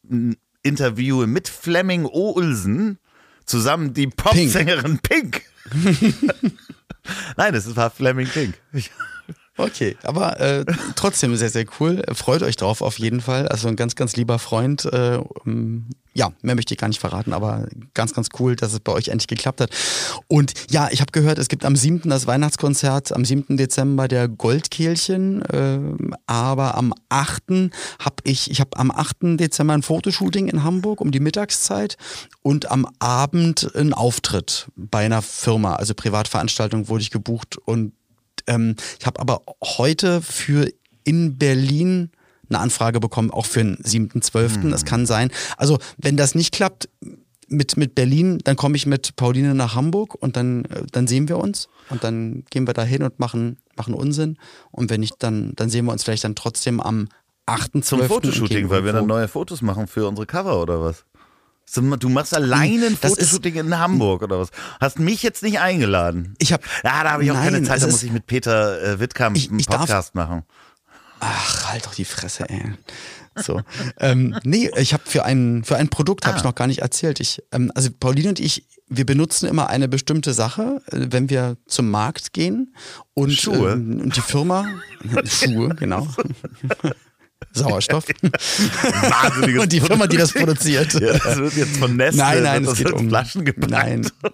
interviewe 0.62 1.26
mit 1.26 1.48
Fleming 1.48 2.06
Olsen 2.06 2.98
zusammen 3.44 3.94
die 3.94 4.08
Popsängerin 4.08 4.98
Pink. 4.98 5.42
Nein, 7.36 7.52
das 7.52 7.74
war 7.76 7.90
Fleming 7.90 8.28
Pink. 8.28 8.54
Okay, 9.58 9.96
aber 10.02 10.40
äh, 10.40 10.64
trotzdem 10.96 11.36
sehr, 11.36 11.50
sehr 11.50 11.66
cool. 11.78 12.02
Freut 12.14 12.42
euch 12.42 12.56
drauf 12.56 12.80
auf 12.80 12.98
jeden 12.98 13.20
Fall. 13.20 13.48
Also 13.48 13.68
ein 13.68 13.76
ganz, 13.76 13.94
ganz 13.96 14.16
lieber 14.16 14.38
Freund. 14.38 14.86
Äh, 14.86 15.20
ähm, 15.44 15.90
ja, 16.14 16.32
mehr 16.42 16.54
möchte 16.54 16.72
ich 16.72 16.80
gar 16.80 16.88
nicht 16.88 17.00
verraten, 17.00 17.32
aber 17.34 17.66
ganz, 17.92 18.14
ganz 18.14 18.28
cool, 18.38 18.56
dass 18.56 18.72
es 18.72 18.80
bei 18.80 18.92
euch 18.92 19.08
endlich 19.08 19.28
geklappt 19.28 19.60
hat. 19.60 19.70
Und 20.26 20.52
ja, 20.70 20.88
ich 20.90 21.00
habe 21.00 21.12
gehört, 21.12 21.38
es 21.38 21.48
gibt 21.48 21.64
am 21.64 21.76
7. 21.76 22.08
das 22.08 22.26
Weihnachtskonzert, 22.26 23.12
am 23.12 23.24
7. 23.24 23.56
Dezember 23.56 24.08
der 24.08 24.28
Goldkehlchen, 24.28 25.42
ähm, 25.52 26.14
aber 26.26 26.76
am 26.76 26.94
8. 27.08 27.70
habe 27.98 28.16
ich, 28.24 28.50
ich 28.50 28.60
habe 28.60 28.76
am 28.76 28.90
8. 28.90 29.38
Dezember 29.38 29.74
ein 29.74 29.82
Fotoshooting 29.82 30.48
in 30.48 30.64
Hamburg 30.64 31.00
um 31.00 31.10
die 31.10 31.20
Mittagszeit 31.20 31.96
und 32.42 32.70
am 32.70 32.86
Abend 32.98 33.70
ein 33.74 33.92
Auftritt 33.92 34.68
bei 34.76 35.04
einer 35.04 35.22
Firma, 35.22 35.76
also 35.76 35.94
Privatveranstaltung 35.94 36.88
wurde 36.88 37.02
ich 37.02 37.10
gebucht 37.10 37.56
und 37.56 37.92
ähm, 38.46 38.76
ich 38.98 39.06
habe 39.06 39.20
aber 39.20 39.42
heute 39.62 40.22
für 40.22 40.68
in 41.04 41.38
Berlin 41.38 42.10
eine 42.48 42.60
Anfrage 42.60 43.00
bekommen, 43.00 43.30
auch 43.30 43.46
für 43.46 43.60
den 43.60 43.76
7.12. 43.78 44.70
Das 44.70 44.84
kann 44.84 45.06
sein. 45.06 45.30
Also, 45.56 45.78
wenn 45.96 46.16
das 46.16 46.34
nicht 46.34 46.52
klappt 46.52 46.88
mit, 47.48 47.76
mit 47.76 47.94
Berlin, 47.94 48.38
dann 48.44 48.56
komme 48.56 48.76
ich 48.76 48.86
mit 48.86 49.16
Pauline 49.16 49.54
nach 49.54 49.74
Hamburg 49.74 50.14
und 50.14 50.36
dann, 50.36 50.64
äh, 50.66 50.82
dann 50.90 51.06
sehen 51.06 51.28
wir 51.28 51.38
uns 51.38 51.68
und 51.90 52.04
dann 52.04 52.44
gehen 52.50 52.66
wir 52.66 52.74
da 52.74 52.82
hin 52.82 53.02
und 53.02 53.18
machen, 53.18 53.58
machen 53.76 53.94
Unsinn. 53.94 54.38
Und 54.70 54.90
wenn 54.90 55.00
nicht, 55.00 55.16
dann, 55.18 55.52
dann 55.56 55.70
sehen 55.70 55.84
wir 55.84 55.92
uns 55.92 56.04
vielleicht 56.04 56.24
dann 56.24 56.34
trotzdem 56.34 56.80
am 56.80 57.08
8.12. 57.46 57.82
Zum 57.82 58.02
Fotoshooting, 58.02 58.70
weil 58.70 58.84
wir 58.84 58.92
dann 58.92 59.06
neue 59.06 59.28
Fotos 59.28 59.62
machen 59.62 59.86
für 59.86 60.06
unsere 60.08 60.26
Cover 60.26 60.60
oder 60.60 60.80
was? 60.80 61.04
Du 61.74 62.08
machst 62.08 62.34
alleine 62.34 62.86
ein 62.86 62.98
Das 63.00 63.12
Fotoshooting 63.12 63.54
in 63.54 63.78
Hamburg 63.78 64.22
oder 64.22 64.38
was? 64.40 64.50
Hast 64.80 64.98
mich 64.98 65.22
jetzt 65.22 65.42
nicht 65.42 65.58
eingeladen. 65.60 66.34
Ich 66.38 66.52
habe 66.52 66.62
Ja, 66.84 67.02
da 67.04 67.12
habe 67.12 67.24
ich 67.24 67.30
auch 67.30 67.36
keine 67.36 67.52
Nein, 67.52 67.64
Zeit, 67.64 67.76
es 67.78 67.82
da 67.84 67.90
muss 67.90 68.02
ich 68.02 68.12
mit 68.12 68.26
Peter 68.26 68.82
äh, 68.82 69.00
Wittkamp 69.00 69.36
Ich- 69.36 69.48
einen 69.50 69.58
Podcast 69.64 70.14
machen. 70.14 70.42
Ach, 71.20 71.70
halt 71.72 71.86
doch 71.86 71.94
die 71.94 72.04
Fresse, 72.04 72.48
ey. 72.48 72.72
So. 73.36 73.62
ähm, 74.00 74.36
nee, 74.44 74.70
ich 74.76 74.92
habe 74.92 75.04
für 75.06 75.24
ein, 75.24 75.62
für 75.64 75.76
ein 75.76 75.88
Produkt, 75.88 76.26
habe 76.26 76.36
ich 76.36 76.42
Ah. 76.42 76.48
noch 76.48 76.54
gar 76.54 76.66
nicht 76.66 76.80
erzählt. 76.82 77.20
Ich, 77.20 77.42
ähm, 77.52 77.70
also 77.74 77.88
Pauline 77.98 78.30
und 78.30 78.40
ich, 78.40 78.66
wir 78.88 79.06
benutzen 79.06 79.48
immer 79.48 79.68
eine 79.70 79.88
bestimmte 79.88 80.34
Sache, 80.34 80.82
äh, 80.90 81.06
wenn 81.10 81.30
wir 81.30 81.56
zum 81.66 81.90
Markt 81.90 82.32
gehen. 82.34 82.74
Und, 83.14 83.32
Schuhe? 83.32 83.72
Ähm, 83.72 84.00
und 84.02 84.16
die 84.16 84.20
Firma, 84.20 84.66
Schuhe, 85.24 85.74
genau. 85.76 86.06
Sauerstoff. 87.52 88.04
Wahnsinniges 88.22 89.62
und 89.62 89.72
die 89.72 89.80
Firma, 89.80 90.06
die 90.06 90.16
das 90.16 90.32
produziert. 90.32 90.94
Ja, 90.94 91.18
das 91.18 91.38
wird 91.38 91.56
jetzt 91.56 91.76
von 91.76 91.96
Nestle 91.96 92.22
Nein, 92.22 92.42
nein, 92.42 92.64
es 92.64 92.78
geht 92.78 92.92
um 92.92 93.08
Flaschen 93.08 93.44
gepackt. 93.44 93.70
Nein. 93.70 94.10
Oh. 94.22 94.28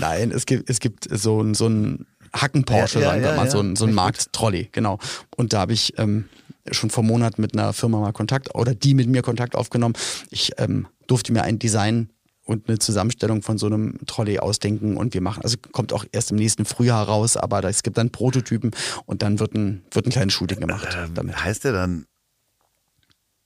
Nein, 0.00 0.30
es 0.32 0.46
gibt, 0.46 0.68
es 0.68 0.80
gibt 0.80 1.08
so 1.10 1.40
ein, 1.40 1.54
so 1.54 1.66
ein 1.66 2.06
Hacken-Porsche, 2.34 3.00
Ja, 3.00 3.10
sagen 3.10 3.22
wir 3.22 3.34
mal, 3.34 3.50
so 3.50 3.60
ein, 3.60 3.76
so 3.76 3.86
ein. 3.86 3.94
Markt-Trolley, 3.94 4.68
genau. 4.72 4.98
Und 5.36 5.52
da 5.52 5.60
habe 5.60 5.72
ich 5.72 5.98
ähm, 5.98 6.28
schon 6.70 6.90
vor 6.90 7.02
Monaten 7.02 7.40
mit 7.40 7.54
einer 7.56 7.72
Firma 7.72 8.00
mal 8.00 8.12
Kontakt, 8.12 8.54
oder 8.54 8.74
die 8.74 8.94
mit 8.94 9.08
mir 9.08 9.22
Kontakt 9.22 9.54
aufgenommen. 9.54 9.94
Ich 10.30 10.52
ähm, 10.58 10.86
durfte 11.06 11.32
mir 11.32 11.42
ein 11.42 11.58
Design 11.58 12.10
und 12.44 12.68
eine 12.68 12.78
Zusammenstellung 12.78 13.42
von 13.42 13.58
so 13.58 13.66
einem 13.66 13.98
Trolley 14.06 14.38
ausdenken 14.38 14.96
und 14.96 15.14
wir 15.14 15.20
machen, 15.20 15.42
also 15.42 15.56
kommt 15.70 15.92
auch 15.92 16.04
erst 16.10 16.32
im 16.32 16.36
nächsten 16.36 16.64
Frühjahr 16.64 17.06
raus, 17.06 17.36
aber 17.36 17.62
es 17.64 17.82
gibt 17.82 17.98
dann 17.98 18.10
Prototypen 18.10 18.72
und 19.06 19.22
dann 19.22 19.38
wird 19.38 19.54
ein, 19.54 19.82
wird 19.92 20.06
ein 20.06 20.10
kleines 20.10 20.34
Shooting 20.34 20.60
gemacht 20.60 20.88
damit. 21.14 21.34
Ähm, 21.34 21.44
heißt 21.44 21.64
der 21.64 21.72
dann 21.72 22.06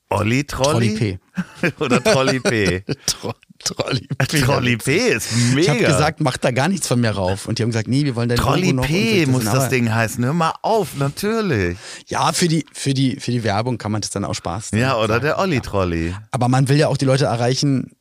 Olli 0.09 0.45
Trolli? 0.45 0.95
Trolley 0.95 1.19
P. 1.59 1.73
Oder 1.85 2.03
Trolli 2.03 2.41
P? 2.41 2.85
Tro 3.07 3.35
Trolley 3.59 4.07
P. 4.19 4.41
Trolli 4.41 4.77
P 4.77 4.97
ist 5.09 5.33
mega. 5.55 5.61
Ich 5.61 5.69
habe 5.71 5.79
gesagt, 5.81 6.21
macht 6.21 6.45
da 6.45 6.51
gar 6.53 6.69
nichts 6.69 6.87
von 6.87 7.01
mir 7.01 7.11
rauf. 7.11 7.47
Und 7.49 7.59
die 7.59 7.63
haben 7.65 7.71
gesagt, 7.71 7.89
nee, 7.89 8.05
wir 8.05 8.15
wollen 8.15 8.29
dein 8.29 8.39
Trolli 8.39 8.71
Logo. 8.71 8.83
P 8.87 9.25
so. 9.25 9.31
muss 9.33 9.45
das 9.45 9.55
aber- 9.55 9.69
Ding 9.69 9.93
heißen. 9.93 10.25
Hör 10.25 10.33
mal 10.33 10.55
auf, 10.63 10.97
natürlich. 10.97 11.77
Ja, 12.07 12.33
für 12.33 12.47
die, 12.49 12.65
für 12.73 12.95
die, 12.95 13.19
für 13.19 13.33
die 13.33 13.43
Werbung 13.43 13.79
kann 13.79 13.91
man 13.93 14.01
das 14.03 14.11
dann 14.11 14.25
auch 14.25 14.35
Spaß. 14.35 14.71
Ja, 14.75 14.97
oder 14.97 15.19
der 15.19 15.39
Olli 15.39 15.61
Trolli. 15.61 16.15
Aber 16.31 16.49
man 16.49 16.69
will 16.69 16.77
ja 16.77 16.89
auch 16.89 16.97
die 16.99 17.05
Leute 17.07 17.25
erreichen, 17.25 17.97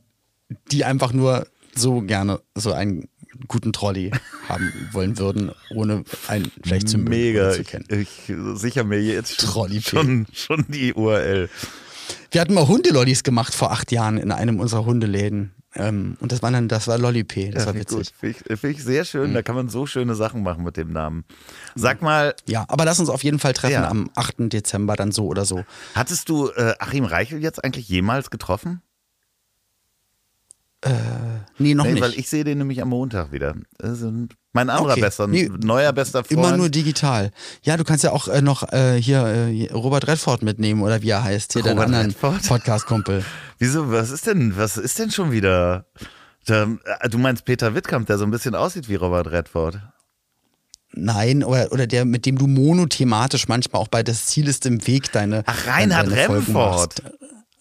die 0.71 0.83
einfach 0.85 1.11
nur 1.13 1.47
so 1.73 2.01
gerne 2.01 2.39
so 2.53 2.71
einen 2.71 3.07
guten 3.47 3.73
Trolley 3.73 4.11
haben 4.49 4.71
wollen 4.91 5.17
würden, 5.17 5.51
ohne 5.73 6.03
einen 6.27 6.51
vielleicht 6.63 6.87
zu 6.89 6.97
mögen 6.99 7.09
Mega. 7.09 7.51
zu 7.51 7.61
Ich, 7.61 7.67
kennen. 7.67 7.85
ich 7.89 8.31
sicher 8.61 8.83
mir 8.83 9.01
jetzt 9.01 9.39
Trolli 9.39 9.81
schon, 9.81 10.27
schon 10.33 10.65
die 10.67 10.93
URL. 10.93 11.49
Wir 12.35 12.41
hatten 12.41 12.53
mal 12.53 12.67
Hundelollis 12.67 13.23
gemacht 13.23 13.55
vor 13.55 13.71
acht 13.71 13.93
Jahren 13.93 14.17
in 14.17 14.29
einem 14.29 14.59
unserer 14.59 14.83
Hundeläden. 14.85 15.53
Ähm, 15.73 16.17
und 16.19 16.33
das 16.33 16.41
war 16.43 16.51
dann, 16.51 16.67
das 16.67 16.85
war 16.85 16.97
Lollipay, 16.97 17.51
das 17.51 17.63
Ja, 17.63 17.67
war 17.67 17.75
witzig. 17.79 18.11
Finde 18.19 18.37
ich, 18.49 18.59
find 18.59 18.77
ich 18.77 18.83
sehr 18.83 19.05
schön. 19.05 19.33
Da 19.33 19.41
kann 19.41 19.55
man 19.55 19.69
so 19.69 19.85
schöne 19.85 20.15
Sachen 20.15 20.43
machen 20.43 20.65
mit 20.65 20.75
dem 20.75 20.91
Namen. 20.91 21.23
Sag 21.75 22.01
mal, 22.01 22.35
Ja, 22.45 22.65
aber 22.67 22.83
lass 22.83 22.99
uns 22.99 23.07
auf 23.07 23.23
jeden 23.23 23.39
Fall 23.39 23.53
treffen 23.53 23.71
Ja. 23.71 23.87
am 23.87 24.09
8. 24.15 24.51
Dezember 24.51 24.97
dann 24.97 25.13
so 25.13 25.27
oder 25.27 25.45
so. 25.45 25.63
hattest 25.93 26.27
du 26.27 26.49
äh, 26.49 26.73
Achim 26.77 27.05
Reichel 27.05 27.41
jetzt 27.41 27.63
eigentlich 27.63 27.87
jemals 27.87 28.29
getroffen? 28.29 28.81
Nee, 31.57 31.73
noch 31.73 31.85
Nee, 31.85 31.93
nicht. 31.93 32.03
weil 32.03 32.19
ich 32.19 32.27
sehe 32.29 32.43
den 32.43 32.57
nämlich 32.57 32.81
am 32.81 32.89
Montag 32.89 33.31
wieder. 33.31 33.55
Das 33.77 34.01
ist 34.01 34.11
mein 34.55 34.69
anderer 34.69 34.93
Okay. 34.93 35.01
bester, 35.01 35.27
Nee, 35.27 35.51
neuer 35.63 35.93
bester 35.93 36.23
Freund. 36.23 36.31
Immer 36.39 36.57
nur 36.57 36.69
digital. 36.69 37.31
Ja, 37.61 37.77
du 37.77 37.83
kannst 37.83 38.03
ja 38.03 38.11
auch 38.11 38.27
äh, 38.27 38.41
noch 38.41 38.71
äh, 38.71 38.99
hier 38.99 39.19
äh, 39.19 39.71
Robert 39.73 40.07
Redford 40.07 40.41
mitnehmen 40.41 40.81
oder 40.81 41.01
wie 41.01 41.09
er 41.09 41.23
heißt, 41.23 41.53
hier 41.53 41.61
deinen 41.61 41.73
Robert 41.77 41.85
anderen 41.87 42.07
Redford? 42.07 42.41
Podcast-Kumpel. 42.47 43.23
Wieso, 43.59 43.91
was 43.91 44.09
ist 44.09 44.25
denn, 44.27 44.57
was 44.57 44.77
ist 44.77 44.97
denn 44.97 45.11
schon 45.11 45.31
wieder? 45.31 45.85
Da, 46.45 46.63
äh, 47.01 47.09
du 47.09 47.17
meinst 47.17 47.45
Peter 47.45 47.75
Wittkamp, 47.75 48.07
der 48.07 48.17
so 48.17 48.23
ein 48.23 48.31
bisschen 48.31 48.55
aussieht 48.55 48.87
wie 48.89 48.95
Robert 48.95 49.31
Redford. 49.31 49.79
Nein, 50.97 51.43
oder, 51.43 51.71
oder 51.73 51.87
der, 51.87 52.05
mit 52.05 52.25
dem 52.25 52.37
du 52.37 52.47
monothematisch 52.47 53.49
manchmal 53.49 53.81
auch 53.81 53.89
bei 53.89 54.01
Das 54.01 54.27
Ziel 54.27 54.47
ist 54.47 54.65
im 54.65 54.87
Weg 54.87 55.11
deine. 55.11 55.43
Ach, 55.45 55.67
Reinhard 55.67 56.07
deine 56.07 56.29
Remford. 56.29 57.01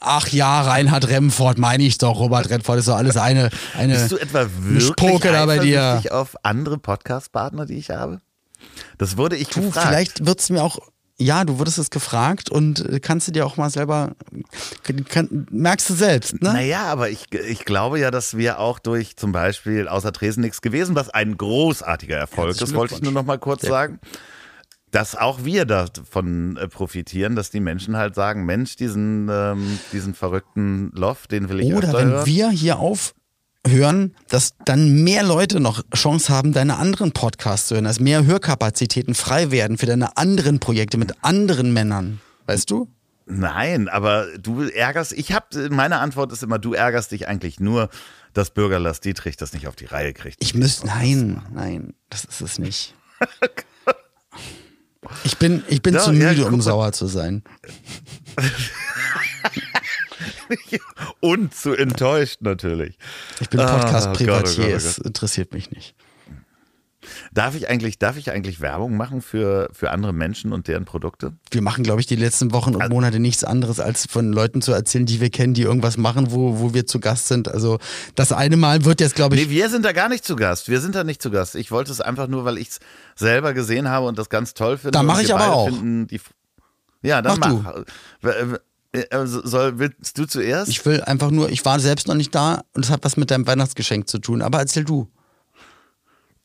Ach 0.00 0.28
ja, 0.28 0.60
Reinhard 0.62 1.08
Remford 1.08 1.58
meine 1.58 1.82
ich 1.84 1.98
doch. 1.98 2.18
Robert 2.20 2.50
Redford 2.50 2.78
ist 2.78 2.88
doch 2.88 2.96
alles 2.96 3.16
eine, 3.16 3.50
eine 3.76 3.94
Bist 3.94 4.12
du 4.12 4.16
etwa 4.18 4.46
wirklich 4.58 4.86
Spoke 4.88 5.32
da 5.32 5.46
bei 5.46 5.58
dir. 5.58 6.00
auf 6.10 6.36
andere 6.42 6.78
Podcast-Partner, 6.78 7.64
die 7.66 7.74
ich 7.78 7.90
habe? 7.90 8.20
Das 8.98 9.16
wurde 9.16 9.36
ich 9.36 9.48
Du, 9.48 9.62
gefragt. 9.62 9.86
vielleicht 9.88 10.26
wird's 10.26 10.50
mir 10.50 10.62
auch, 10.62 10.78
ja, 11.16 11.44
du 11.44 11.58
wurdest 11.58 11.78
es 11.78 11.90
gefragt 11.90 12.50
und 12.50 12.80
äh, 12.88 12.98
kannst 13.00 13.28
du 13.28 13.32
dir 13.32 13.46
auch 13.46 13.56
mal 13.56 13.70
selber, 13.70 14.12
kann, 15.08 15.46
merkst 15.50 15.88
du 15.90 15.94
selbst, 15.94 16.34
ne? 16.42 16.52
Naja, 16.52 16.84
aber 16.86 17.08
ich, 17.08 17.32
ich 17.32 17.64
glaube 17.64 17.98
ja, 18.00 18.10
dass 18.10 18.36
wir 18.36 18.58
auch 18.58 18.78
durch 18.78 19.16
zum 19.16 19.32
Beispiel 19.32 19.86
außer 19.88 20.12
Tresen 20.12 20.40
nichts 20.42 20.60
gewesen, 20.60 20.94
was 20.96 21.10
ein 21.10 21.36
großartiger 21.36 22.16
Erfolg 22.16 22.60
ist, 22.60 22.74
wollte 22.74 22.94
ich 22.94 23.02
nur 23.02 23.12
noch 23.12 23.24
mal 23.24 23.38
kurz 23.38 23.62
Sehr 23.62 23.70
sagen. 23.70 24.00
Dass 24.94 25.16
auch 25.16 25.44
wir 25.44 25.64
davon 25.64 26.56
äh, 26.56 26.68
profitieren, 26.68 27.34
dass 27.34 27.50
die 27.50 27.58
Menschen 27.58 27.96
halt 27.96 28.14
sagen, 28.14 28.44
Mensch, 28.44 28.76
diesen, 28.76 29.28
ähm, 29.28 29.80
diesen 29.92 30.14
verrückten 30.14 30.92
Loft, 30.94 31.32
den 31.32 31.48
will 31.48 31.58
ich 31.58 31.74
Oder 31.74 31.92
wenn 31.94 32.10
hören. 32.10 32.26
wir 32.26 32.50
hier 32.50 32.78
aufhören, 32.78 34.14
dass 34.28 34.54
dann 34.64 35.02
mehr 35.02 35.24
Leute 35.24 35.58
noch 35.58 35.82
Chance 35.92 36.32
haben, 36.32 36.52
deine 36.52 36.76
anderen 36.76 37.10
Podcasts 37.10 37.66
zu 37.66 37.74
hören, 37.74 37.86
dass 37.86 37.98
mehr 37.98 38.24
Hörkapazitäten 38.24 39.16
frei 39.16 39.50
werden 39.50 39.78
für 39.78 39.86
deine 39.86 40.16
anderen 40.16 40.60
Projekte 40.60 40.96
mit 40.96 41.24
anderen 41.24 41.72
Männern. 41.72 42.20
Weißt 42.46 42.70
du? 42.70 42.86
Nein, 43.26 43.88
aber 43.88 44.28
du 44.38 44.62
ärgerst, 44.62 45.10
ich 45.10 45.32
habe, 45.32 45.70
meine 45.70 45.98
Antwort 45.98 46.30
ist 46.30 46.44
immer, 46.44 46.60
du 46.60 46.72
ärgerst 46.72 47.10
dich 47.10 47.26
eigentlich 47.26 47.58
nur, 47.58 47.88
dass 48.32 48.50
Bürger 48.50 48.78
Lars 48.78 49.00
Dietrich 49.00 49.36
das 49.36 49.54
nicht 49.54 49.66
auf 49.66 49.74
die 49.74 49.86
Reihe 49.86 50.12
kriegt. 50.12 50.36
Ich 50.40 50.54
müsste, 50.54 50.86
nein, 50.86 51.42
nein, 51.52 51.94
das 52.10 52.24
ist 52.24 52.40
es 52.40 52.60
nicht. 52.60 52.94
Ich 55.24 55.38
bin, 55.38 55.62
ich 55.68 55.82
bin 55.82 55.94
Ja, 55.94 56.00
zu 56.00 56.12
ja, 56.12 56.30
müde, 56.30 56.42
guck 56.44 56.52
um 56.52 56.60
sauer 56.60 56.92
zu 56.92 57.06
sein. 57.06 57.42
Und 61.20 61.54
zu 61.54 61.74
enttäuscht 61.74 62.38
natürlich. 62.40 62.98
Ich 63.40 63.48
bin 63.48 63.60
Ah, 63.60 63.78
Podcast-Privatier, 63.78 64.64
Gott, 64.64 64.70
oh 64.70 64.72
oh 64.72 64.76
es 64.76 64.98
interessiert 64.98 65.52
mich 65.52 65.70
nicht. 65.70 65.94
Darf 67.34 67.56
ich 67.56 67.68
eigentlich, 67.68 67.98
darf 67.98 68.16
ich 68.16 68.30
eigentlich 68.30 68.60
Werbung 68.60 68.96
machen 68.96 69.20
für, 69.20 69.68
für 69.72 69.90
andere 69.90 70.12
Menschen 70.12 70.52
und 70.52 70.68
deren 70.68 70.84
Produkte? 70.84 71.32
Wir 71.50 71.62
machen, 71.62 71.82
glaube 71.82 72.00
ich, 72.00 72.06
die 72.06 72.14
letzten 72.14 72.52
Wochen 72.52 72.76
und 72.76 72.88
Monate 72.90 73.18
nichts 73.18 73.42
anderes, 73.42 73.80
als 73.80 74.06
von 74.06 74.32
Leuten 74.32 74.62
zu 74.62 74.72
erzählen, 74.72 75.04
die 75.04 75.20
wir 75.20 75.30
kennen, 75.30 75.52
die 75.52 75.62
irgendwas 75.62 75.96
machen, 75.96 76.30
wo, 76.30 76.60
wo 76.60 76.74
wir 76.74 76.86
zu 76.86 77.00
Gast 77.00 77.26
sind. 77.26 77.48
Also 77.48 77.80
das 78.14 78.30
eine 78.30 78.56
Mal 78.56 78.84
wird 78.84 79.00
jetzt, 79.00 79.16
glaube 79.16 79.34
ich, 79.34 79.48
Nee, 79.48 79.50
wir 79.50 79.68
sind 79.68 79.84
da 79.84 79.90
gar 79.90 80.08
nicht 80.08 80.24
zu 80.24 80.36
Gast. 80.36 80.68
Wir 80.68 80.80
sind 80.80 80.94
da 80.94 81.02
nicht 81.02 81.20
zu 81.20 81.32
Gast. 81.32 81.56
Ich 81.56 81.72
wollte 81.72 81.90
es 81.90 82.00
einfach 82.00 82.28
nur, 82.28 82.44
weil 82.44 82.56
ich 82.56 82.68
es 82.68 82.80
selber 83.16 83.52
gesehen 83.52 83.88
habe 83.88 84.06
und 84.06 84.16
das 84.16 84.28
ganz 84.28 84.54
toll 84.54 84.78
finde. 84.78 84.92
Da 84.92 85.02
mach 85.02 85.18
Und 85.18 85.24
ich 85.24 85.34
aber 85.34 85.52
auch. 85.52 85.66
Finden 85.66 86.06
die, 86.06 86.20
ja, 87.02 87.20
dann 87.20 87.40
Mach 87.40 87.62
mach. 87.64 88.30
Äh, 88.92 89.00
äh, 89.00 89.26
Soll, 89.26 89.80
willst 89.80 90.16
du 90.18 90.26
zuerst? 90.26 90.70
ich 90.70 90.86
will 90.86 91.00
einfach 91.02 91.32
nur, 91.32 91.50
ich 91.50 91.64
war 91.64 91.80
selbst 91.80 92.06
noch 92.06 92.14
nicht 92.14 92.32
da 92.32 92.62
und 92.74 92.84
es 92.84 92.92
hat 92.92 93.02
was 93.02 93.16
mit 93.16 93.32
deinem 93.32 93.44
Weihnachtsgeschenk 93.44 94.08
zu 94.08 94.20
tun. 94.20 94.40
Aber 94.40 94.60
erzähl 94.60 94.84
du. 94.84 95.10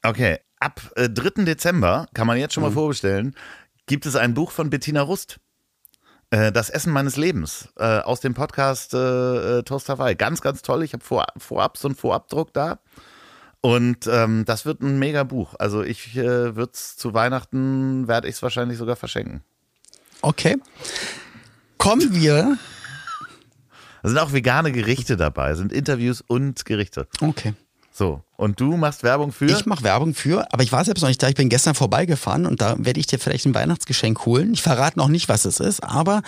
Okay, 0.01 0.39
ab 0.59 0.81
äh, 0.95 1.09
3. 1.09 1.43
Dezember, 1.45 2.07
kann 2.13 2.27
man 2.27 2.37
jetzt 2.37 2.53
schon 2.53 2.63
Mhm. 2.63 2.69
mal 2.69 2.73
vorbestellen, 2.73 3.35
gibt 3.85 4.05
es 4.05 4.15
ein 4.15 4.33
Buch 4.33 4.51
von 4.51 4.69
Bettina 4.69 5.01
Rust. 5.01 5.39
Äh, 6.31 6.51
das 6.51 6.69
Essen 6.69 6.93
meines 6.93 7.15
Lebens 7.17 7.69
äh, 7.77 7.99
aus 7.99 8.19
dem 8.19 8.33
Podcast 8.35 8.93
äh, 8.93 9.59
äh, 9.59 9.63
Toast 9.63 9.89
Hawaii. 9.89 10.15
Ganz, 10.15 10.41
ganz 10.41 10.61
toll. 10.61 10.83
Ich 10.83 10.93
habe 10.93 11.03
vor, 11.03 11.25
vorab 11.37 11.77
so 11.77 11.87
einen 11.87 11.95
Vorabdruck 11.95 12.53
da. 12.53 12.79
Und 13.61 14.07
ähm, 14.07 14.45
das 14.45 14.65
wird 14.65 14.81
ein 14.81 14.99
mega 14.99 15.23
Buch. 15.23 15.55
Also 15.59 15.81
ich 15.83 16.15
äh, 16.15 16.55
würde 16.55 16.71
es 16.73 16.95
zu 16.97 17.13
Weihnachten, 17.13 18.07
werde 18.07 18.27
ich 18.29 18.35
es 18.35 18.43
wahrscheinlich 18.43 18.77
sogar 18.77 18.95
verschenken. 18.95 19.43
Okay. 20.21 20.57
Kommen 21.77 22.13
wir. 22.13 22.57
Da 24.01 24.09
sind 24.09 24.17
auch 24.19 24.31
vegane 24.31 24.71
Gerichte 24.71 25.17
dabei, 25.17 25.55
sind 25.55 25.73
Interviews 25.73 26.21
und 26.21 26.63
Gerichte. 26.63 27.07
Okay. 27.19 27.53
So, 27.99 28.21
und 28.37 28.61
du 28.61 28.77
machst 28.77 29.03
Werbung 29.03 29.33
für? 29.33 29.47
Ich 29.47 29.65
mache 29.65 29.83
Werbung 29.83 30.13
für, 30.13 30.47
aber 30.53 30.63
ich 30.63 30.71
war 30.71 30.85
selbst 30.85 31.01
noch 31.01 31.09
nicht 31.09 31.21
da. 31.21 31.27
Ich 31.27 31.35
bin 31.35 31.49
gestern 31.49 31.75
vorbeigefahren 31.75 32.45
und 32.45 32.61
da 32.61 32.75
werde 32.79 32.97
ich 32.97 33.07
dir 33.07 33.19
vielleicht 33.19 33.45
ein 33.45 33.53
Weihnachtsgeschenk 33.53 34.25
holen. 34.25 34.53
Ich 34.53 34.61
verrate 34.61 34.97
noch 34.97 35.09
nicht, 35.09 35.27
was 35.27 35.43
es 35.43 35.59
ist, 35.59 35.83
aber 35.83 36.21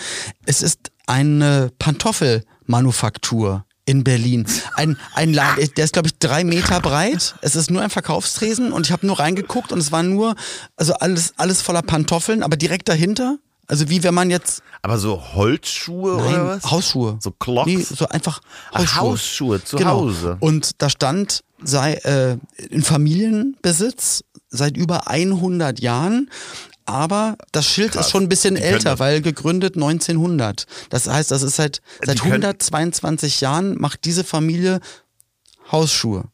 es 0.44 0.60
ist 0.60 0.92
eine 1.06 1.70
Pantoffelmanufaktur 1.78 3.64
in 3.86 4.04
Berlin. 4.04 4.46
Ein, 4.74 4.98
ein 5.14 5.32
Laden, 5.32 5.66
der 5.74 5.84
ist, 5.86 5.94
glaube 5.94 6.08
ich, 6.08 6.18
drei 6.18 6.44
Meter 6.44 6.78
breit. 6.80 7.36
Es 7.40 7.56
ist 7.56 7.70
nur 7.70 7.80
ein 7.80 7.88
Verkaufstresen 7.88 8.70
und 8.70 8.84
ich 8.86 8.92
habe 8.92 9.06
nur 9.06 9.18
reingeguckt 9.18 9.72
und 9.72 9.78
es 9.78 9.90
war 9.90 10.02
nur, 10.02 10.34
also 10.76 10.92
alles, 10.92 11.32
alles 11.38 11.62
voller 11.62 11.80
Pantoffeln, 11.80 12.42
aber 12.42 12.58
direkt 12.58 12.90
dahinter, 12.90 13.38
also 13.66 13.88
wie 13.88 14.02
wenn 14.02 14.12
man 14.12 14.28
jetzt, 14.28 14.62
Aber 14.82 14.98
so 14.98 15.22
Holzschuhe 15.34 16.16
oder 16.16 16.30
nein, 16.30 16.46
was? 16.46 16.70
Hausschuhe. 16.70 17.16
So 17.20 17.30
Clocks? 17.30 17.66
Nee, 17.66 17.80
so 17.80 18.06
einfach 18.08 18.40
Ach, 18.72 18.80
Hausschuhe. 18.80 19.00
Hausschuhe 19.00 19.64
zu 19.64 19.76
Genau. 19.78 20.00
Hause. 20.00 20.36
Und 20.40 20.82
da 20.82 20.90
stand, 20.90 21.42
sei 21.64 21.94
äh, 21.94 22.36
in 22.70 22.82
Familienbesitz 22.82 24.24
seit 24.50 24.76
über 24.76 25.08
100 25.08 25.80
Jahren. 25.80 26.30
Aber 26.84 27.36
das 27.52 27.64
Schild 27.66 27.92
Krass. 27.92 28.06
ist 28.06 28.10
schon 28.12 28.24
ein 28.24 28.28
bisschen 28.28 28.56
Die 28.56 28.62
älter, 28.62 28.98
weil 28.98 29.20
gegründet 29.22 29.76
1900. 29.76 30.66
Das 30.90 31.06
heißt, 31.08 31.30
das 31.30 31.42
ist 31.42 31.56
seit, 31.56 31.80
seit 32.04 32.20
können- 32.20 32.32
122 32.44 33.40
Jahren 33.40 33.80
macht 33.80 34.04
diese 34.04 34.24
Familie 34.24 34.80
Hausschuhe. 35.70 36.24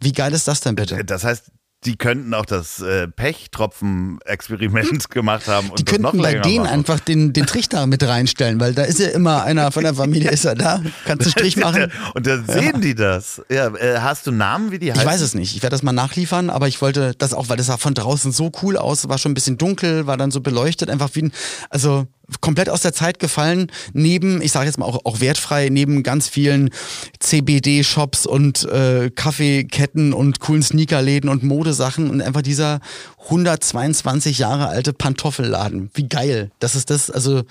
Wie 0.00 0.12
geil 0.12 0.32
ist 0.32 0.48
das 0.48 0.60
denn 0.60 0.74
bitte? 0.74 1.04
Das 1.04 1.24
heißt, 1.24 1.50
die 1.84 1.96
könnten 1.96 2.32
auch 2.34 2.46
das 2.46 2.80
äh, 2.80 3.08
Pechtropfen-Experiment 3.08 5.10
gemacht 5.10 5.48
haben 5.48 5.70
und 5.70 5.80
Die 5.80 5.84
das 5.84 5.98
noch 5.98 6.12
könnten 6.12 6.22
bei 6.22 6.38
denen 6.38 6.64
machen. 6.64 6.74
einfach 6.74 7.00
den, 7.00 7.32
den 7.32 7.46
Trichter 7.46 7.86
mit 7.86 8.06
reinstellen, 8.06 8.60
weil 8.60 8.74
da 8.74 8.84
ist 8.84 9.00
ja 9.00 9.08
immer 9.08 9.42
einer 9.44 9.72
von 9.72 9.82
der 9.82 9.94
Familie, 9.94 10.30
ist 10.30 10.44
er 10.44 10.54
da? 10.54 10.82
Kannst 11.04 11.26
du 11.26 11.30
Strich 11.30 11.56
machen? 11.56 11.90
Und 12.14 12.26
dann 12.26 12.46
sehen 12.46 12.80
die 12.80 12.94
das. 12.94 13.42
Ja, 13.50 13.68
äh, 13.74 13.98
hast 13.98 14.26
du 14.26 14.32
Namen, 14.32 14.70
wie 14.70 14.78
die 14.78 14.92
heißen? 14.92 15.02
Ich 15.02 15.08
weiß 15.08 15.20
es 15.20 15.34
nicht. 15.34 15.56
Ich 15.56 15.62
werde 15.62 15.74
das 15.74 15.82
mal 15.82 15.92
nachliefern, 15.92 16.50
aber 16.50 16.68
ich 16.68 16.80
wollte 16.80 17.14
das 17.16 17.34
auch, 17.34 17.48
weil 17.48 17.56
das 17.56 17.66
sah 17.66 17.78
von 17.78 17.94
draußen 17.94 18.32
so 18.32 18.52
cool 18.62 18.76
aus, 18.76 19.08
war 19.08 19.18
schon 19.18 19.32
ein 19.32 19.34
bisschen 19.34 19.58
dunkel, 19.58 20.06
war 20.06 20.16
dann 20.16 20.30
so 20.30 20.40
beleuchtet, 20.40 20.90
einfach 20.90 21.10
wie 21.14 21.22
ein, 21.24 21.32
also 21.70 22.06
komplett 22.40 22.68
aus 22.68 22.82
der 22.82 22.92
Zeit 22.92 23.18
gefallen, 23.18 23.70
neben, 23.92 24.40
ich 24.42 24.52
sage 24.52 24.66
jetzt 24.66 24.78
mal 24.78 24.86
auch, 24.86 25.04
auch 25.04 25.20
wertfrei, 25.20 25.68
neben 25.68 26.02
ganz 26.02 26.28
vielen 26.28 26.70
CBD-Shops 27.18 28.26
und 28.26 28.64
äh, 28.64 29.10
Kaffeeketten 29.10 30.12
und 30.12 30.40
coolen 30.40 30.62
Sneakerläden 30.62 31.28
und 31.28 31.42
Modesachen 31.42 32.10
und 32.10 32.22
einfach 32.22 32.42
dieser 32.42 32.80
122 33.24 34.38
Jahre 34.38 34.68
alte 34.68 34.92
Pantoffelladen. 34.92 35.90
Wie 35.94 36.08
geil. 36.08 36.50
Das 36.58 36.74
ist 36.74 36.90
das, 36.90 37.10
also 37.10 37.42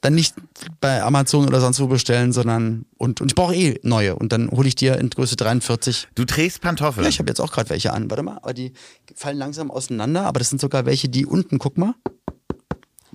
dann 0.00 0.14
nicht 0.14 0.34
bei 0.80 1.02
Amazon 1.02 1.46
oder 1.46 1.60
sonst 1.60 1.80
wo 1.80 1.86
bestellen, 1.86 2.32
sondern 2.32 2.84
und, 2.96 3.20
und 3.20 3.30
ich 3.30 3.34
brauche 3.34 3.54
eh 3.54 3.78
neue 3.82 4.16
und 4.16 4.32
dann 4.32 4.50
hole 4.50 4.68
ich 4.68 4.74
dir 4.74 4.96
in 4.96 5.10
Größe 5.10 5.36
43 5.36 6.08
Du 6.14 6.24
trägst 6.24 6.60
Pantoffeln. 6.60 7.04
ja, 7.04 7.08
ich 7.08 7.18
habe 7.18 7.28
jetzt 7.28 7.40
auch 7.40 7.52
gerade 7.52 7.70
welche 7.70 7.92
an. 7.92 8.10
Warte 8.10 8.22
mal, 8.22 8.38
aber 8.38 8.54
die 8.54 8.72
fallen 9.14 9.38
langsam 9.38 9.70
auseinander. 9.70 10.24
Aber 10.24 10.38
das 10.38 10.48
sind 10.48 10.60
sogar 10.60 10.86
welche, 10.86 11.08
die 11.08 11.26
unten, 11.26 11.58
guck 11.58 11.78
mal, 11.78 11.94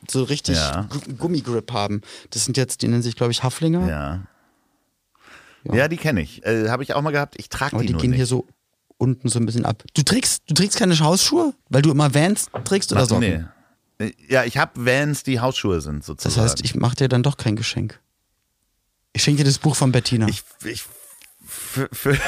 so 0.10 0.24
richtig 0.24 0.56
Ja. 0.58 0.88
Gu- 0.90 1.14
Gummigrip 1.18 1.72
haben. 1.72 2.02
Das 2.32 2.46
sind 2.46 2.58
jetzt, 2.58 2.82
die 2.82 2.88
nennen 2.88 3.02
sich, 3.04 3.16
glaube 3.16 3.32
ich, 3.32 3.44
Haflinger. 3.44 3.88
ja. 3.88 4.20
Ja. 5.66 5.76
Ja, 5.76 5.88
die 5.88 5.96
kenne 5.96 6.22
ich. 6.22 6.46
Äh, 6.46 6.68
Habe 6.68 6.84
ich 6.84 6.94
auch 6.94 7.02
mal 7.02 7.12
gehabt. 7.12 7.36
Ich 7.38 7.48
trage 7.48 7.78
die, 7.78 7.86
die 7.88 7.94
nur 7.94 8.02
gehen 8.02 8.10
nicht. 8.12 8.18
hier 8.18 8.26
so 8.26 8.46
unten 8.98 9.30
so 9.30 9.40
ein 9.40 9.46
bisschen 9.46 9.64
ab. 9.66 9.82
Du 9.94 10.04
trägst, 10.04 10.44
du 10.48 10.54
trägst 10.56 10.78
keine 10.78 11.00
Hausschuhe, 11.00 11.54
weil 11.70 11.82
du 11.82 11.90
immer 11.92 12.14
Vans 12.14 12.48
trägst 12.66 12.92
oder 12.92 13.06
Socken. 13.06 13.50
nee. 14.00 14.14
Ja, 14.28 14.44
ich 14.44 14.58
habe 14.58 14.86
Vans, 14.86 15.24
die 15.24 15.40
Hausschuhe 15.40 15.80
sind 15.80 16.00
Das 16.00 16.06
sozusagen. 16.08 16.42
heißt, 16.50 16.66
ich 16.66 16.76
mache 16.76 16.98
dir 16.98 17.08
dann 17.08 17.24
doch 17.24 17.38
kein 17.38 17.56
Geschenk. 17.56 18.02
Ich 19.14 19.24
schenke 19.24 19.44
dir 19.44 19.50
das 19.50 19.58
Buch 19.60 19.78
von 19.78 19.94
Bettina. 19.94 20.28
ich, 20.28 20.44
ich, 20.66 20.84
f- 21.46 21.88
f- 21.92 22.20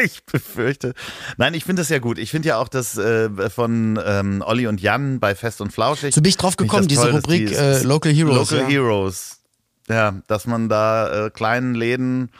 ich 0.04 0.24
befürchte. 0.24 0.94
Nein, 1.36 1.54
ich 1.54 1.64
finde 1.64 1.82
das 1.82 1.88
ja 1.88 1.98
gut. 1.98 2.18
Ich 2.18 2.30
finde 2.30 2.48
ja 2.48 2.58
auch 2.58 2.68
das 2.68 2.96
äh, 2.96 3.50
von 3.50 3.98
ähm, 4.04 4.42
Olli 4.46 4.66
und 4.66 4.80
Jan 4.80 5.20
bei 5.20 5.34
Fest 5.34 5.60
und 5.60 5.72
Flauschig. 5.72 6.14
so 6.14 6.20
bin 6.20 6.30
ich 6.30 6.36
drauf 6.36 6.56
gekommen, 6.56 6.88
diese 6.88 7.02
toll, 7.02 7.16
Rubrik 7.16 7.48
die- 7.48 7.54
äh, 7.54 7.82
Local 7.82 8.12
Heroes. 8.12 8.50
Local 8.50 8.58
ja. 8.60 8.68
Heroes. 8.68 9.40
Ja, 9.88 10.14
dass 10.28 10.46
man 10.46 10.68
da 10.68 11.26
äh, 11.26 11.30
kleinen 11.30 11.74
Läden 11.74 12.30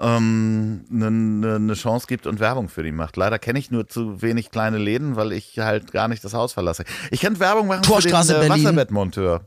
ähm, 0.00 0.84
eine 0.90 1.10
ne, 1.10 1.60
ne 1.60 1.74
Chance 1.74 2.06
gibt 2.08 2.26
und 2.26 2.40
Werbung 2.40 2.68
für 2.68 2.82
die 2.82 2.90
macht. 2.90 3.16
Leider 3.16 3.38
kenne 3.38 3.58
ich 3.58 3.70
nur 3.70 3.86
zu 3.86 4.22
wenig 4.22 4.50
kleine 4.50 4.78
Läden, 4.78 5.14
weil 5.14 5.32
ich 5.32 5.58
halt 5.58 5.92
gar 5.92 6.08
nicht 6.08 6.24
das 6.24 6.34
Haus 6.34 6.52
verlasse. 6.52 6.84
Ich 7.10 7.20
kann 7.20 7.38
Werbung 7.38 7.68
machen 7.68 7.82
Torstraße, 7.82 8.34
für 8.34 8.40
den 8.40 8.52
äh. 8.52 8.54
Wasserbettmonteur. 8.54 9.42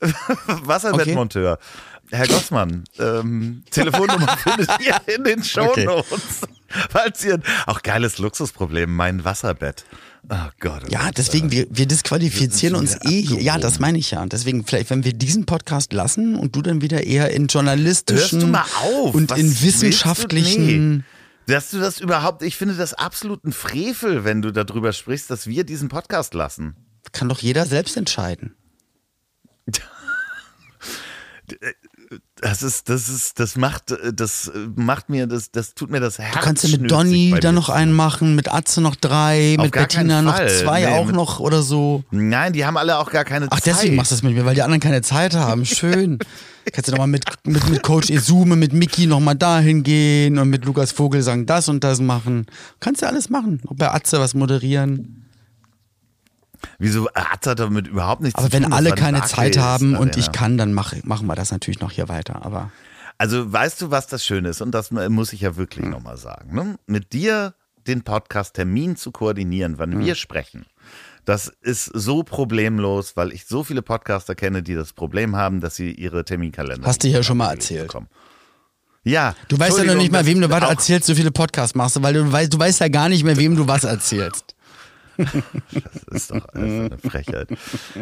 Wasserbettmonteur. 0.46 1.58
Herr 2.10 2.26
Gossmann, 2.26 2.84
ähm, 2.98 3.62
Telefonnummer 3.70 4.36
findet 4.42 4.70
ihr 4.80 4.96
in 5.14 5.24
den 5.24 5.42
Shownotes. 5.44 6.40
Falls 6.90 7.24
ihr 7.24 7.40
auch 7.66 7.82
geiles 7.82 8.18
Luxusproblem, 8.18 8.94
mein 8.94 9.24
Wasserbett. 9.24 9.84
Oh 10.30 10.36
Gott. 10.60 10.82
Oh 10.86 10.88
Ja, 10.90 11.04
Gott. 11.06 11.18
deswegen, 11.18 11.50
wir, 11.50 11.66
wir 11.70 11.86
disqualifizieren 11.86 12.74
Wir 12.74 12.80
uns 12.80 12.96
eh 13.04 13.22
hier. 13.22 13.40
Ja, 13.40 13.58
das 13.58 13.78
meine 13.78 13.98
ich 13.98 14.10
ja. 14.10 14.20
Und 14.22 14.32
deswegen, 14.32 14.64
vielleicht, 14.66 14.90
wenn 14.90 15.04
wir 15.04 15.12
diesen 15.12 15.46
Podcast 15.46 15.92
lassen 15.92 16.34
und 16.34 16.56
du 16.56 16.62
dann 16.62 16.80
wieder 16.82 17.04
eher 17.04 17.30
in 17.30 17.46
journalistischen 17.46 18.40
Hörst 18.40 18.42
du 18.42 18.46
mal 18.46 18.64
auf? 18.82 19.14
und 19.14 19.30
Was 19.30 19.38
in 19.38 19.60
wissenschaftlichen. 19.62 21.04
Dass 21.46 21.70
du 21.70 21.78
das 21.78 22.00
überhaupt, 22.00 22.42
ich 22.42 22.56
finde 22.56 22.74
das 22.74 22.92
absoluten 22.92 23.52
Frevel, 23.52 24.24
wenn 24.24 24.42
du 24.42 24.52
darüber 24.52 24.92
sprichst, 24.92 25.30
dass 25.30 25.46
wir 25.46 25.64
diesen 25.64 25.88
Podcast 25.88 26.34
lassen. 26.34 26.76
Kann 27.12 27.28
doch 27.30 27.38
jeder 27.40 27.64
selbst 27.64 27.96
entscheiden. 27.96 28.54
Das 32.40 32.62
ist, 32.62 32.88
das 32.88 33.08
ist, 33.08 33.40
das 33.40 33.56
macht, 33.56 33.94
das 34.14 34.50
macht 34.76 35.08
mir, 35.08 35.26
das, 35.26 35.50
das 35.50 35.74
tut 35.74 35.90
mir 35.90 35.98
das 36.00 36.18
Herz. 36.18 36.34
Du 36.34 36.40
kannst 36.40 36.62
ja 36.66 36.78
mit 36.78 36.90
Donny 36.90 37.34
dann 37.40 37.54
noch 37.56 37.68
einen 37.68 37.92
machen, 37.92 38.34
mit 38.36 38.52
Atze 38.52 38.80
noch 38.80 38.94
drei, 38.94 39.56
Auf 39.58 39.64
mit 39.64 39.72
Bettina 39.72 40.22
noch 40.22 40.36
zwei 40.46 40.80
Nee, 40.82 40.86
auch 40.86 41.06
mit- 41.06 41.14
noch 41.16 41.40
oder 41.40 41.62
so. 41.62 42.04
Nein, 42.10 42.52
die 42.52 42.64
haben 42.64 42.76
alle 42.76 42.98
auch 42.98 43.10
gar 43.10 43.24
keine 43.24 43.46
Ach, 43.50 43.60
Zeit. 43.60 43.74
deswegen 43.74 43.96
machst 43.96 44.12
du 44.12 44.14
das 44.16 44.22
mit 44.22 44.34
mir, 44.34 44.44
weil 44.44 44.54
die 44.54 44.62
anderen 44.62 44.80
keine 44.80 45.02
Zeit 45.02 45.34
haben. 45.34 45.64
Schön. 45.64 46.18
Kannst 46.72 46.88
du 46.88 46.92
nochmal 46.92 47.08
mit, 47.08 47.24
mit, 47.44 47.68
mit 47.70 47.82
Coach 47.82 48.10
Esume, 48.10 48.54
mit 48.54 48.72
Mickey 48.72 49.06
nochmal 49.06 49.34
dahin 49.34 49.82
gehen 49.82 50.38
und 50.38 50.50
mit 50.50 50.64
Lukas 50.66 50.92
Vogelsang 50.92 51.46
das 51.46 51.68
und 51.68 51.82
das 51.82 51.98
machen. 52.00 52.46
Kannst 52.78 53.02
du 53.02 53.06
alles 53.06 53.30
machen. 53.30 53.60
Auch 53.66 53.74
bei 53.74 53.90
Atze 53.90 54.20
was 54.20 54.34
moderieren. 54.34 55.24
Wieso 56.78 57.08
hat 57.14 57.46
das 57.46 57.54
damit 57.56 57.86
überhaupt 57.86 58.22
nichts 58.22 58.38
Aber 58.38 58.46
zu 58.48 58.50
tun? 58.52 58.62
wenn 58.64 58.70
Das 58.70 58.78
alle 58.78 58.90
keine 58.92 59.22
Zeit 59.24 59.58
haben 59.58 59.94
und 59.96 60.10
Arena. 60.12 60.16
ich 60.18 60.32
kann, 60.32 60.58
dann 60.58 60.72
mach, 60.72 60.94
machen 61.04 61.26
wir 61.26 61.34
das 61.34 61.50
natürlich 61.50 61.80
noch 61.80 61.90
hier 61.92 62.08
weiter. 62.08 62.44
Aber 62.44 62.70
Also 63.18 63.52
weißt 63.52 63.80
du, 63.82 63.90
was 63.90 64.06
das 64.06 64.24
Schöne 64.24 64.48
ist? 64.50 64.60
Und 64.60 64.72
das 64.72 64.90
muss 64.90 65.32
ich 65.32 65.40
ja 65.40 65.56
wirklich 65.56 65.84
Hm. 65.84 65.90
nochmal 65.92 66.16
sagen. 66.16 66.54
Ne? 66.54 66.78
Mit 66.86 67.12
dir 67.12 67.54
den 67.86 68.02
Podcast-Termin 68.02 68.96
zu 68.96 69.10
koordinieren, 69.12 69.78
wann 69.78 69.92
Hm. 69.92 70.00
wir 70.04 70.14
sprechen, 70.14 70.66
das 71.24 71.52
ist 71.60 71.86
so 71.86 72.22
problemlos, 72.22 73.16
weil 73.16 73.32
ich 73.32 73.44
so 73.46 73.62
viele 73.64 73.82
Podcaster 73.82 74.34
kenne, 74.34 74.62
die 74.62 74.74
das 74.74 74.92
Problem 74.94 75.36
haben, 75.36 75.60
dass 75.60 75.76
sie 75.76 75.90
ihre 75.92 76.24
Terminkalender. 76.24 76.86
Hast 76.86 77.04
du 77.04 77.08
ja 77.08 77.22
schon 77.22 77.36
mal 77.38 77.50
erzählt. 77.52 77.88
bekommen. 77.88 78.08
Ja. 79.04 79.34
du 79.48 79.58
weißt 79.58 79.78
ja 79.78 79.84
noch 79.84 79.94
nicht 79.94 80.12
mal, 80.12 80.26
wem 80.26 80.40
du 80.40 80.50
was 80.50 80.62
erzählst, 80.62 81.06
so 81.06 81.14
viele 81.14 81.30
Podcasts 81.30 81.74
machst, 81.74 81.96
du, 81.96 82.02
weil 82.02 82.12
du 82.14 82.30
weißt, 82.30 82.52
du 82.52 82.58
weißt 82.58 82.80
ja 82.80 82.88
gar 82.88 83.08
nicht 83.08 83.24
mehr, 83.24 83.36
wem 83.36 83.56
du 83.56 83.66
was 83.66 83.84
erzählst. 83.84 84.54
Das 85.18 86.02
ist 86.12 86.30
doch 86.30 86.48
einfach 86.50 86.96
eine 86.96 86.98
Frechheit. 86.98 87.48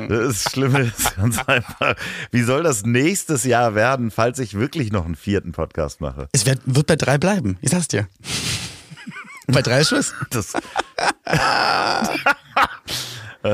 Das 0.09 0.37
ist 0.37 0.51
Schlimme 0.51 0.81
ist 0.81 1.17
ganz 1.17 1.39
einfach. 1.47 1.97
Wie 2.31 2.43
soll 2.43 2.63
das 2.63 2.85
nächstes 2.85 3.45
Jahr 3.45 3.75
werden, 3.75 4.11
falls 4.11 4.39
ich 4.39 4.55
wirklich 4.55 4.93
noch 4.93 5.07
einen 5.07 5.17
vierten 5.17 5.53
Podcast 5.53 6.01
mache? 6.03 6.29
Es 6.33 6.45
wird, 6.45 6.61
wird 6.67 6.87
bei 6.87 6.97
drei 6.97 7.17
bleiben. 7.17 7.57
Ich 7.63 7.71
sag's 7.71 7.89
dir. 7.89 8.07
bei 9.47 9.63
drei 9.63 9.81
ist 9.81 9.89
Schluss. 9.89 10.13
Das. 10.31 10.53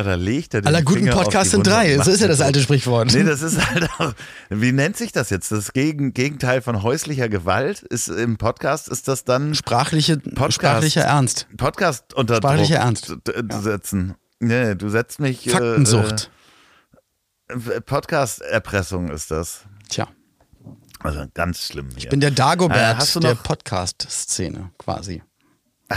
Da 0.03 0.15
legt 0.15 0.55
er 0.55 0.61
den 0.63 0.69
Aller 0.69 0.83
guten 0.83 1.01
Finger 1.01 1.13
Podcasts 1.15 1.51
sind 1.51 1.67
drei. 1.67 1.99
So 1.99 2.11
ist 2.11 2.21
ja 2.21 2.29
das 2.29 2.41
alte 2.41 2.61
Sprichwort. 2.61 3.13
Nee, 3.13 3.25
das 3.25 3.43
ist 3.43 3.59
halt 3.71 3.89
auch, 3.99 4.13
wie 4.51 4.73
nennt 4.73 4.97
sich 4.97 5.13
das 5.13 5.31
jetzt? 5.31 5.53
Das 5.53 5.73
Gegen, 5.73 6.13
Gegenteil 6.15 6.63
von 6.63 6.83
häuslicher 6.83 7.29
Gewalt 7.29 7.83
ist 7.83 8.09
im 8.09 8.37
Podcast, 8.39 8.89
ist 8.89 9.09
das 9.09 9.25
dann 9.25 9.55
Sprachliche, 9.55 10.17
Podcast. 10.19 10.55
sprachlicher 10.55 11.03
Ernst. 11.03 11.47
Podcast 11.57 12.15
unter 12.15 12.37
Sprachlicher 12.37 12.77
Ernst. 12.77 13.15
setzen. 13.63 14.15
Nee, 14.41 14.75
du 14.75 14.89
setzt 14.89 15.21
mich. 15.21 15.51
Faktensucht. 15.51 16.31
Äh, 17.49 17.55
äh, 17.55 17.81
Podcast-Erpressung 17.81 19.09
ist 19.11 19.31
das. 19.31 19.63
Tja, 19.89 20.09
Also 21.01 21.25
ganz 21.35 21.67
schlimm. 21.67 21.89
Hier. 21.91 21.99
ich 21.99 22.09
bin 22.09 22.21
der 22.21 22.31
Dagobert 22.31 23.17
Äh, 23.17 23.21
der 23.21 23.35
Podcast-Szene 23.35 24.71
quasi. 24.79 25.23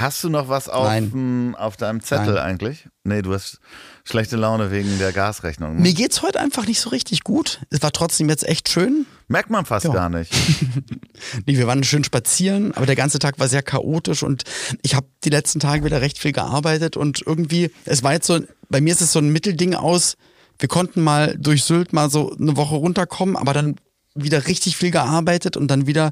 Hast 0.01 0.23
du 0.23 0.29
noch 0.29 0.49
was 0.49 0.69
auf, 0.69 0.87
dem- 0.93 1.55
auf 1.57 1.77
deinem 1.77 2.01
Zettel 2.01 2.35
Nein. 2.35 2.43
eigentlich? 2.43 2.87
Nee, 3.03 3.21
du 3.21 3.33
hast 3.33 3.59
schlechte 4.03 4.35
Laune 4.35 4.71
wegen 4.71 4.97
der 4.99 5.11
Gasrechnung. 5.11 5.75
ne? 5.75 5.81
Mir 5.81 5.93
geht's 5.93 6.21
heute 6.21 6.39
einfach 6.39 6.65
nicht 6.67 6.79
so 6.79 6.89
richtig 6.89 7.23
gut. 7.23 7.61
Es 7.69 7.81
war 7.81 7.91
trotzdem 7.91 8.29
jetzt 8.29 8.47
echt 8.47 8.69
schön. 8.69 9.05
Merkt 9.27 9.49
man 9.49 9.65
fast 9.65 9.85
Ja. 9.85 9.93
gar 9.93 10.09
nicht. 10.09 10.31
Nee, 11.45 11.57
wir 11.57 11.67
waren 11.67 11.83
schön 11.83 12.03
spazieren, 12.03 12.73
aber 12.75 12.85
der 12.85 12.95
ganze 12.95 13.19
Tag 13.19 13.39
war 13.39 13.47
sehr 13.47 13.63
chaotisch 13.63 14.21
und 14.23 14.43
ich 14.81 14.95
habe 14.95 15.07
die 15.23 15.29
letzten 15.29 15.59
Tage 15.59 15.83
wieder 15.83 16.01
recht 16.01 16.17
viel 16.19 16.31
gearbeitet 16.33 16.97
und 16.97 17.21
irgendwie, 17.25 17.71
es 17.85 18.03
war 18.03 18.13
jetzt 18.13 18.27
so, 18.27 18.39
bei 18.69 18.81
mir 18.81 18.93
ist 18.93 19.01
es 19.01 19.11
so 19.11 19.19
ein 19.19 19.29
Mittelding 19.29 19.75
aus, 19.75 20.17
wir 20.59 20.67
konnten 20.69 21.01
mal 21.01 21.35
durch 21.37 21.63
Sylt 21.63 21.93
mal 21.93 22.09
so 22.09 22.35
eine 22.39 22.57
Woche 22.57 22.75
runterkommen, 22.75 23.35
aber 23.37 23.53
dann 23.53 23.75
wieder 24.13 24.47
richtig 24.47 24.77
viel 24.77 24.91
gearbeitet 24.91 25.57
und 25.57 25.67
dann 25.69 25.87
wieder, 25.87 26.11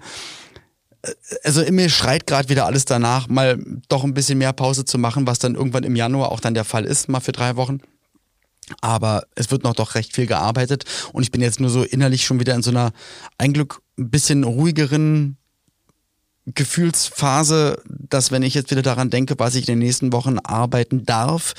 also 1.44 1.62
in 1.62 1.76
mir 1.76 1.90
schreit 1.90 2.28
gerade 2.28 2.50
wieder 2.50 2.66
alles 2.66 2.86
danach, 2.86 3.28
mal 3.28 3.64
doch 3.90 4.04
ein 4.04 4.14
bisschen 4.14 4.38
mehr 4.38 4.54
Pause 4.54 4.86
zu 4.86 4.98
machen, 4.98 5.28
was 5.28 5.40
dann 5.40 5.56
irgendwann 5.56 5.84
im 5.84 5.96
Januar 5.96 6.32
auch 6.32 6.40
dann 6.40 6.54
der 6.54 6.64
Fall 6.64 6.86
ist, 6.86 7.10
mal 7.10 7.20
für 7.20 7.32
drei 7.32 7.56
Wochen. 7.56 7.80
Aber 8.80 9.26
es 9.36 9.52
wird 9.52 9.64
noch 9.64 9.74
doch 9.74 9.96
recht 9.96 10.14
viel 10.16 10.26
gearbeitet 10.26 10.86
und 11.12 11.24
ich 11.24 11.32
bin 11.32 11.42
jetzt 11.42 11.60
nur 11.60 11.70
so 11.70 11.84
innerlich 11.84 12.26
schon 12.26 12.40
wieder 12.40 12.56
in 12.56 12.64
so 12.64 12.72
einer 12.72 12.94
eigentlich 13.38 13.68
ein 13.98 14.10
bisschen 14.10 14.46
ruhigeren 14.46 15.38
Gefühlsphase, 16.46 17.82
dass 17.88 18.32
wenn 18.32 18.44
ich 18.44 18.54
jetzt 18.54 18.72
wieder 18.72 18.82
daran 18.82 19.10
denke, 19.10 19.36
was 19.38 19.56
ich 19.56 19.68
in 19.68 19.74
den 19.74 19.80
nächsten 19.80 20.14
Wochen 20.14 20.40
arbeiten 20.40 21.06
darf, 21.06 21.54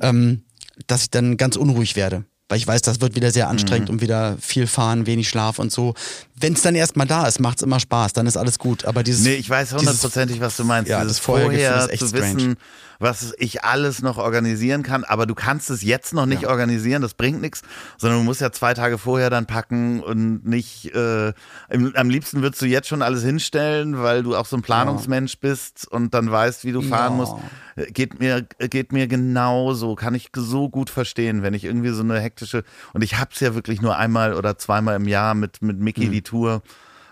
ähm, 0.00 0.42
dass 0.86 1.02
ich 1.02 1.10
dann 1.10 1.36
ganz 1.36 1.56
unruhig 1.56 1.96
werde. 1.96 2.24
Weil 2.48 2.58
ich 2.58 2.66
weiß, 2.66 2.82
das 2.82 3.00
wird 3.00 3.14
wieder 3.14 3.30
sehr 3.30 3.48
anstrengend 3.48 3.90
und 3.90 4.00
wieder 4.00 4.36
viel 4.40 4.66
fahren, 4.66 5.06
wenig 5.06 5.28
Schlaf 5.28 5.58
und 5.58 5.70
so. 5.70 5.94
Wenn 6.40 6.52
es 6.54 6.62
dann 6.62 6.74
erstmal 6.74 7.06
da 7.06 7.26
ist, 7.26 7.40
macht 7.40 7.58
es 7.58 7.62
immer 7.62 7.80
Spaß, 7.80 8.12
dann 8.12 8.26
ist 8.26 8.36
alles 8.36 8.58
gut. 8.58 8.84
Aber 8.84 9.02
dieses. 9.02 9.24
Nee, 9.24 9.34
ich 9.34 9.48
weiß 9.48 9.74
hundertprozentig, 9.74 10.40
was 10.40 10.56
du 10.56 10.64
meinst. 10.64 10.90
Ja, 10.90 11.00
Dieses 11.00 11.16
das 11.18 11.24
vorher 11.24 11.84
ist 11.84 11.90
echt 11.90 12.00
zu 12.00 12.08
strange. 12.08 12.34
wissen, 12.34 12.56
was 13.00 13.32
ich 13.38 13.62
alles 13.64 14.02
noch 14.02 14.18
organisieren 14.18 14.82
kann, 14.82 15.04
aber 15.04 15.26
du 15.26 15.34
kannst 15.36 15.70
es 15.70 15.82
jetzt 15.82 16.12
noch 16.12 16.26
nicht 16.26 16.48
organisieren, 16.48 17.00
das 17.00 17.14
bringt 17.14 17.40
nichts, 17.40 17.62
sondern 17.96 18.18
du 18.20 18.24
musst 18.24 18.40
ja 18.40 18.50
zwei 18.50 18.74
Tage 18.74 18.98
vorher 18.98 19.30
dann 19.30 19.46
packen 19.46 20.00
und 20.02 20.44
nicht, 20.44 20.92
äh, 20.96 21.32
im, 21.70 21.94
am 21.94 22.10
liebsten 22.10 22.42
würdest 22.42 22.60
du 22.60 22.66
jetzt 22.66 22.88
schon 22.88 23.02
alles 23.02 23.22
hinstellen, 23.22 24.02
weil 24.02 24.24
du 24.24 24.34
auch 24.34 24.46
so 24.46 24.56
ein 24.56 24.62
Planungsmensch 24.62 25.38
bist 25.38 25.86
und 25.88 26.12
dann 26.12 26.28
weißt, 26.30 26.64
wie 26.64 26.72
du 26.72 26.82
fahren 26.82 27.12
Ja. 27.12 27.16
musst. 27.16 27.34
Äh, 27.76 27.92
Geht 27.92 28.18
mir, 28.18 28.42
geht 28.58 28.90
mir 28.92 29.06
genauso, 29.06 29.94
kann 29.94 30.14
ich 30.16 30.30
so 30.34 30.68
gut 30.68 30.90
verstehen, 30.90 31.42
wenn 31.44 31.54
ich 31.54 31.62
irgendwie 31.64 31.90
so 31.90 32.02
eine 32.02 32.18
hektische, 32.20 32.64
und 32.94 33.02
ich 33.02 33.18
hab's 33.18 33.38
ja 33.38 33.54
wirklich 33.54 33.80
nur 33.80 33.96
einmal 33.96 34.34
oder 34.34 34.58
zweimal 34.58 34.96
im 34.96 35.06
Jahr 35.06 35.34
mit, 35.34 35.62
mit 35.62 35.78
Mickey 35.78 36.06
Mhm. 36.08 36.12
die 36.12 36.22
Tour, 36.28 36.62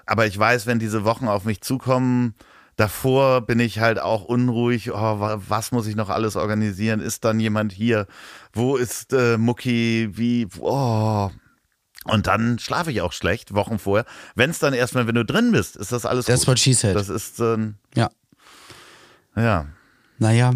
aber 0.07 0.27
ich 0.27 0.39
weiß, 0.39 0.67
wenn 0.67 0.79
diese 0.79 1.05
Wochen 1.05 1.27
auf 1.29 1.45
mich 1.45 1.61
zukommen, 1.63 2.35
davor 2.77 3.41
bin 3.41 3.59
ich 3.59 3.79
halt 3.81 3.99
auch 3.99 4.25
unruhig. 4.25 4.93
Oh, 4.93 4.95
wa- 5.21 5.41
was 5.49 5.73
muss 5.73 5.87
ich 5.87 5.97
noch 5.97 6.11
alles 6.11 6.37
organisieren? 6.37 7.01
Ist 7.01 7.25
dann 7.25 7.41
jemand 7.41 7.73
hier? 7.73 8.07
Wo 8.53 8.77
ist 8.77 9.13
äh, 9.13 9.37
Mucki? 9.39 10.11
Wie? 10.13 10.47
Oh. 10.61 11.31
Und 12.05 12.29
dann 12.29 12.59
schlafe 12.61 12.93
ich 12.93 13.01
auch 13.01 13.13
schlecht, 13.13 13.53
Wochen 13.55 13.79
vorher. 13.81 14.07
Wenn 14.37 14.51
es 14.51 14.61
dann 14.61 14.75
erstmal, 14.75 15.09
wenn 15.09 15.17
du 15.17 15.25
drin 15.25 15.51
bist, 15.51 15.75
ist 15.77 15.91
das 15.91 16.07
alles 16.07 16.27
That's 16.27 16.43
gut. 16.43 16.49
what 16.49 16.59
she 16.61 16.73
said. 16.73 16.95
Das 16.95 17.09
ist, 17.09 17.41
ähm, 17.41 17.75
ja. 17.97 18.11
ja, 19.35 19.67
Naja, 20.19 20.53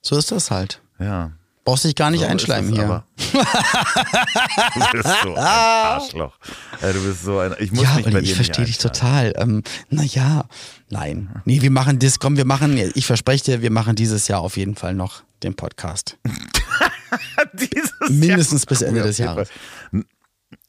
so 0.00 0.16
ist 0.16 0.30
das 0.30 0.50
halt. 0.50 0.80
ja. 1.00 1.32
Brauchst 1.68 1.84
dich 1.84 1.94
gar 1.96 2.10
nicht 2.10 2.22
So 2.22 2.26
einschleimen 2.26 2.72
hier. 2.72 3.04
du 3.34 4.90
bist 4.90 5.08
so 5.22 5.28
ein 5.28 5.36
Arschloch. 5.36 6.32
Du 6.80 7.04
bist 7.04 7.22
so 7.22 7.40
ein. 7.40 7.54
Ich 7.58 7.72
muss 7.72 7.82
ja, 7.82 7.96
mich 7.96 8.10
bei 8.10 8.20
ich 8.20 8.34
verstehe 8.34 8.64
dich 8.64 8.76
nicht 8.76 8.80
total. 8.80 9.34
Ähm, 9.36 9.62
naja, 9.90 10.46
nein. 10.88 11.28
Nee, 11.44 11.60
wir 11.60 11.70
machen 11.70 11.98
das, 11.98 12.20
komm, 12.20 12.38
wir 12.38 12.46
machen, 12.46 12.78
ich 12.94 13.04
verspreche 13.04 13.44
dir, 13.44 13.60
wir 13.60 13.70
machen 13.70 13.96
dieses 13.96 14.28
Jahr 14.28 14.40
auf 14.40 14.56
jeden 14.56 14.76
Fall 14.76 14.94
noch 14.94 15.24
den 15.42 15.56
Podcast. 15.56 16.16
Dieses 17.52 17.92
Mindestens 18.08 18.62
Jahr- 18.62 18.68
bis 18.68 18.80
Ende 18.80 19.02
des 19.02 19.18
Jahres. 19.18 19.50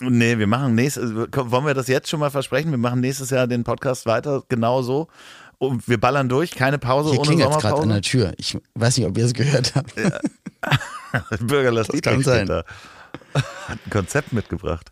Nee, 0.02 0.38
wir 0.38 0.48
machen 0.48 0.76
nächstes, 0.76 1.16
wollen 1.16 1.66
wir 1.66 1.74
das 1.74 1.88
jetzt 1.88 2.10
schon 2.10 2.20
mal 2.20 2.30
versprechen? 2.30 2.72
Wir 2.72 2.78
machen 2.78 3.00
nächstes 3.00 3.30
Jahr 3.30 3.48
den 3.48 3.64
Podcast 3.64 4.06
weiter, 4.06 4.44
genau 4.50 4.82
so. 4.82 5.08
Und 5.60 5.88
wir 5.88 6.00
ballern 6.00 6.30
durch, 6.30 6.52
keine 6.52 6.80
Pause 6.80 7.12
Hier 7.12 7.20
ohne 7.20 7.28
klingelt 7.28 7.52
es 7.52 7.58
gerade 7.58 7.82
an 7.82 7.90
der 7.90 8.02
Tür. 8.02 8.34
Ich 8.38 8.58
weiß 8.76 8.98
nicht, 8.98 9.06
ob 9.08 9.18
ihr 9.18 9.26
es 9.26 9.34
gehört 9.34 9.76
habt. 9.76 9.94
Bürger 11.42 11.72
Lars 11.72 11.88
Das 11.88 12.02
kann 12.02 12.24
sein. 12.24 12.48
da. 12.48 12.64
Hat 13.34 13.44
ein 13.86 13.90
Konzept 13.92 14.34
mitgebracht. 14.34 14.92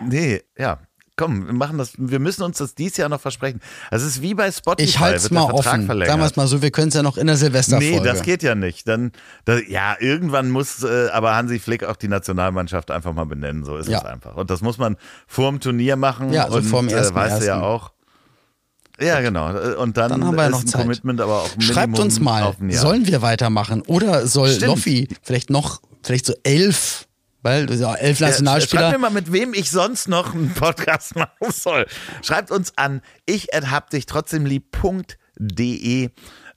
Nee, 0.00 0.42
ja. 0.56 0.78
Komm, 1.16 1.46
wir 1.48 1.52
machen 1.52 1.78
das, 1.78 1.94
wir 1.98 2.20
müssen 2.20 2.44
uns 2.44 2.58
das 2.58 2.76
dieses 2.76 2.96
Jahr 2.98 3.08
noch 3.08 3.20
versprechen. 3.20 3.58
Das 3.90 4.04
ist 4.04 4.22
wie 4.22 4.34
bei 4.34 4.52
Spotify. 4.52 4.88
Ich 4.88 5.00
halte 5.00 5.16
es 5.16 5.30
mal 5.32 5.50
offen. 5.50 5.84
verlängert. 5.86 6.10
Sagen 6.10 6.20
wir 6.22 6.26
es 6.26 6.36
mal 6.36 6.46
so, 6.46 6.62
wir 6.62 6.70
können 6.70 6.88
es 6.88 6.94
ja 6.94 7.02
noch 7.02 7.16
in 7.18 7.26
der 7.26 7.36
Silvesterfolge. 7.36 7.96
Nee, 7.98 8.04
das 8.04 8.22
geht 8.22 8.44
ja 8.44 8.54
nicht. 8.54 8.86
Dann, 8.86 9.10
da, 9.44 9.58
ja, 9.58 9.96
irgendwann 9.98 10.48
muss 10.48 10.84
äh, 10.84 11.08
aber 11.12 11.34
Hansi 11.34 11.58
Flick 11.58 11.82
auch 11.82 11.96
die 11.96 12.06
Nationalmannschaft 12.06 12.92
einfach 12.92 13.12
mal 13.14 13.26
benennen. 13.26 13.64
So 13.64 13.76
ist 13.78 13.88
Ja. 13.88 13.98
es 13.98 14.04
einfach. 14.04 14.36
Und 14.36 14.48
das 14.50 14.60
muss 14.60 14.78
man 14.78 14.96
vorm 15.26 15.58
Turnier 15.58 15.96
machen. 15.96 16.32
Ja, 16.32 16.44
also 16.44 16.58
und, 16.58 16.62
vorm 16.64 16.86
ersten, 16.88 17.14
Äh, 17.14 17.20
weißt 17.20 17.42
du 17.42 17.46
ja 17.46 17.54
ersten. 17.54 17.64
auch. 17.66 17.90
Ja, 19.00 19.20
genau. 19.20 19.48
Und 19.80 19.96
dann, 19.96 20.10
Dann 20.10 20.24
haben 20.24 20.36
wir 20.36 20.44
ja 20.44 20.50
noch 20.50 20.64
Zeit. 20.64 20.82
Commitment, 20.82 21.20
aber 21.20 21.42
auch 21.42 21.50
Schreibt 21.60 21.98
uns 21.98 22.18
mal, 22.20 22.54
sollen 22.70 23.06
wir 23.06 23.22
weitermachen? 23.22 23.82
Oder 23.82 24.26
soll 24.26 24.48
Stimmt. 24.50 24.66
Loffi 24.66 25.08
vielleicht 25.22 25.50
noch, 25.50 25.80
vielleicht 26.02 26.26
so 26.26 26.34
elf, 26.42 27.06
weil 27.42 27.66
du 27.66 27.74
ja 27.74 27.94
elf 27.94 28.18
Ja, 28.18 28.26
Schreibt 28.26 28.30
Nationalspieler. 28.42 28.90
mir 28.92 28.98
mal, 28.98 29.10
mit 29.10 29.32
wem 29.32 29.54
ich 29.54 29.70
sonst 29.70 30.08
noch 30.08 30.34
einen 30.34 30.52
Podcast 30.52 31.14
machen 31.16 31.52
soll. 31.52 31.86
Schreibt 32.22 32.50
uns 32.50 32.72
an 32.76 33.00
ich 33.26 33.48
hab 33.52 33.90
dich 33.90 34.06
trotzdem 34.06 34.44
lieb.de. 34.46 36.10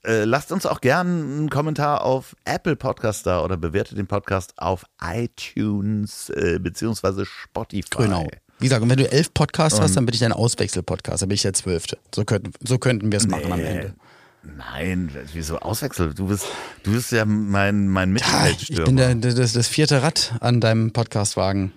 Äh, 0.03 0.23
lasst 0.23 0.51
uns 0.51 0.65
auch 0.65 0.81
gerne 0.81 1.11
einen 1.11 1.49
Kommentar 1.51 2.03
auf 2.03 2.35
Apple 2.43 2.75
Podcast 2.75 3.27
da 3.27 3.43
oder 3.43 3.55
bewertet 3.55 3.99
den 3.99 4.07
Podcast 4.07 4.53
auf 4.57 4.83
iTunes 4.99 6.31
äh, 6.31 6.57
beziehungsweise 6.59 7.23
Spotify. 7.27 7.97
Genau. 7.97 8.27
Wie 8.61 8.67
gesagt, 8.67 8.83
und 8.83 8.89
wenn 8.91 8.97
du 8.97 9.11
elf 9.11 9.33
Podcasts 9.33 9.79
hast, 9.79 9.97
dann 9.97 10.05
bin 10.05 10.13
ich 10.13 10.19
dein 10.19 10.31
Auswechsel-Podcast, 10.33 11.23
dann 11.23 11.29
bin 11.29 11.35
ich 11.35 11.41
der 11.41 11.53
zwölfte. 11.53 11.97
So 12.13 12.25
könnten, 12.25 12.53
so 12.63 12.77
könnten 12.77 13.11
wir 13.11 13.17
es 13.17 13.27
machen 13.27 13.51
am 13.51 13.59
Ende. 13.59 13.95
Nein, 14.43 15.09
wieso 15.33 15.57
Auswechsel? 15.59 16.13
Du 16.13 16.27
bist, 16.27 16.45
du 16.83 16.91
bist 16.91 17.11
ja 17.11 17.25
mein, 17.25 17.87
mein 17.87 18.11
Mittelfeldstürmer. 18.11 18.81
ich 18.81 18.85
bin 18.85 19.21
der, 19.21 19.33
das, 19.33 19.53
das 19.53 19.67
vierte 19.67 20.03
Rad 20.03 20.35
an 20.41 20.61
deinem 20.61 20.93
Podcastwagen. 20.93 21.73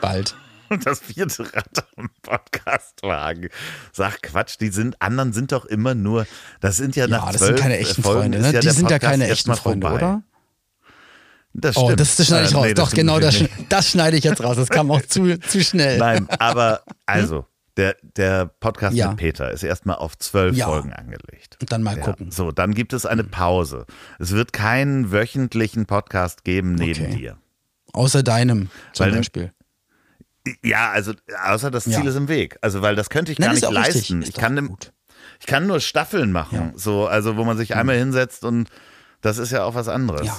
Bald. 0.00 0.36
das 0.84 1.00
vierte 1.00 1.42
Rad 1.52 1.86
am 1.96 2.08
Podcastwagen. 2.22 3.48
Sag 3.92 4.22
Quatsch, 4.22 4.58
die 4.60 4.68
sind 4.68 5.00
anderen 5.02 5.32
sind 5.32 5.50
doch 5.50 5.64
immer 5.64 5.96
nur, 5.96 6.24
das 6.60 6.76
sind 6.76 6.94
ja, 6.94 7.08
nach 7.08 7.26
Ja, 7.26 7.32
das 7.32 7.40
zwölf 7.40 7.56
sind 7.56 7.60
keine 7.60 7.78
echten 7.78 8.02
Folgen 8.02 8.20
Freunde, 8.20 8.38
ne? 8.40 8.52
ja 8.52 8.60
Die 8.60 8.70
sind 8.70 8.90
ja 8.90 9.00
keine 9.00 9.28
echten 9.28 9.54
Freunde, 9.56 9.88
vorbei. 9.88 10.04
oder? 10.04 10.22
Das 11.54 11.76
Oh, 11.76 11.84
stimmt. 11.86 12.00
das, 12.00 12.16
das 12.16 12.26
schneide 12.26 12.44
ich 12.46 12.52
Äh, 12.52 12.56
raus. 12.56 12.66
nee, 12.66 12.74
Doch, 12.74 12.90
genau, 12.92 13.18
das, 13.20 13.42
das 13.68 13.88
schneide 13.90 14.16
ich 14.16 14.24
jetzt 14.24 14.42
raus. 14.42 14.56
Das 14.56 14.68
kam 14.68 14.90
auch 14.90 15.02
zu, 15.02 15.38
zu 15.40 15.62
schnell. 15.64 15.98
Nein, 15.98 16.28
aber 16.38 16.82
also, 17.06 17.46
der, 17.76 17.96
der 18.02 18.46
Podcast 18.46 18.94
Ja. 18.96 19.08
mit 19.08 19.18
Peter 19.18 19.50
ist 19.50 19.62
erstmal 19.62 19.96
auf 19.96 20.18
zwölf 20.18 20.56
Ja. 20.56 20.66
Folgen 20.66 20.92
angelegt. 20.92 21.56
Und 21.60 21.72
dann 21.72 21.82
mal 21.82 21.96
Ja. 21.96 22.02
gucken. 22.04 22.30
So, 22.30 22.52
dann 22.52 22.74
gibt 22.74 22.92
es 22.92 23.06
eine 23.06 23.24
Pause. 23.24 23.86
Es 24.18 24.32
wird 24.32 24.52
keinen 24.52 25.10
wöchentlichen 25.10 25.86
Podcast 25.86 26.44
geben 26.44 26.74
neben 26.74 27.06
Okay. 27.06 27.16
dir. 27.16 27.38
Außer 27.92 28.22
deinem 28.22 28.68
zum 28.92 29.06
Weil- 29.06 29.12
Beispiel. 29.16 29.52
Ja, 30.62 30.90
also 30.90 31.12
außer 31.44 31.70
das 31.70 31.84
Ziel 31.84 32.06
ist 32.06 32.14
im 32.16 32.28
Weg. 32.28 32.56
Also, 32.62 32.80
weil 32.82 32.96
das 32.96 33.10
könnte 33.10 33.32
ich 33.32 33.38
Nein, 33.38 33.48
gar 33.48 33.54
nicht 33.54 33.70
leisten. 33.70 34.22
Ist 34.22 34.28
Ich 34.30 34.34
kann, 34.34 34.66
gut. 34.66 34.92
ich 35.40 35.46
kann 35.46 35.66
nur 35.66 35.80
Staffeln 35.80 36.32
machen. 36.32 36.72
So, 36.76 37.06
also 37.06 37.36
wo 37.36 37.44
man 37.44 37.56
sich 37.58 37.74
einmal 37.76 37.96
hinsetzt 37.98 38.44
und 38.44 38.68
das 39.20 39.36
ist 39.38 39.50
ja 39.52 39.64
auch 39.64 39.74
was 39.74 39.88
anderes. 39.88 40.26
Ja. 40.26 40.36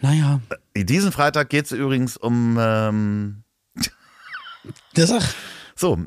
Naja, 0.00 0.40
Diesen 0.76 1.12
Freitag 1.12 1.50
geht 1.50 1.66
es 1.66 1.72
übrigens 1.72 2.16
um 2.16 2.56
ähm, 2.60 3.42
das 4.94 5.10
sag, 5.10 5.22
so. 5.74 5.98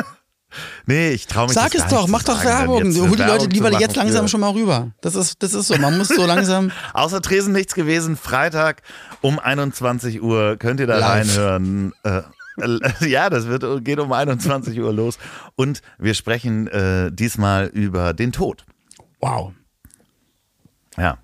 nee, 0.86 1.10
ich 1.10 1.26
traue 1.26 1.46
mich 1.46 1.54
sag 1.54 1.74
es 1.74 1.86
doch, 1.86 2.06
mach 2.08 2.22
doch 2.22 2.44
Werbung. 2.44 2.86
jetzt 2.86 3.00
Hol 3.00 3.16
die 3.16 3.22
Leute 3.22 3.46
lieber 3.46 3.72
jetzt 3.78 3.96
langsam 3.96 4.28
schon 4.28 4.40
mal 4.40 4.50
rüber. 4.50 4.92
Das 5.00 5.14
ist, 5.14 5.42
das 5.42 5.54
ist 5.54 5.68
so. 5.68 5.76
Man 5.78 5.96
muss 5.98 6.08
so 6.08 6.26
langsam. 6.26 6.70
Außer 6.92 7.22
Tresen 7.22 7.52
nichts 7.52 7.74
gewesen. 7.74 8.16
Freitag 8.16 8.82
um 9.20 9.38
21 9.38 10.22
Uhr 10.22 10.56
könnt 10.58 10.80
ihr 10.80 10.86
da 10.86 10.98
Live. 10.98 11.36
reinhören. 11.36 11.92
Äh, 12.04 12.22
äh, 12.58 12.82
ja, 13.08 13.30
das 13.30 13.46
wird, 13.46 13.84
geht 13.84 13.98
um 14.00 14.12
21 14.12 14.78
Uhr 14.80 14.92
los. 14.92 15.18
Und 15.56 15.82
wir 15.98 16.14
sprechen 16.14 16.68
äh, 16.68 17.10
diesmal 17.12 17.66
über 17.66 18.12
den 18.12 18.32
Tod. 18.32 18.64
Wow. 19.20 19.52
Ja. 20.96 21.18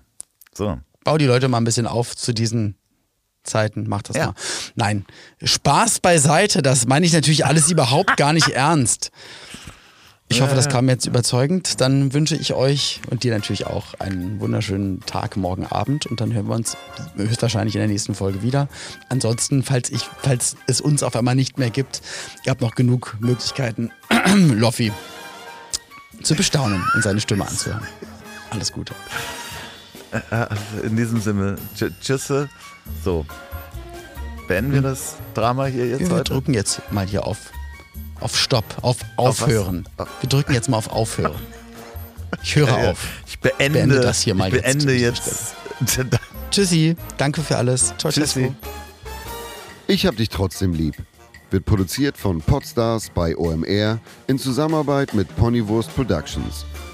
So. 0.53 0.79
Bau 1.07 1.17
die 1.17 1.23
Leute 1.25 1.47
mal 1.47 1.59
ein 1.59 1.63
bisschen 1.63 1.87
auf 1.87 2.17
zu 2.17 2.33
diesen 2.33 2.75
Zeiten. 3.41 3.85
Mach 3.87 4.01
das 4.01 4.17
Ja. 4.17 4.25
mal. 4.25 4.33
Nein, 4.75 5.05
Spaß 5.41 6.01
beiseite. 6.01 6.61
Das 6.61 6.85
meine 6.85 7.05
ich 7.05 7.13
natürlich 7.13 7.45
alles 7.45 7.71
überhaupt 7.71 8.17
gar 8.17 8.33
nicht 8.33 8.49
ernst. 8.49 9.11
Ich 10.27 10.41
hoffe, 10.41 10.53
das 10.53 10.67
kam 10.67 10.89
jetzt 10.89 11.05
überzeugend. 11.05 11.79
Dann 11.79 12.13
wünsche 12.13 12.35
ich 12.35 12.51
euch 12.55 12.99
und 13.09 13.23
dir 13.23 13.33
natürlich 13.33 13.67
auch 13.67 13.93
einen 13.99 14.41
wunderschönen 14.41 14.99
Tag 15.05 15.37
morgen 15.37 15.65
Abend 15.65 16.05
und 16.07 16.19
dann 16.19 16.33
hören 16.33 16.49
wir 16.49 16.55
uns 16.55 16.75
höchstwahrscheinlich 17.15 17.75
in 17.75 17.79
der 17.79 17.87
nächsten 17.87 18.13
Folge 18.13 18.41
wieder. 18.41 18.67
Ansonsten, 19.07 19.63
falls 19.63 19.89
ich, 19.89 20.01
falls 20.21 20.57
es 20.67 20.81
uns 20.81 21.03
auf 21.03 21.15
einmal 21.15 21.35
nicht 21.35 21.57
mehr 21.57 21.69
gibt, 21.69 22.01
ihr 22.43 22.49
habt 22.49 22.59
noch 22.59 22.75
genug 22.75 23.15
Möglichkeiten, 23.21 23.91
Loffi 24.35 24.91
zu 26.21 26.35
bestaunen 26.35 26.83
und 26.95 27.01
seine 27.01 27.21
Stimme 27.21 27.47
anzuhören. 27.47 27.87
Alles 28.49 28.73
Gute. 28.73 28.93
In 30.83 30.95
diesem 30.95 31.19
Sinne, 31.21 31.57
tsch- 31.77 31.91
tschüsse. 32.01 32.49
So. 33.03 33.25
Beenden 34.47 34.71
wir 34.73 34.81
das 34.81 35.15
Drama 35.33 35.65
hier 35.65 35.87
jetzt 35.87 35.99
Wir 36.01 36.09
heute? 36.09 36.31
drücken 36.33 36.53
jetzt 36.53 36.81
mal 36.91 37.05
hier 37.05 37.25
auf, 37.27 37.37
auf 38.21 38.37
Stopp, 38.37 38.63
auf? 38.81 38.97
Aufhören. 39.17 39.87
Auf- 39.97 40.07
Wir 40.21 40.29
drücken 40.29 40.53
jetzt 40.53 40.69
mal 40.69 40.77
auf 40.77 40.89
Aufhören. 40.89 41.35
Ich 42.43 42.55
höre 42.55 42.67
Ja, 42.77 42.83
ja. 42.83 42.91
auf. 42.91 42.99
Ich 43.27 43.39
beende, 43.39 43.79
Beende 43.79 43.99
das 43.99 44.21
hier 44.21 44.35
mal 44.35 44.47
ich 44.47 44.53
jetzt 44.55 44.63
beende 44.63 44.93
jetzt. 44.93 45.55
dieser 45.81 46.05
Tschüssi, 46.51 46.95
danke 47.17 47.41
für 47.41 47.57
alles. 47.57 47.93
Ciao, 47.97 48.11
Tschüssi. 48.11 48.53
Ich 49.87 50.05
hab 50.05 50.15
dich 50.15 50.29
trotzdem 50.29 50.73
lieb. 50.73 50.95
Wird 51.51 51.65
produziert 51.65 52.17
von 52.17 52.41
Podstars 52.41 53.09
bei 53.13 53.37
OMR 53.37 53.99
in 54.27 54.39
Zusammenarbeit 54.39 55.13
mit 55.13 55.33
Ponywurst 55.37 55.93
Productions. 55.95 56.65